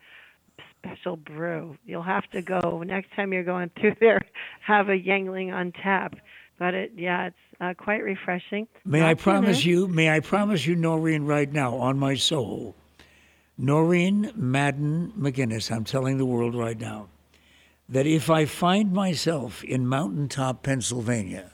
special 0.84 1.16
brew. 1.16 1.78
You'll 1.86 2.04
have 2.04 2.30
to 2.32 2.42
go 2.42 2.84
next 2.86 3.14
time 3.16 3.34
you're 3.34 3.44
going 3.44 3.72
through 3.80 3.96
there. 4.00 4.22
Have 4.62 4.90
a 4.90 5.00
Yuengling 5.00 5.54
on 5.54 5.72
tap. 5.72 6.16
But 6.60 6.74
it, 6.74 6.92
yeah, 6.96 7.28
it's 7.28 7.36
uh, 7.60 7.74
quite 7.76 8.04
refreshing. 8.04 8.68
May 8.86 9.00
Not 9.00 9.10
I 9.10 9.14
promise 9.16 9.66
you? 9.66 9.88
May 9.88 10.10
I 10.10 10.20
promise 10.20 10.68
you, 10.68 10.76
Noreen, 10.76 11.26
right 11.26 11.52
now, 11.52 11.76
on 11.76 11.98
my 11.98 12.16
soul, 12.16 12.76
Noreen 13.58 14.32
Madden 14.36 15.14
McGinnis. 15.18 15.72
I'm 15.72 15.84
telling 15.84 16.18
the 16.18 16.26
world 16.26 16.56
right 16.56 16.80
now 16.80 17.10
that 17.90 18.06
if 18.06 18.30
I 18.30 18.46
find 18.46 18.94
myself 18.94 19.64
in 19.64 19.88
Mountaintop, 19.88 20.64
Pennsylvania, 20.64 21.52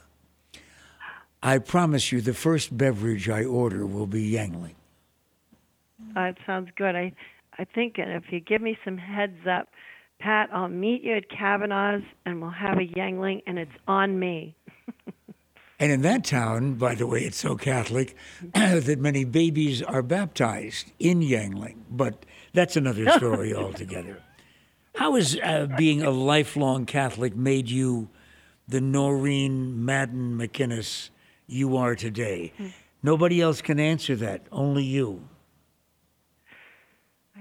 I 1.42 1.60
promise 1.60 2.12
you, 2.12 2.20
the 2.20 2.34
first 2.34 2.78
beverage 2.78 3.30
I 3.30 3.46
order 3.46 3.86
will 3.86 4.08
be 4.08 4.32
Yuengling. 4.32 4.76
That 6.14 6.38
sounds 6.46 6.70
good. 6.76 6.96
I 6.96 7.14
I 7.60 7.66
think 7.66 7.95
if 7.97 8.24
you 8.32 8.39
give 8.39 8.62
me 8.62 8.78
some 8.86 8.97
heads 8.97 9.45
up 9.45 9.68
Pat, 10.20 10.49
I'll 10.51 10.68
meet 10.68 11.01
you 11.01 11.16
at 11.16 11.30
Kavanaugh's 11.30 12.03
and 12.26 12.41
we'll 12.41 12.51
have 12.51 12.78
a 12.78 12.82
Yuengling, 12.82 13.41
and 13.47 13.57
it's 13.57 13.72
on 13.88 14.20
me. 14.20 14.55
and 15.80 15.91
in 15.91 16.01
that 16.01 16.26
town, 16.26 16.74
by 16.74 16.93
the 16.93 17.07
way, 17.07 17.22
it's 17.22 17.38
so 17.38 17.55
Catholic 17.55 18.16
that 18.53 18.99
many 18.99 19.24
babies 19.24 19.82
are 19.82 20.01
baptized 20.01 20.91
in 20.99 21.22
Yuengling, 21.22 21.78
but 21.89 22.26
that's 22.53 22.76
another 22.76 23.10
story 23.18 23.53
altogether. 23.53 24.22
How 24.95 25.16
has 25.16 25.38
uh, 25.41 25.68
being 25.78 26.01
a 26.01 26.12
lifelong 26.12 26.86
Catholic 26.86 27.36
made 27.36 27.70
you 27.70 28.10
the 28.68 28.82
Noreen 28.82 29.86
Madden 29.86 30.38
McGinnis 30.38 31.12
you 31.47 31.78
are 31.78 31.95
today? 31.95 32.51
Hmm. 32.57 32.68
Nobody 33.01 33.39
else 33.39 33.62
can 33.62 33.80
answer 33.80 34.18
that, 34.18 34.45
only 34.51 34.84
you. 34.84 35.30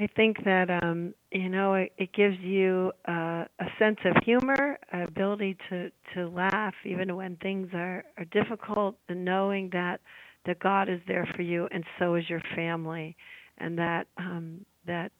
I 0.00 0.06
think 0.14 0.44
that 0.44 0.70
um, 0.82 1.12
you 1.32 1.48
know 1.48 1.74
it, 1.74 1.92
it 1.98 2.12
gives 2.12 2.38
you 2.40 2.92
uh, 3.08 3.44
a 3.58 3.66
sense 3.78 3.98
of 4.04 4.22
humor, 4.24 4.78
ability 4.92 5.56
to 5.70 5.90
to 6.14 6.28
laugh 6.28 6.74
even 6.84 7.16
when 7.16 7.36
things 7.36 7.68
are 7.74 8.04
are 8.16 8.24
difficult, 8.26 8.96
and 9.08 9.24
knowing 9.24 9.70
that 9.72 10.00
that 10.46 10.60
God 10.60 10.88
is 10.88 11.00
there 11.08 11.28
for 11.34 11.42
you, 11.42 11.68
and 11.72 11.84
so 11.98 12.14
is 12.14 12.28
your 12.28 12.42
family, 12.54 13.16
and 13.58 13.76
that 13.78 14.06
um, 14.18 14.64
that 14.86 15.10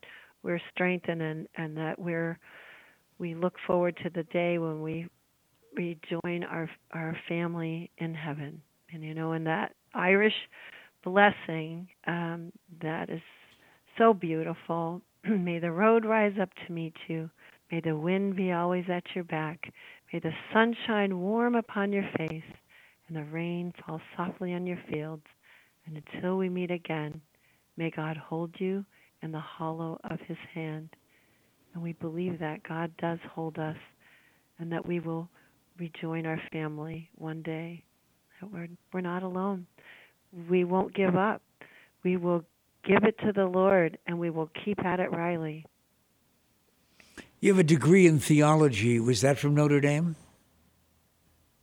we're 0.42 0.60
strengthened 0.72 1.22
and 1.22 1.48
and 1.56 1.76
that 1.76 1.98
we're 1.98 2.38
we 3.18 3.34
look 3.34 3.54
forward 3.66 3.98
to 4.04 4.10
the 4.10 4.22
day 4.24 4.58
when 4.58 4.80
we 4.80 5.08
rejoin 5.74 6.44
our 6.44 6.70
our 6.92 7.16
family 7.28 7.90
in 7.98 8.14
heaven, 8.14 8.62
and 8.92 9.02
you 9.02 9.14
know, 9.14 9.32
in 9.32 9.42
that 9.44 9.74
Irish 9.94 10.34
blessing 11.02 11.88
um, 12.06 12.52
that 12.82 13.10
is 13.10 13.20
so 13.98 14.14
beautiful. 14.14 15.02
May 15.28 15.58
the 15.58 15.72
road 15.72 16.04
rise 16.04 16.34
up 16.40 16.50
to 16.66 16.72
meet 16.72 16.94
you. 17.08 17.28
May 17.70 17.80
the 17.80 17.96
wind 17.96 18.36
be 18.36 18.52
always 18.52 18.84
at 18.88 19.04
your 19.14 19.24
back. 19.24 19.72
May 20.12 20.20
the 20.20 20.32
sun 20.52 20.74
shine 20.86 21.20
warm 21.20 21.54
upon 21.54 21.92
your 21.92 22.08
face 22.16 22.42
and 23.08 23.16
the 23.16 23.24
rain 23.24 23.72
fall 23.84 24.00
softly 24.16 24.54
on 24.54 24.66
your 24.66 24.78
fields. 24.90 25.24
And 25.86 26.02
until 26.14 26.36
we 26.38 26.48
meet 26.48 26.70
again, 26.70 27.20
may 27.76 27.90
God 27.90 28.16
hold 28.16 28.54
you 28.58 28.84
in 29.22 29.32
the 29.32 29.40
hollow 29.40 29.98
of 30.10 30.18
his 30.26 30.38
hand. 30.54 30.90
And 31.74 31.82
we 31.82 31.92
believe 31.92 32.38
that 32.38 32.62
God 32.62 32.92
does 32.98 33.18
hold 33.32 33.58
us 33.58 33.76
and 34.58 34.72
that 34.72 34.86
we 34.86 35.00
will 35.00 35.28
rejoin 35.78 36.26
our 36.26 36.40
family 36.52 37.08
one 37.16 37.42
day. 37.42 37.82
That 38.40 38.52
we're, 38.52 38.68
we're 38.92 39.00
not 39.00 39.22
alone. 39.22 39.66
We 40.48 40.64
won't 40.64 40.94
give 40.94 41.16
up. 41.16 41.42
We 42.04 42.16
will 42.16 42.44
give 42.88 43.04
it 43.04 43.18
to 43.24 43.32
the 43.32 43.44
Lord, 43.44 43.98
and 44.06 44.18
we 44.18 44.30
will 44.30 44.50
keep 44.64 44.84
at 44.84 44.98
it, 44.98 45.12
Riley. 45.12 45.64
You 47.40 47.52
have 47.52 47.58
a 47.58 47.64
degree 47.64 48.06
in 48.06 48.18
theology. 48.18 48.98
Was 48.98 49.20
that 49.20 49.38
from 49.38 49.54
Notre 49.54 49.80
Dame? 49.80 50.16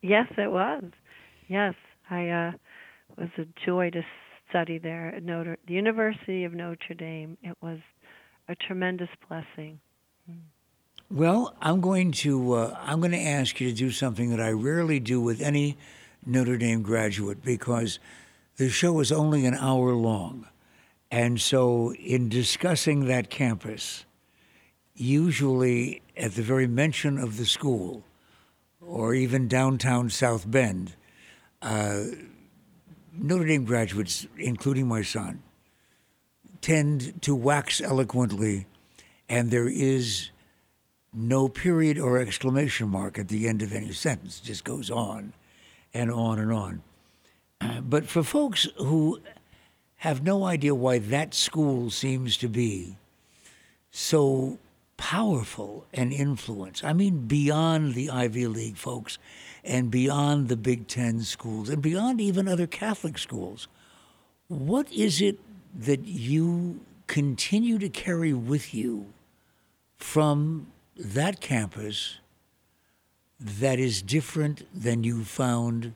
Yes, 0.01 0.27
it 0.37 0.51
was. 0.51 0.83
Yes, 1.47 1.73
I 2.09 2.29
uh, 2.29 2.51
was 3.17 3.29
a 3.37 3.45
joy 3.65 3.89
to 3.89 4.03
study 4.49 4.77
there 4.77 5.13
at 5.15 5.23
Notre, 5.23 5.57
the 5.67 5.73
University 5.73 6.43
of 6.43 6.53
Notre 6.53 6.93
Dame. 6.93 7.37
It 7.41 7.57
was 7.61 7.79
a 8.47 8.55
tremendous 8.55 9.09
blessing. 9.27 9.79
Well, 11.11 11.55
I'm 11.61 11.81
going 11.81 12.11
to 12.13 12.53
uh, 12.53 12.77
I'm 12.81 12.99
going 12.99 13.11
to 13.11 13.21
ask 13.21 13.59
you 13.59 13.69
to 13.69 13.75
do 13.75 13.91
something 13.91 14.29
that 14.31 14.39
I 14.39 14.51
rarely 14.51 14.99
do 14.99 15.21
with 15.21 15.41
any 15.41 15.77
Notre 16.25 16.57
Dame 16.57 16.81
graduate 16.81 17.43
because 17.43 17.99
the 18.57 18.69
show 18.69 18.99
is 18.99 19.11
only 19.11 19.45
an 19.45 19.53
hour 19.55 19.93
long. 19.93 20.47
And 21.11 21.39
so, 21.39 21.93
in 21.93 22.29
discussing 22.29 23.05
that 23.05 23.29
campus, 23.29 24.05
usually 24.95 26.01
at 26.17 26.33
the 26.33 26.41
very 26.41 26.67
mention 26.67 27.17
of 27.17 27.37
the 27.37 27.45
school, 27.45 28.03
or 28.81 29.13
even 29.13 29.47
downtown 29.47 30.09
South 30.09 30.49
Bend, 30.49 30.95
uh, 31.61 32.03
Notre 33.13 33.45
Dame 33.45 33.65
graduates, 33.65 34.27
including 34.37 34.87
my 34.87 35.01
son, 35.01 35.41
tend 36.61 37.21
to 37.21 37.35
wax 37.35 37.79
eloquently, 37.79 38.65
and 39.29 39.51
there 39.51 39.67
is 39.67 40.31
no 41.13 41.47
period 41.47 41.97
or 41.97 42.17
exclamation 42.17 42.89
mark 42.89 43.17
at 43.17 43.29
the 43.29 43.47
end 43.47 43.61
of 43.61 43.71
any 43.71 43.91
sentence. 43.93 44.41
It 44.43 44.47
just 44.47 44.63
goes 44.63 44.91
on 44.91 45.33
and 45.93 46.11
on 46.11 46.39
and 46.39 46.51
on. 46.51 46.81
But 47.81 48.05
for 48.05 48.21
folks 48.21 48.67
who 48.77 49.21
have 49.97 50.23
no 50.23 50.43
idea 50.43 50.75
why 50.75 50.99
that 50.99 51.33
school 51.33 51.89
seems 51.89 52.37
to 52.37 52.47
be 52.47 52.97
so 53.91 54.57
powerful 54.97 55.85
and 55.93 56.13
influence. 56.13 56.83
I 56.83 56.93
mean, 56.93 57.27
beyond 57.27 57.93
the 57.93 58.09
Ivy 58.09 58.47
League 58.47 58.77
folks 58.77 59.17
and 59.63 59.89
beyond 59.89 60.47
the 60.47 60.57
Big 60.57 60.87
Ten 60.87 61.21
schools 61.21 61.69
and 61.69 61.81
beyond 61.81 62.21
even 62.21 62.47
other 62.47 62.67
Catholic 62.67 63.17
schools. 63.17 63.67
What 64.47 64.91
is 64.91 65.21
it 65.21 65.39
that 65.77 66.05
you 66.05 66.79
continue 67.07 67.77
to 67.79 67.89
carry 67.89 68.33
with 68.33 68.73
you 68.73 69.07
from 69.97 70.67
that 70.97 71.41
campus 71.41 72.19
that 73.39 73.79
is 73.79 74.01
different 74.01 74.63
than 74.73 75.03
you 75.03 75.23
found 75.23 75.93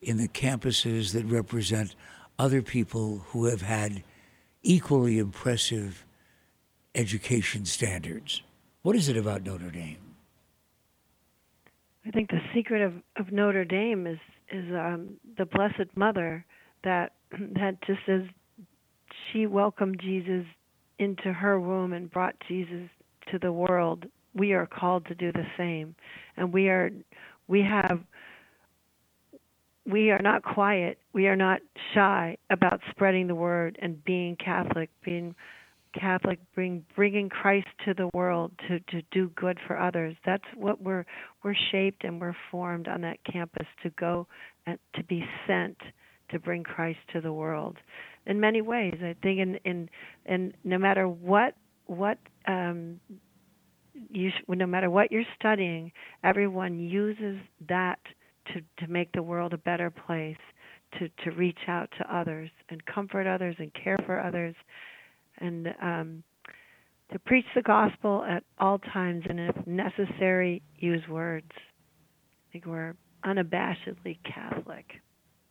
in 0.00 0.16
the 0.16 0.28
campuses 0.28 1.12
that 1.12 1.24
represent 1.26 1.94
other 2.40 2.62
people 2.62 3.18
who 3.28 3.44
have 3.44 3.60
had 3.60 4.02
equally 4.62 5.18
impressive 5.18 6.06
education 6.94 7.66
standards. 7.66 8.40
What 8.80 8.96
is 8.96 9.10
it 9.10 9.16
about 9.18 9.44
Notre 9.44 9.70
Dame? 9.70 9.98
I 12.06 12.10
think 12.10 12.30
the 12.30 12.40
secret 12.54 12.80
of, 12.80 12.94
of 13.16 13.30
Notre 13.30 13.66
Dame 13.66 14.06
is 14.06 14.18
is 14.50 14.64
um, 14.72 15.10
the 15.36 15.44
Blessed 15.44 15.94
Mother 15.94 16.46
that 16.82 17.12
that 17.30 17.76
just 17.86 18.08
as 18.08 18.22
she 19.30 19.46
welcomed 19.46 20.00
Jesus 20.02 20.46
into 20.98 21.34
her 21.34 21.60
womb 21.60 21.92
and 21.92 22.10
brought 22.10 22.36
Jesus 22.48 22.88
to 23.30 23.38
the 23.38 23.52
world, 23.52 24.06
we 24.34 24.54
are 24.54 24.66
called 24.66 25.04
to 25.06 25.14
do 25.14 25.30
the 25.30 25.46
same, 25.58 25.94
and 26.38 26.54
we 26.54 26.68
are 26.68 26.90
we 27.48 27.60
have 27.60 28.00
we 29.86 30.10
are 30.10 30.20
not 30.22 30.42
quiet. 30.42 30.98
We 31.12 31.26
are 31.26 31.36
not 31.36 31.60
shy 31.94 32.36
about 32.50 32.80
spreading 32.90 33.26
the 33.26 33.34
word 33.34 33.78
and 33.80 34.02
being 34.04 34.36
Catholic, 34.36 34.90
being 35.04 35.34
Catholic, 35.98 36.38
bring 36.54 36.84
bringing 36.94 37.28
Christ 37.28 37.66
to 37.84 37.94
the 37.94 38.08
world 38.14 38.52
to 38.68 38.78
to 38.78 39.02
do 39.10 39.30
good 39.34 39.58
for 39.66 39.78
others. 39.78 40.16
That's 40.24 40.44
what 40.54 40.80
we're 40.80 41.04
we're 41.42 41.56
shaped 41.72 42.04
and 42.04 42.20
we're 42.20 42.36
formed 42.50 42.88
on 42.88 43.00
that 43.00 43.18
campus 43.24 43.66
to 43.82 43.90
go 43.90 44.26
and 44.66 44.78
to 44.94 45.02
be 45.04 45.24
sent 45.46 45.76
to 46.30 46.38
bring 46.38 46.62
Christ 46.62 47.00
to 47.12 47.20
the 47.20 47.32
world. 47.32 47.76
In 48.26 48.38
many 48.38 48.62
ways, 48.62 48.98
I 49.02 49.16
think 49.22 49.40
in 49.40 49.58
in 49.64 49.90
and 50.26 50.54
no 50.62 50.78
matter 50.78 51.08
what 51.08 51.54
what 51.86 52.18
um, 52.46 53.00
you 53.94 54.30
no 54.46 54.66
matter 54.66 54.90
what 54.90 55.10
you're 55.10 55.24
studying, 55.36 55.90
everyone 56.22 56.78
uses 56.78 57.38
that 57.68 57.98
to, 58.54 58.84
to 58.84 58.90
make 58.90 59.12
the 59.12 59.22
world 59.22 59.52
a 59.52 59.58
better 59.58 59.90
place, 59.90 60.36
to, 60.98 61.08
to 61.24 61.30
reach 61.36 61.58
out 61.68 61.90
to 61.98 62.14
others 62.14 62.50
and 62.68 62.84
comfort 62.86 63.26
others 63.26 63.56
and 63.58 63.72
care 63.74 63.98
for 64.06 64.20
others, 64.20 64.54
and 65.38 65.68
um, 65.80 66.22
to 67.12 67.18
preach 67.18 67.46
the 67.54 67.62
gospel 67.62 68.24
at 68.28 68.44
all 68.58 68.78
times, 68.78 69.24
and 69.28 69.40
if 69.40 69.66
necessary, 69.66 70.62
use 70.76 71.06
words. 71.08 71.50
I 71.52 72.52
think 72.52 72.66
we're 72.66 72.94
unabashedly 73.24 74.18
Catholic. 74.24 74.86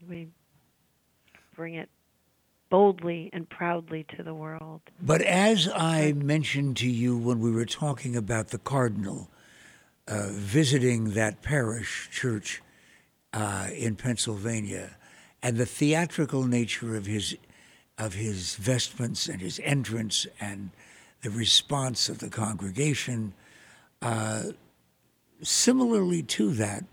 We 0.08 0.30
bring 1.56 1.76
it 1.76 1.90
boldly 2.70 3.30
and 3.34 3.50
proudly 3.50 4.06
to 4.16 4.24
the 4.24 4.34
world. 4.34 4.82
But 5.02 5.22
as 5.22 5.68
I 5.74 6.14
mentioned 6.14 6.78
to 6.78 6.90
you 6.90 7.18
when 7.18 7.40
we 7.40 7.52
were 7.52 7.66
talking 7.66 8.16
about 8.16 8.50
the 8.50 8.60
cardinal 8.60 9.30
uh, 10.08 10.28
visiting 10.32 11.12
that 11.12 11.42
parish 11.42 12.10
church 12.12 12.62
uh, 13.34 13.68
in 13.74 13.96
Pennsylvania, 13.96 14.98
and 15.42 15.58
the 15.58 15.66
theatrical 15.66 16.46
nature 16.46 16.96
of 16.96 17.06
his 17.06 17.36
of 17.98 18.14
his 18.14 18.56
vestments 18.56 19.28
and 19.28 19.42
his 19.42 19.60
entrance 19.64 20.26
and 20.40 20.72
the 21.22 21.30
response 21.30 22.08
of 22.08 22.20
the 22.20 22.30
congregation. 22.30 23.34
Uh, 24.02 24.44
similarly 25.42 26.24
to 26.24 26.52
that, 26.52 26.86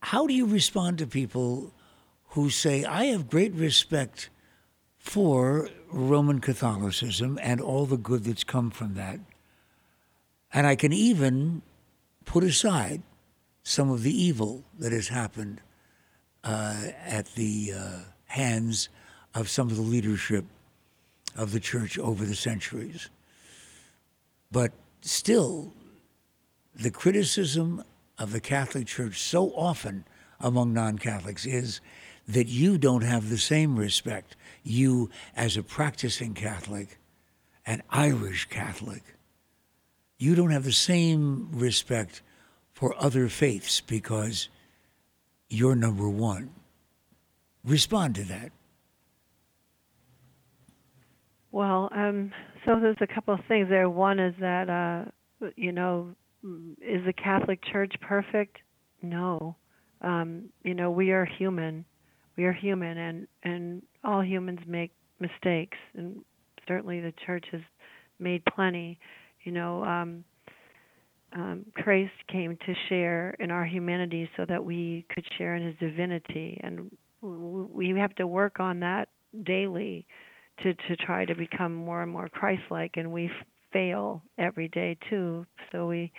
how 0.00 0.26
do 0.26 0.34
you 0.34 0.46
respond 0.46 0.98
to 0.98 1.06
people 1.06 1.72
who 2.30 2.50
say, 2.50 2.84
"I 2.84 3.04
have 3.06 3.30
great 3.30 3.54
respect 3.54 4.30
for 4.98 5.70
Roman 5.92 6.40
Catholicism 6.40 7.38
and 7.40 7.60
all 7.60 7.86
the 7.86 7.96
good 7.96 8.24
that's 8.24 8.44
come 8.44 8.70
from 8.70 8.94
that," 8.94 9.20
and 10.52 10.66
I 10.66 10.74
can 10.76 10.92
even 10.92 11.62
put 12.24 12.42
aside 12.42 13.02
some 13.64 13.90
of 13.90 14.02
the 14.02 14.12
evil 14.12 14.62
that 14.78 14.92
has 14.92 15.08
happened 15.08 15.60
uh, 16.44 16.76
at 17.04 17.26
the 17.34 17.72
uh, 17.76 17.98
hands 18.26 18.90
of 19.34 19.48
some 19.48 19.70
of 19.70 19.76
the 19.76 19.82
leadership 19.82 20.44
of 21.34 21.50
the 21.50 21.58
church 21.58 21.98
over 21.98 22.24
the 22.24 22.36
centuries. 22.36 23.08
But 24.52 24.72
still, 25.00 25.72
the 26.76 26.90
criticism 26.90 27.82
of 28.18 28.32
the 28.32 28.40
Catholic 28.40 28.86
Church 28.86 29.20
so 29.20 29.50
often 29.56 30.04
among 30.38 30.72
non 30.74 30.98
Catholics 30.98 31.46
is 31.46 31.80
that 32.28 32.46
you 32.46 32.78
don't 32.78 33.02
have 33.02 33.30
the 33.30 33.38
same 33.38 33.76
respect. 33.76 34.36
You, 34.62 35.10
as 35.34 35.56
a 35.56 35.62
practicing 35.62 36.34
Catholic, 36.34 36.98
an 37.66 37.82
Irish 37.90 38.46
Catholic, 38.46 39.02
you 40.18 40.34
don't 40.34 40.50
have 40.50 40.64
the 40.64 40.72
same 40.72 41.48
respect 41.52 42.22
for 42.74 42.94
other 42.98 43.28
faiths 43.28 43.80
because 43.80 44.48
you're 45.48 45.76
number 45.76 46.08
one. 46.08 46.50
Respond 47.64 48.16
to 48.16 48.24
that. 48.24 48.52
Well, 51.52 51.88
um, 51.94 52.32
so 52.64 52.80
there's 52.80 52.96
a 53.00 53.06
couple 53.06 53.32
of 53.32 53.40
things 53.46 53.68
there. 53.68 53.88
One 53.88 54.18
is 54.18 54.34
that, 54.40 54.68
uh, 54.68 55.48
you 55.56 55.70
know, 55.72 56.14
is 56.82 57.04
the 57.06 57.12
Catholic 57.12 57.60
Church 57.72 57.94
perfect? 58.00 58.58
No. 59.02 59.56
Um, 60.00 60.50
you 60.64 60.74
know, 60.74 60.90
we 60.90 61.12
are 61.12 61.24
human. 61.24 61.84
We 62.36 62.44
are 62.44 62.52
human, 62.52 62.98
and 62.98 63.28
and 63.44 63.82
all 64.02 64.22
humans 64.22 64.58
make 64.66 64.90
mistakes, 65.20 65.78
and 65.96 66.24
certainly 66.66 67.00
the 67.00 67.14
church 67.24 67.46
has 67.52 67.60
made 68.18 68.44
plenty. 68.44 68.98
You 69.44 69.52
know, 69.52 69.84
um, 69.84 70.24
um, 71.34 71.64
Christ 71.74 72.12
came 72.30 72.56
to 72.64 72.74
share 72.88 73.30
in 73.40 73.50
our 73.50 73.64
humanity 73.64 74.28
so 74.36 74.44
that 74.48 74.64
we 74.64 75.04
could 75.12 75.24
share 75.36 75.56
in 75.56 75.66
His 75.66 75.74
divinity, 75.78 76.60
and 76.62 76.90
we 77.22 77.90
have 77.98 78.14
to 78.16 78.26
work 78.26 78.60
on 78.60 78.80
that 78.80 79.08
daily 79.44 80.06
to 80.62 80.74
to 80.74 80.96
try 80.96 81.24
to 81.24 81.34
become 81.34 81.74
more 81.74 82.02
and 82.02 82.12
more 82.12 82.28
Christ-like, 82.28 82.92
and 82.96 83.10
we 83.12 83.30
fail 83.72 84.22
every 84.38 84.68
day 84.68 84.96
too. 85.10 85.44
So 85.72 85.86
we 85.86 86.12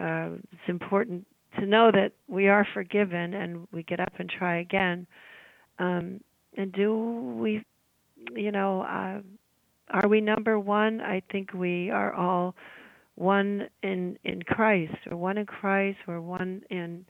uh, 0.00 0.30
it's 0.52 0.68
important 0.68 1.26
to 1.58 1.66
know 1.66 1.90
that 1.92 2.12
we 2.28 2.48
are 2.48 2.66
forgiven 2.74 3.34
and 3.34 3.66
we 3.72 3.82
get 3.82 4.00
up 4.00 4.12
and 4.18 4.30
try 4.30 4.60
again. 4.60 5.06
Um, 5.78 6.20
and 6.56 6.72
do 6.72 7.36
we, 7.40 7.64
you 8.34 8.52
know, 8.52 8.82
uh, 8.82 9.20
are 9.90 10.08
we 10.08 10.20
number 10.20 10.58
one? 10.58 11.00
I 11.00 11.22
think 11.32 11.52
we 11.52 11.90
are 11.90 12.12
all 12.12 12.54
one 13.20 13.68
in 13.82 14.18
in 14.24 14.42
Christ, 14.42 14.96
or 15.10 15.16
one 15.16 15.36
in 15.36 15.44
Christ, 15.44 15.98
or 16.08 16.22
one 16.22 16.62
in 16.70 17.04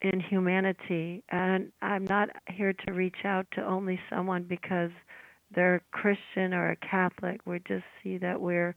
in 0.00 0.20
humanity. 0.20 1.24
And 1.30 1.72
I'm 1.82 2.04
not 2.04 2.28
here 2.48 2.72
to 2.86 2.92
reach 2.92 3.24
out 3.24 3.46
to 3.56 3.64
only 3.64 3.98
someone 4.08 4.44
because 4.44 4.92
they're 5.52 5.76
a 5.76 5.80
Christian 5.90 6.54
or 6.54 6.70
a 6.70 6.76
Catholic. 6.76 7.40
We 7.44 7.58
just 7.66 7.84
see 8.02 8.18
that 8.18 8.40
we're 8.40 8.76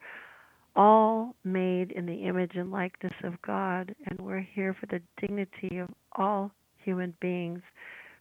all 0.76 1.36
made 1.44 1.92
in 1.92 2.08
the 2.08 2.26
image 2.26 2.54
and 2.56 2.72
likeness 2.72 3.14
of 3.24 3.40
God, 3.44 3.94
and 4.08 4.20
we're 4.20 4.40
here 4.40 4.74
for 4.80 4.88
the 4.88 5.02
dignity 5.20 5.78
of 5.78 5.90
all 6.14 6.52
human 6.84 7.14
beings 7.22 7.62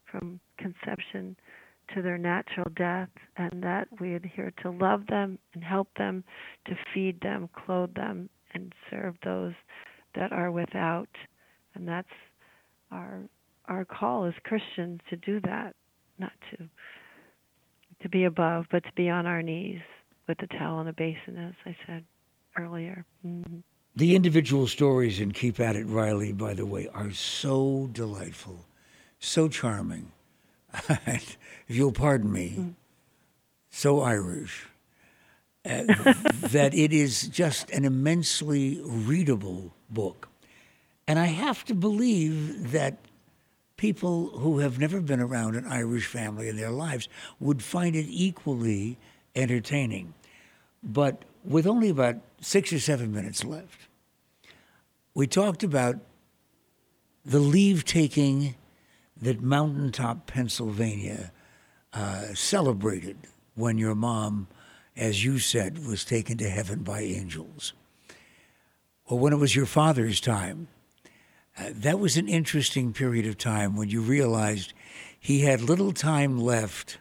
from 0.04 0.38
conception 0.58 1.34
to 1.94 2.02
their 2.02 2.18
natural 2.18 2.68
death, 2.76 3.08
and 3.38 3.62
that 3.62 3.88
we 4.00 4.12
are 4.12 4.20
here 4.34 4.52
to 4.62 4.70
love 4.70 5.06
them 5.06 5.38
and 5.54 5.64
help 5.64 5.88
them, 5.96 6.22
to 6.66 6.76
feed 6.92 7.20
them, 7.22 7.48
clothe 7.64 7.94
them, 7.94 8.28
and 8.54 8.74
serve 8.90 9.16
those 9.24 9.54
that 10.14 10.32
are 10.32 10.50
without. 10.50 11.08
And 11.74 11.86
that's 11.88 12.08
our 12.90 13.20
our 13.66 13.84
call 13.84 14.24
as 14.24 14.34
Christians 14.44 15.00
to 15.10 15.16
do 15.16 15.40
that, 15.40 15.74
not 16.18 16.32
to 16.50 16.68
to 18.02 18.08
be 18.08 18.24
above, 18.24 18.66
but 18.70 18.82
to 18.84 18.92
be 18.94 19.08
on 19.10 19.26
our 19.26 19.42
knees 19.42 19.80
with 20.26 20.38
the 20.38 20.46
towel 20.46 20.80
and 20.80 20.88
a 20.88 20.92
basin, 20.92 21.36
as 21.36 21.54
I 21.66 21.76
said 21.86 22.04
earlier. 22.56 23.04
Mm-hmm. 23.26 23.58
The 23.96 24.14
individual 24.14 24.66
stories 24.66 25.20
in 25.20 25.32
Keep 25.32 25.60
At 25.60 25.76
It 25.76 25.86
Riley, 25.86 26.32
by 26.32 26.54
the 26.54 26.64
way, 26.64 26.88
are 26.94 27.10
so 27.10 27.90
delightful, 27.92 28.64
so 29.18 29.48
charming. 29.48 30.12
if 30.88 31.36
you'll 31.66 31.92
pardon 31.92 32.32
me, 32.32 32.50
mm-hmm. 32.50 32.70
so 33.70 34.00
Irish. 34.00 34.69
That 35.64 36.72
it 36.74 36.92
is 36.92 37.28
just 37.28 37.70
an 37.70 37.84
immensely 37.84 38.80
readable 38.82 39.72
book. 39.90 40.28
And 41.06 41.18
I 41.18 41.26
have 41.26 41.64
to 41.66 41.74
believe 41.74 42.72
that 42.72 42.98
people 43.76 44.28
who 44.38 44.58
have 44.58 44.78
never 44.78 45.00
been 45.00 45.20
around 45.20 45.56
an 45.56 45.66
Irish 45.66 46.06
family 46.06 46.48
in 46.48 46.56
their 46.56 46.70
lives 46.70 47.08
would 47.38 47.62
find 47.62 47.96
it 47.96 48.06
equally 48.08 48.98
entertaining. 49.34 50.14
But 50.82 51.24
with 51.44 51.66
only 51.66 51.88
about 51.88 52.16
six 52.40 52.72
or 52.72 52.78
seven 52.78 53.12
minutes 53.12 53.44
left, 53.44 53.88
we 55.14 55.26
talked 55.26 55.62
about 55.62 55.96
the 57.24 57.38
leave 57.38 57.84
taking 57.84 58.54
that 59.20 59.40
Mountaintop, 59.40 60.26
Pennsylvania 60.26 61.32
uh, 61.92 62.34
celebrated 62.34 63.16
when 63.54 63.78
your 63.78 63.94
mom, 63.94 64.48
as 64.96 65.24
you 65.24 65.38
said, 65.38 65.86
was 65.86 66.04
taken 66.04 66.38
to 66.38 66.48
heaven 66.48 66.82
by 66.82 67.00
angels. 67.00 67.72
Well, 69.08 69.18
when 69.18 69.32
it 69.32 69.36
was 69.36 69.56
your 69.56 69.66
father's 69.66 70.20
time. 70.20 70.68
Uh, 71.58 71.70
that 71.74 71.98
was 71.98 72.16
an 72.16 72.28
interesting 72.28 72.92
period 72.92 73.26
of 73.26 73.36
time 73.36 73.76
when 73.76 73.90
you 73.90 74.00
realized 74.00 74.72
he 75.18 75.40
had 75.40 75.60
little 75.60 75.92
time 75.92 76.38
left 76.38 76.98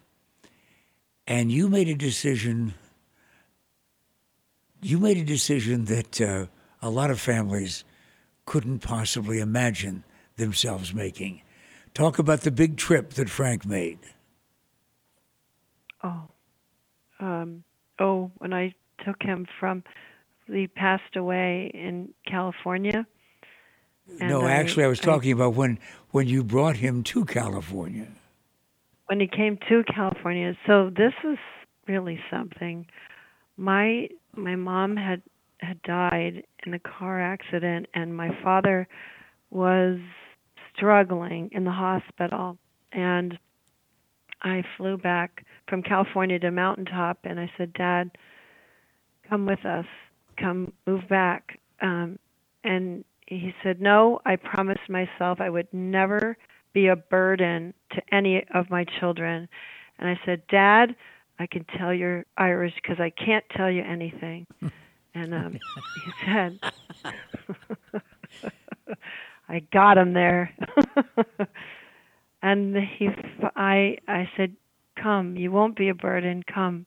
and 1.27 1.51
you 1.51 1.69
made 1.69 1.87
a 1.87 1.95
decision 1.95 2.73
you 4.81 4.97
made 4.97 5.17
a 5.17 5.23
decision 5.23 5.85
that 5.85 6.21
uh, 6.21 6.45
a 6.81 6.89
lot 6.89 7.11
of 7.11 7.19
families 7.19 7.83
couldn't 8.45 8.79
possibly 8.79 9.39
imagine 9.39 10.03
themselves 10.37 10.93
making. 10.93 11.41
Talk 11.93 12.17
about 12.17 12.41
the 12.41 12.51
big 12.51 12.77
trip 12.77 13.13
that 13.13 13.29
Frank 13.29 13.65
made. 13.65 13.99
Oh, 16.01 16.29
um, 17.19 17.63
oh, 17.99 18.31
when 18.37 18.53
I 18.53 18.73
took 19.05 19.21
him 19.21 19.45
from, 19.59 19.83
he 20.47 20.67
passed 20.67 21.15
away 21.15 21.71
in 21.73 22.13
California. 22.25 23.05
No, 24.19 24.41
I, 24.41 24.51
actually, 24.51 24.85
I 24.85 24.87
was 24.87 24.99
talking 24.99 25.31
I, 25.31 25.35
about 25.35 25.53
when 25.53 25.79
when 26.11 26.27
you 26.27 26.43
brought 26.43 26.77
him 26.77 27.03
to 27.03 27.25
California. 27.25 28.07
When 29.05 29.19
he 29.19 29.27
came 29.27 29.57
to 29.69 29.83
California, 29.83 30.55
so 30.65 30.89
this 30.89 31.13
is 31.23 31.37
really 31.87 32.19
something. 32.31 32.87
My 33.57 34.09
my 34.35 34.55
mom 34.55 34.97
had 34.97 35.21
had 35.59 35.81
died 35.83 36.43
in 36.65 36.73
a 36.73 36.79
car 36.79 37.21
accident 37.21 37.87
and 37.93 38.15
my 38.15 38.29
father 38.43 38.87
was 39.51 39.99
struggling 40.75 41.49
in 41.51 41.65
the 41.65 41.71
hospital 41.71 42.57
and 42.91 43.37
I 44.41 44.63
flew 44.77 44.97
back 44.97 45.45
from 45.67 45.83
California 45.83 46.39
to 46.39 46.51
Mountaintop 46.51 47.19
and 47.23 47.39
I 47.39 47.51
said, 47.57 47.73
"Dad, 47.73 48.11
come 49.29 49.45
with 49.45 49.65
us. 49.65 49.85
Come 50.37 50.73
move 50.85 51.07
back." 51.09 51.59
Um 51.81 52.19
and 52.63 53.03
he 53.27 53.53
said, 53.63 53.81
"No, 53.81 54.19
I 54.25 54.35
promised 54.35 54.89
myself 54.89 55.39
I 55.39 55.49
would 55.49 55.67
never 55.73 56.37
be 56.73 56.87
a 56.87 56.95
burden 56.95 57.73
to 57.91 58.01
any 58.13 58.43
of 58.53 58.69
my 58.69 58.85
children." 58.99 59.47
And 59.97 60.09
I 60.09 60.19
said, 60.25 60.47
"Dad, 60.47 60.95
I 61.39 61.47
can 61.47 61.65
tell 61.77 61.93
you're 61.93 62.25
Irish 62.37 62.73
because 62.81 62.99
I 62.99 63.09
can't 63.11 63.45
tell 63.55 63.71
you 63.71 63.81
anything. 63.81 64.45
and 65.15 65.33
um, 65.33 65.53
he 65.53 66.11
said, 66.25 66.59
I 69.49 69.59
got 69.71 69.97
him 69.97 70.13
there. 70.13 70.53
and 72.41 72.75
he, 72.75 73.09
I, 73.55 73.97
I 74.07 74.29
said, 74.37 74.55
come, 75.01 75.35
you 75.37 75.51
won't 75.51 75.75
be 75.75 75.89
a 75.89 75.95
burden, 75.95 76.43
come. 76.43 76.85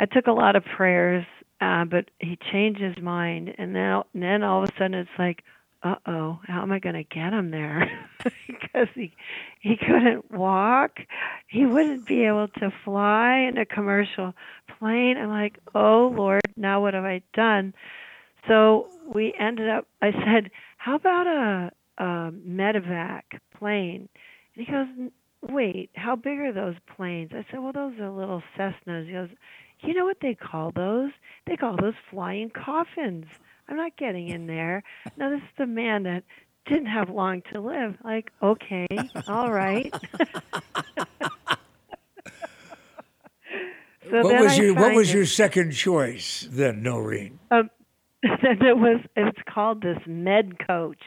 It 0.00 0.10
took 0.12 0.26
a 0.26 0.32
lot 0.32 0.56
of 0.56 0.64
prayers, 0.64 1.24
uh, 1.60 1.84
but 1.84 2.10
he 2.18 2.38
changed 2.52 2.80
his 2.80 2.98
mind. 3.02 3.54
And 3.58 3.74
then, 3.74 4.02
and 4.12 4.22
then 4.22 4.42
all 4.42 4.62
of 4.62 4.68
a 4.68 4.72
sudden 4.72 4.94
it's 4.94 5.10
like, 5.18 5.42
uh 5.84 5.96
oh, 6.06 6.38
how 6.46 6.62
am 6.62 6.72
I 6.72 6.78
going 6.78 6.94
to 6.94 7.04
get 7.04 7.32
him 7.32 7.50
there? 7.50 8.08
because 8.46 8.88
he 8.94 9.12
he 9.60 9.76
couldn't 9.76 10.30
walk, 10.30 10.98
he 11.46 11.66
wouldn't 11.66 12.06
be 12.06 12.24
able 12.24 12.48
to 12.48 12.72
fly 12.84 13.40
in 13.40 13.58
a 13.58 13.66
commercial 13.66 14.32
plane. 14.78 15.18
I'm 15.18 15.28
like, 15.28 15.58
oh 15.74 16.12
Lord, 16.16 16.40
now 16.56 16.80
what 16.80 16.94
have 16.94 17.04
I 17.04 17.20
done? 17.34 17.74
So 18.48 18.88
we 19.12 19.34
ended 19.38 19.68
up. 19.68 19.86
I 20.00 20.12
said, 20.12 20.50
how 20.78 20.96
about 20.96 21.26
a, 21.26 21.70
a 22.02 22.32
medevac 22.32 23.22
plane? 23.58 24.08
And 24.56 24.66
he 24.66 24.72
goes, 24.72 25.10
wait, 25.42 25.90
how 25.94 26.16
big 26.16 26.38
are 26.38 26.52
those 26.52 26.76
planes? 26.96 27.30
I 27.32 27.44
said, 27.50 27.60
well, 27.60 27.72
those 27.72 27.98
are 27.98 28.10
little 28.10 28.42
Cessnas. 28.56 29.06
He 29.06 29.12
goes, 29.12 29.28
you 29.80 29.94
know 29.94 30.04
what 30.04 30.18
they 30.22 30.34
call 30.34 30.72
those? 30.74 31.10
They 31.46 31.56
call 31.56 31.76
those 31.76 31.94
flying 32.10 32.50
coffins. 32.50 33.26
I'm 33.68 33.76
not 33.76 33.96
getting 33.96 34.28
in 34.28 34.46
there. 34.46 34.82
Now, 35.16 35.30
this 35.30 35.40
is 35.40 35.48
the 35.58 35.66
man 35.66 36.04
that 36.04 36.24
didn't 36.66 36.86
have 36.86 37.10
long 37.10 37.42
to 37.52 37.60
live. 37.60 37.96
Like, 38.02 38.30
okay, 38.42 38.86
all 39.28 39.52
right. 39.52 39.92
so 44.10 44.22
what 44.22 44.40
was 44.40 44.58
your 44.58 44.74
What 44.74 44.94
was 44.94 45.12
your 45.12 45.26
second 45.26 45.72
choice 45.72 46.48
then, 46.50 46.82
Noreen? 46.82 47.38
Um, 47.50 47.70
and 48.22 48.62
it 48.62 48.76
was 48.76 49.00
it's 49.16 49.38
called 49.52 49.82
this 49.82 49.98
med 50.06 50.66
coach 50.66 51.02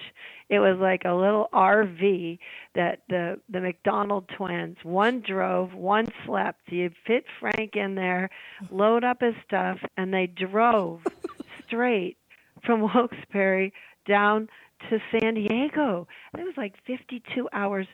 it 0.50 0.60
was 0.60 0.78
like 0.80 1.04
a 1.06 1.14
little 1.14 1.48
rv 1.54 2.40
that 2.76 3.00
the 3.10 3.40
the 3.50 3.60
mcdonald 3.60 4.30
twins 4.36 4.78
one 4.84 5.22
drove 5.22 5.74
one 5.74 6.08
slept 6.26 6.60
you 6.68 6.90
fit 7.06 7.26
frank 7.40 7.76
in 7.76 7.96
there 7.96 8.30
load 8.72 9.04
up 9.04 9.22
his 9.22 9.36
stuff 9.46 9.80
and 9.98 10.14
they 10.14 10.28
drove 10.28 11.02
straight 11.66 12.18
from 12.66 12.82
wilkes-barre 12.82 13.72
down 14.08 14.48
to 14.90 15.00
san 15.12 15.34
diego 15.34 16.08
it 16.38 16.44
was 16.44 16.56
like 16.58 16.76
52 16.86 17.48
hours 17.54 17.88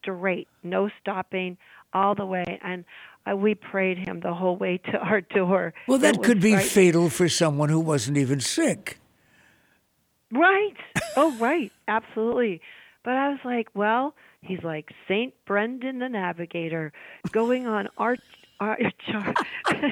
straight 0.00 0.48
no 0.62 0.88
stopping 1.00 1.56
all 1.92 2.14
the 2.14 2.26
way 2.26 2.58
and 2.62 2.84
uh, 3.30 3.36
we 3.36 3.54
prayed 3.54 3.98
him 3.98 4.20
the 4.20 4.32
whole 4.32 4.56
way 4.56 4.78
to 4.78 4.98
our 4.98 5.20
door. 5.20 5.74
Well, 5.86 5.98
that 5.98 6.22
could 6.22 6.40
be 6.40 6.56
fatal 6.56 7.10
for 7.10 7.28
someone 7.28 7.68
who 7.68 7.80
wasn't 7.80 8.16
even 8.16 8.40
sick. 8.40 8.99
Right. 10.32 10.76
Oh, 11.16 11.36
right. 11.38 11.72
Absolutely. 11.88 12.60
But 13.02 13.14
I 13.14 13.30
was 13.30 13.40
like, 13.44 13.68
well, 13.74 14.14
he's 14.42 14.62
like 14.62 14.90
Saint 15.08 15.34
Brendan 15.46 15.98
the 15.98 16.08
Navigator, 16.08 16.92
going 17.32 17.66
on 17.66 17.88
char- 19.10 19.34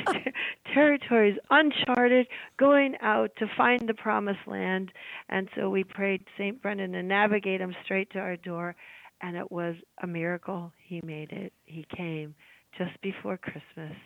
territories 0.74 1.38
uncharted, 1.50 2.26
going 2.58 2.96
out 3.00 3.30
to 3.38 3.46
find 3.56 3.88
the 3.88 3.94
promised 3.94 4.46
land. 4.46 4.92
And 5.28 5.48
so 5.56 5.70
we 5.70 5.84
prayed 5.84 6.24
Saint 6.36 6.60
Brendan 6.60 6.92
to 6.92 7.02
navigate 7.02 7.60
him 7.60 7.74
straight 7.84 8.10
to 8.12 8.18
our 8.18 8.36
door, 8.36 8.76
and 9.22 9.36
it 9.36 9.50
was 9.50 9.76
a 10.02 10.06
miracle. 10.06 10.72
He 10.82 11.00
made 11.02 11.32
it. 11.32 11.52
He 11.64 11.86
came 11.96 12.34
just 12.76 13.00
before 13.00 13.38
Christmas, 13.38 13.96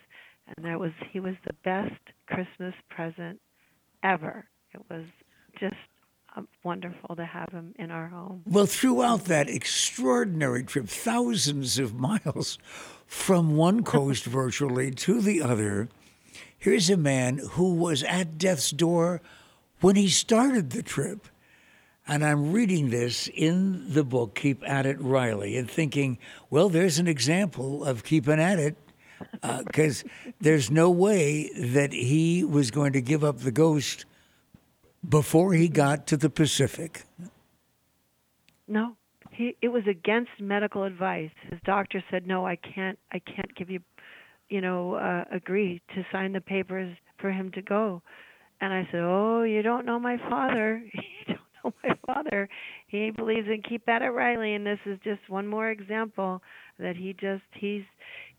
and 0.55 0.65
that 0.65 0.79
was 0.79 0.91
he 1.11 1.19
was 1.19 1.35
the 1.45 1.53
best 1.65 2.01
Christmas 2.27 2.73
present 2.89 3.39
ever. 4.03 4.45
It 4.73 4.81
was 4.89 5.05
just 5.59 5.75
wonderful 6.63 7.15
to 7.15 7.25
have 7.25 7.49
him 7.49 7.73
in 7.77 7.91
our 7.91 8.07
home. 8.07 8.41
Well, 8.45 8.65
throughout 8.65 9.25
that 9.25 9.49
extraordinary 9.49 10.63
trip, 10.63 10.87
thousands 10.87 11.79
of 11.79 11.93
miles 11.93 12.57
from 13.05 13.55
one 13.55 13.83
coast 13.83 14.25
virtually 14.25 14.91
to 14.91 15.21
the 15.21 15.41
other, 15.41 15.89
here's 16.57 16.89
a 16.89 16.97
man 16.97 17.39
who 17.51 17.75
was 17.75 18.03
at 18.03 18.37
death's 18.37 18.71
door 18.71 19.21
when 19.81 19.95
he 19.95 20.07
started 20.07 20.71
the 20.71 20.83
trip. 20.83 21.27
And 22.05 22.25
I'm 22.25 22.51
reading 22.51 22.89
this 22.89 23.29
in 23.33 23.93
the 23.93 24.03
book, 24.03 24.35
Keep 24.35 24.67
at 24.67 24.85
It 24.85 24.99
Riley, 24.99 25.55
and 25.55 25.69
thinking, 25.69 26.17
well, 26.49 26.67
there's 26.67 26.99
an 26.99 27.07
example 27.07 27.85
of 27.85 28.03
keeping 28.03 28.41
at 28.41 28.59
it, 28.59 28.75
because 29.65 30.03
uh, 30.03 30.31
there's 30.41 30.69
no 30.69 30.89
way 30.91 31.49
that 31.57 31.93
he 31.93 32.43
was 32.43 32.71
going 32.71 32.91
to 32.93 33.01
give 33.01 33.23
up 33.23 33.39
the 33.39 33.51
ghost 33.51 34.05
before 35.07 35.53
he 35.53 35.67
got 35.67 36.07
to 36.07 36.17
the 36.17 36.29
Pacific. 36.29 37.03
No, 38.67 38.95
he, 39.31 39.55
it 39.61 39.69
was 39.69 39.83
against 39.89 40.31
medical 40.39 40.83
advice. 40.83 41.31
His 41.49 41.59
doctor 41.65 42.03
said, 42.09 42.27
"No, 42.27 42.45
I 42.45 42.55
can't. 42.55 42.97
I 43.11 43.19
can't 43.19 43.53
give 43.55 43.69
you, 43.69 43.79
you 44.49 44.61
know, 44.61 44.95
uh, 44.95 45.25
agree 45.31 45.81
to 45.95 46.05
sign 46.11 46.33
the 46.33 46.41
papers 46.41 46.95
for 47.19 47.31
him 47.31 47.51
to 47.51 47.61
go." 47.61 48.01
And 48.61 48.73
I 48.73 48.87
said, 48.91 49.01
"Oh, 49.01 49.43
you 49.43 49.61
don't 49.61 49.85
know 49.85 49.99
my 49.99 50.17
father. 50.29 50.81
you 50.93 51.35
don't 51.35 51.39
know 51.63 51.73
my 51.83 51.95
father. 52.05 52.47
He 52.87 53.11
believes 53.11 53.47
in 53.47 53.61
keep 53.67 53.87
at 53.89 54.01
it 54.01 54.09
Riley, 54.09 54.53
and 54.53 54.65
this 54.65 54.79
is 54.85 54.99
just 55.03 55.29
one 55.29 55.47
more 55.47 55.69
example 55.69 56.41
that 56.79 56.95
he 56.95 57.13
just 57.13 57.43
he's 57.53 57.83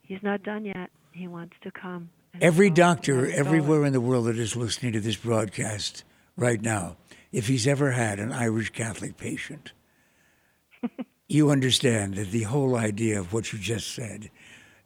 he's 0.03 0.23
not 0.23 0.43
done 0.43 0.65
yet. 0.65 0.91
He 1.13 1.29
wants 1.29 1.55
to 1.63 1.71
come. 1.71 2.11
Every 2.41 2.69
so 2.69 2.75
doctor 2.75 3.31
everywhere 3.31 3.85
in 3.85 3.93
the 3.93 4.01
world 4.01 4.27
that 4.27 4.39
is 4.39 4.57
listening 4.57 4.93
to 4.95 5.01
this 5.01 5.17
broadcast 5.17 6.05
right 6.37 6.61
now, 6.61 6.97
if 7.33 7.49
he's 7.49 7.67
ever 7.67 7.93
had 7.93 8.19
an 8.19 8.33
Irish 8.33 8.71
Catholic 8.71 9.17
patient, 9.17 9.73
you 11.29 11.51
understand 11.51 12.15
that 12.15 12.31
the 12.31 12.43
whole 12.43 12.77
idea 12.77 13.19
of 13.19 13.33
what 13.33 13.53
you 13.53 13.59
just 13.59 13.95
said, 13.95 14.31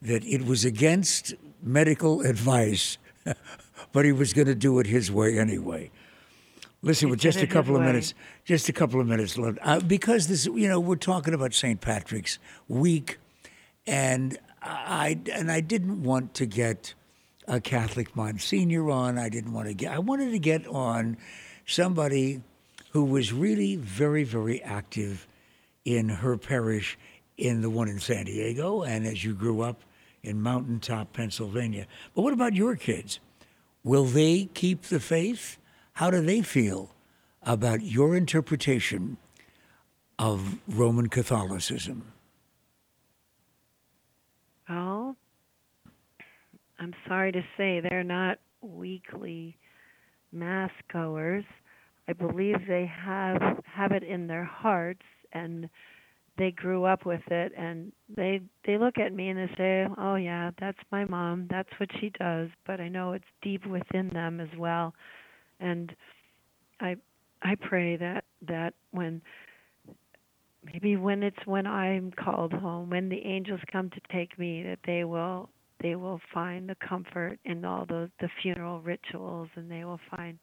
that 0.01 0.25
it 0.25 0.47
was 0.47 0.65
against 0.65 1.35
medical 1.63 2.23
advice, 2.23 2.99
but 3.93 4.05
he 4.05 4.13
was 4.13 4.33
going 4.33 4.47
to 4.47 4.55
do 4.55 4.79
it 4.79 4.87
his 4.87 5.11
way 5.11 5.39
anyway. 5.39 5.91
Listen, 6.81 7.11
with 7.11 7.19
just 7.19 7.43
a 7.43 7.47
couple 7.47 7.75
of 7.75 7.83
minutes, 7.83 8.15
just 8.45 8.69
a 8.69 8.73
couple 8.73 9.01
of 9.01 9.07
minutes 9.07 9.37
left, 9.37 9.59
uh, 9.63 9.81
because 9.81 10.29
this, 10.29 10.47
you 10.47 10.69
know, 10.69 10.79
we're 10.79 10.95
talking 10.95 11.35
about 11.35 11.53
St. 11.53 11.81
Patrick's 11.81 12.39
Week, 12.69 13.19
and 13.85 14.39
I 14.63 15.19
and 15.33 15.51
I 15.51 15.61
didn't 15.61 16.05
want 16.05 16.35
to 16.35 16.47
get 16.47 16.95
a 17.49 17.61
Catholic 17.61 18.15
Monsignor 18.15 18.91
on. 18.91 19.19
I 19.19 19.29
didn't 19.29 19.53
want 19.53 19.67
to 19.69 19.75
get. 19.75 19.93
I 19.93 19.99
wanted 19.99 20.31
to 20.31 20.39
get 20.39 20.67
on 20.67 21.17
somebody 21.67 22.43
who 22.91 23.05
was 23.05 23.33
really 23.33 23.77
very, 23.77 24.23
very 24.23 24.63
active 24.63 25.27
in 25.85 26.09
her 26.09 26.37
parish, 26.37 26.99
in 27.37 27.61
the 27.63 27.71
one 27.71 27.89
in 27.89 27.99
San 27.99 28.27
Diego, 28.27 28.83
and 28.83 29.07
as 29.07 29.25
you 29.25 29.35
grew 29.35 29.63
up 29.63 29.83
in 30.23 30.41
Mountaintop, 30.43 31.13
Pennsylvania. 31.13 31.87
But 32.15 32.23
what 32.23 32.33
about 32.33 32.55
your 32.55 32.77
kids? 32.77 33.21
Will 33.83 34.05
they 34.05 34.51
keep 34.55 34.83
the 34.83 35.01
faith? 35.01 35.59
How 35.95 36.11
do 36.11 36.21
they 36.21 36.43
feel 36.43 36.91
about 37.43 37.83
your 37.83 38.17
interpretation 38.17 39.17
of 40.19 40.59
Roman 40.69 41.09
Catholicism? 41.09 42.13
Well, 44.69 45.17
I'm 46.79 46.95
sorry 47.07 47.33
to 47.33 47.43
say 47.57 47.81
they're 47.81 48.05
not 48.05 48.39
weekly 48.61 49.57
mass 50.33 50.71
goers. 50.93 51.45
I 52.09 52.13
believe 52.13 52.57
they 52.67 52.87
have 52.87 53.63
have 53.65 53.93
it 53.93 54.03
in 54.03 54.27
their 54.27 54.45
hearts 54.45 55.03
and 55.33 55.69
they 56.39 56.53
grew 56.53 56.85
up 56.85 57.05
with 57.05 57.21
it 57.31 57.53
and 57.59 57.93
they 58.15 58.41
they 58.65 58.79
look 58.79 58.99
at 58.99 59.13
me 59.13 59.29
and 59.29 59.39
they 59.39 59.55
say, 59.57 59.87
"Oh 59.99 60.15
yeah, 60.15 60.51
that's 60.61 60.79
my 60.91 61.05
mom. 61.05 61.47
That's 61.51 61.69
what 61.79 61.91
she 62.01 62.11
does." 62.19 62.49
But 62.67 62.81
I 62.81 62.89
know 62.89 63.13
it's 63.13 63.25
deep 63.43 63.67
within 63.67 64.09
them 64.11 64.41
as 64.41 64.49
well 64.57 64.95
and 65.61 65.95
I 66.81 66.97
I 67.43 67.55
pray 67.57 67.97
that 67.97 68.25
that 68.47 68.75
when 68.91 69.23
maybe 70.65 70.97
when 70.97 71.23
it's 71.23 71.47
when 71.47 71.67
I'm 71.67 72.13
called 72.13 72.53
home, 72.53 72.91
when 72.91 73.09
the 73.09 73.25
angels 73.25 73.61
come 73.71 73.91
to 73.91 74.01
take 74.13 74.39
me, 74.39 74.63
that 74.65 74.81
they 74.87 75.05
will 75.05 75.49
they 75.81 75.95
will 75.95 76.21
find 76.33 76.69
the 76.69 76.77
comfort 76.77 77.39
in 77.45 77.65
all 77.65 77.87
those 77.87 78.09
the 78.21 78.29
funeral 78.43 78.81
rituals, 78.81 79.49
and 79.57 79.71
they 79.71 79.85
will 79.85 80.01
find 80.15 80.39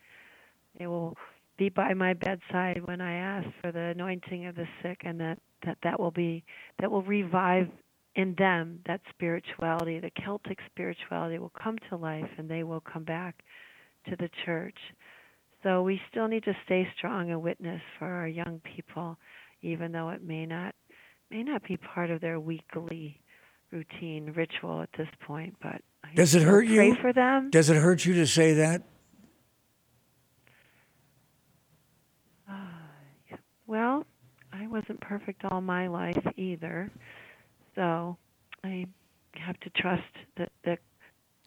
they 0.79 0.87
will 0.87 1.15
be 1.57 1.69
by 1.69 1.93
my 1.93 2.13
bedside 2.13 2.81
when 2.85 3.01
I 3.01 3.15
ask 3.15 3.47
for 3.61 3.71
the 3.71 3.79
anointing 3.79 4.45
of 4.45 4.55
the 4.55 4.67
sick, 4.81 5.01
and 5.03 5.19
that 5.19 5.39
that 5.65 5.77
that 5.83 5.99
will 5.99 6.11
be 6.11 6.43
that 6.79 6.91
will 6.91 7.03
revive 7.03 7.67
in 8.15 8.33
them 8.37 8.79
that 8.87 9.01
spirituality, 9.09 9.99
the 9.99 10.11
Celtic 10.23 10.59
spirituality 10.71 11.37
will 11.37 11.51
come 11.61 11.77
to 11.89 11.97
life, 11.97 12.29
and 12.37 12.49
they 12.49 12.63
will 12.63 12.81
come 12.81 13.03
back 13.03 13.43
to 14.09 14.15
the 14.15 14.29
church. 14.45 14.77
So 15.63 15.81
we 15.81 15.99
still 16.11 16.27
need 16.27 16.43
to 16.43 16.55
stay 16.65 16.87
strong 16.97 17.31
and 17.31 17.41
witness 17.41 17.81
for 17.97 18.07
our 18.07 18.27
young 18.27 18.61
people, 18.75 19.17
even 19.61 19.91
though 19.91 20.09
it 20.09 20.23
may 20.23 20.45
not 20.45 20.75
may 21.31 21.43
not 21.43 21.63
be 21.67 21.75
part 21.77 22.11
of 22.11 22.21
their 22.21 22.39
weekly 22.39 23.19
routine 23.71 24.31
ritual 24.35 24.81
at 24.81 24.89
this 24.97 25.09
point. 25.25 25.55
But 25.61 25.81
does 26.15 26.35
it 26.35 26.43
hurt 26.43 26.67
pray 26.67 26.89
you? 26.89 26.95
for 26.95 27.13
them. 27.13 27.49
Does 27.49 27.69
it 27.69 27.77
hurt 27.77 28.05
you 28.05 28.13
to 28.15 28.27
say 28.27 28.53
that? 28.53 28.83
Uh, 32.49 33.37
well, 33.67 34.05
I 34.53 34.67
wasn't 34.67 35.01
perfect 35.01 35.43
all 35.45 35.61
my 35.61 35.87
life 35.87 36.23
either, 36.37 36.91
so 37.75 38.17
I 38.63 38.85
have 39.35 39.59
to 39.61 39.69
trust 39.71 40.03
that 40.37 40.51
the 40.63 40.77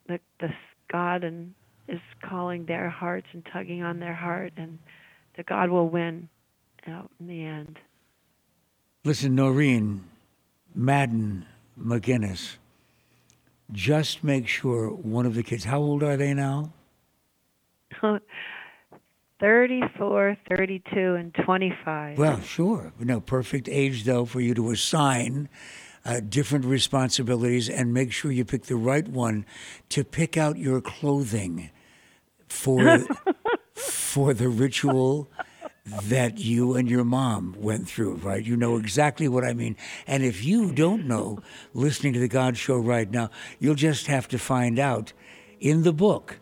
the, 0.06 0.20
the 0.40 0.48
God 0.90 1.24
and 1.24 1.54
is 1.86 2.00
calling 2.22 2.66
their 2.66 2.90
hearts 2.90 3.26
and 3.32 3.46
tugging 3.52 3.82
on 3.82 3.98
their 3.98 4.14
heart, 4.14 4.52
and 4.56 4.78
that 5.36 5.46
God 5.46 5.70
will 5.70 5.88
win 5.88 6.28
out 6.86 7.10
in 7.20 7.26
the 7.26 7.44
end. 7.44 7.78
Listen, 9.04 9.34
Noreen, 9.34 10.04
Madden, 10.74 11.46
McGinnis, 11.82 12.56
just 13.72 14.24
make 14.24 14.48
sure 14.48 14.88
one 14.88 15.26
of 15.26 15.34
the 15.34 15.42
kids, 15.42 15.64
how 15.64 15.78
old 15.78 16.02
are 16.02 16.16
they 16.16 16.34
now? 16.34 16.72
34, 19.40 20.36
32, 20.48 21.14
and 21.14 21.34
25. 21.34 22.18
Well, 22.18 22.40
sure. 22.40 22.92
No, 22.98 23.20
perfect 23.20 23.68
age, 23.68 24.04
though, 24.04 24.24
for 24.24 24.40
you 24.40 24.52
to 24.54 24.70
assign 24.70 25.48
uh, 26.04 26.20
different 26.20 26.64
responsibilities 26.64 27.68
and 27.68 27.94
make 27.94 28.12
sure 28.12 28.32
you 28.32 28.44
pick 28.44 28.64
the 28.64 28.76
right 28.76 29.06
one 29.06 29.46
to 29.90 30.02
pick 30.02 30.36
out 30.36 30.58
your 30.58 30.80
clothing 30.80 31.70
for 32.48 33.04
for 33.74 34.34
the 34.34 34.48
ritual 34.48 35.28
that 36.04 36.38
you 36.38 36.74
and 36.74 36.88
your 36.88 37.04
mom 37.04 37.54
went 37.58 37.88
through, 37.88 38.16
right? 38.16 38.44
You 38.44 38.56
know 38.56 38.76
exactly 38.76 39.28
what 39.28 39.44
I 39.44 39.52
mean. 39.52 39.76
And 40.06 40.22
if 40.22 40.44
you 40.44 40.72
don't 40.72 41.06
know, 41.06 41.40
listening 41.74 42.12
to 42.14 42.20
the 42.20 42.28
God 42.28 42.56
Show 42.56 42.78
right 42.78 43.10
now, 43.10 43.30
you'll 43.58 43.74
just 43.74 44.06
have 44.06 44.28
to 44.28 44.38
find 44.38 44.78
out 44.78 45.12
in 45.60 45.82
the 45.82 45.92
book. 45.92 46.38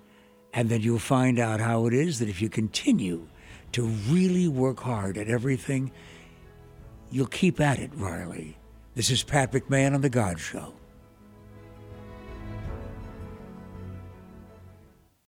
And 0.53 0.69
then 0.69 0.81
you'll 0.81 0.99
find 0.99 1.39
out 1.39 1.61
how 1.61 1.87
it 1.87 1.93
is 1.93 2.19
that 2.19 2.29
if 2.29 2.41
you 2.41 2.49
continue 2.49 3.29
to 3.73 3.87
really 4.09 4.49
work 4.49 4.81
hard 4.81 5.19
at 5.19 5.29
everything, 5.29 5.93
you'll 7.11 7.27
keep 7.27 7.61
at 7.61 7.79
it, 7.79 7.91
Riley. 7.95 8.57
This 8.95 9.11
is 9.11 9.23
Pat 9.23 9.53
McMahon 9.53 9.95
on 9.95 10.01
The 10.01 10.09
God 10.09 10.41
Show. 10.41 10.76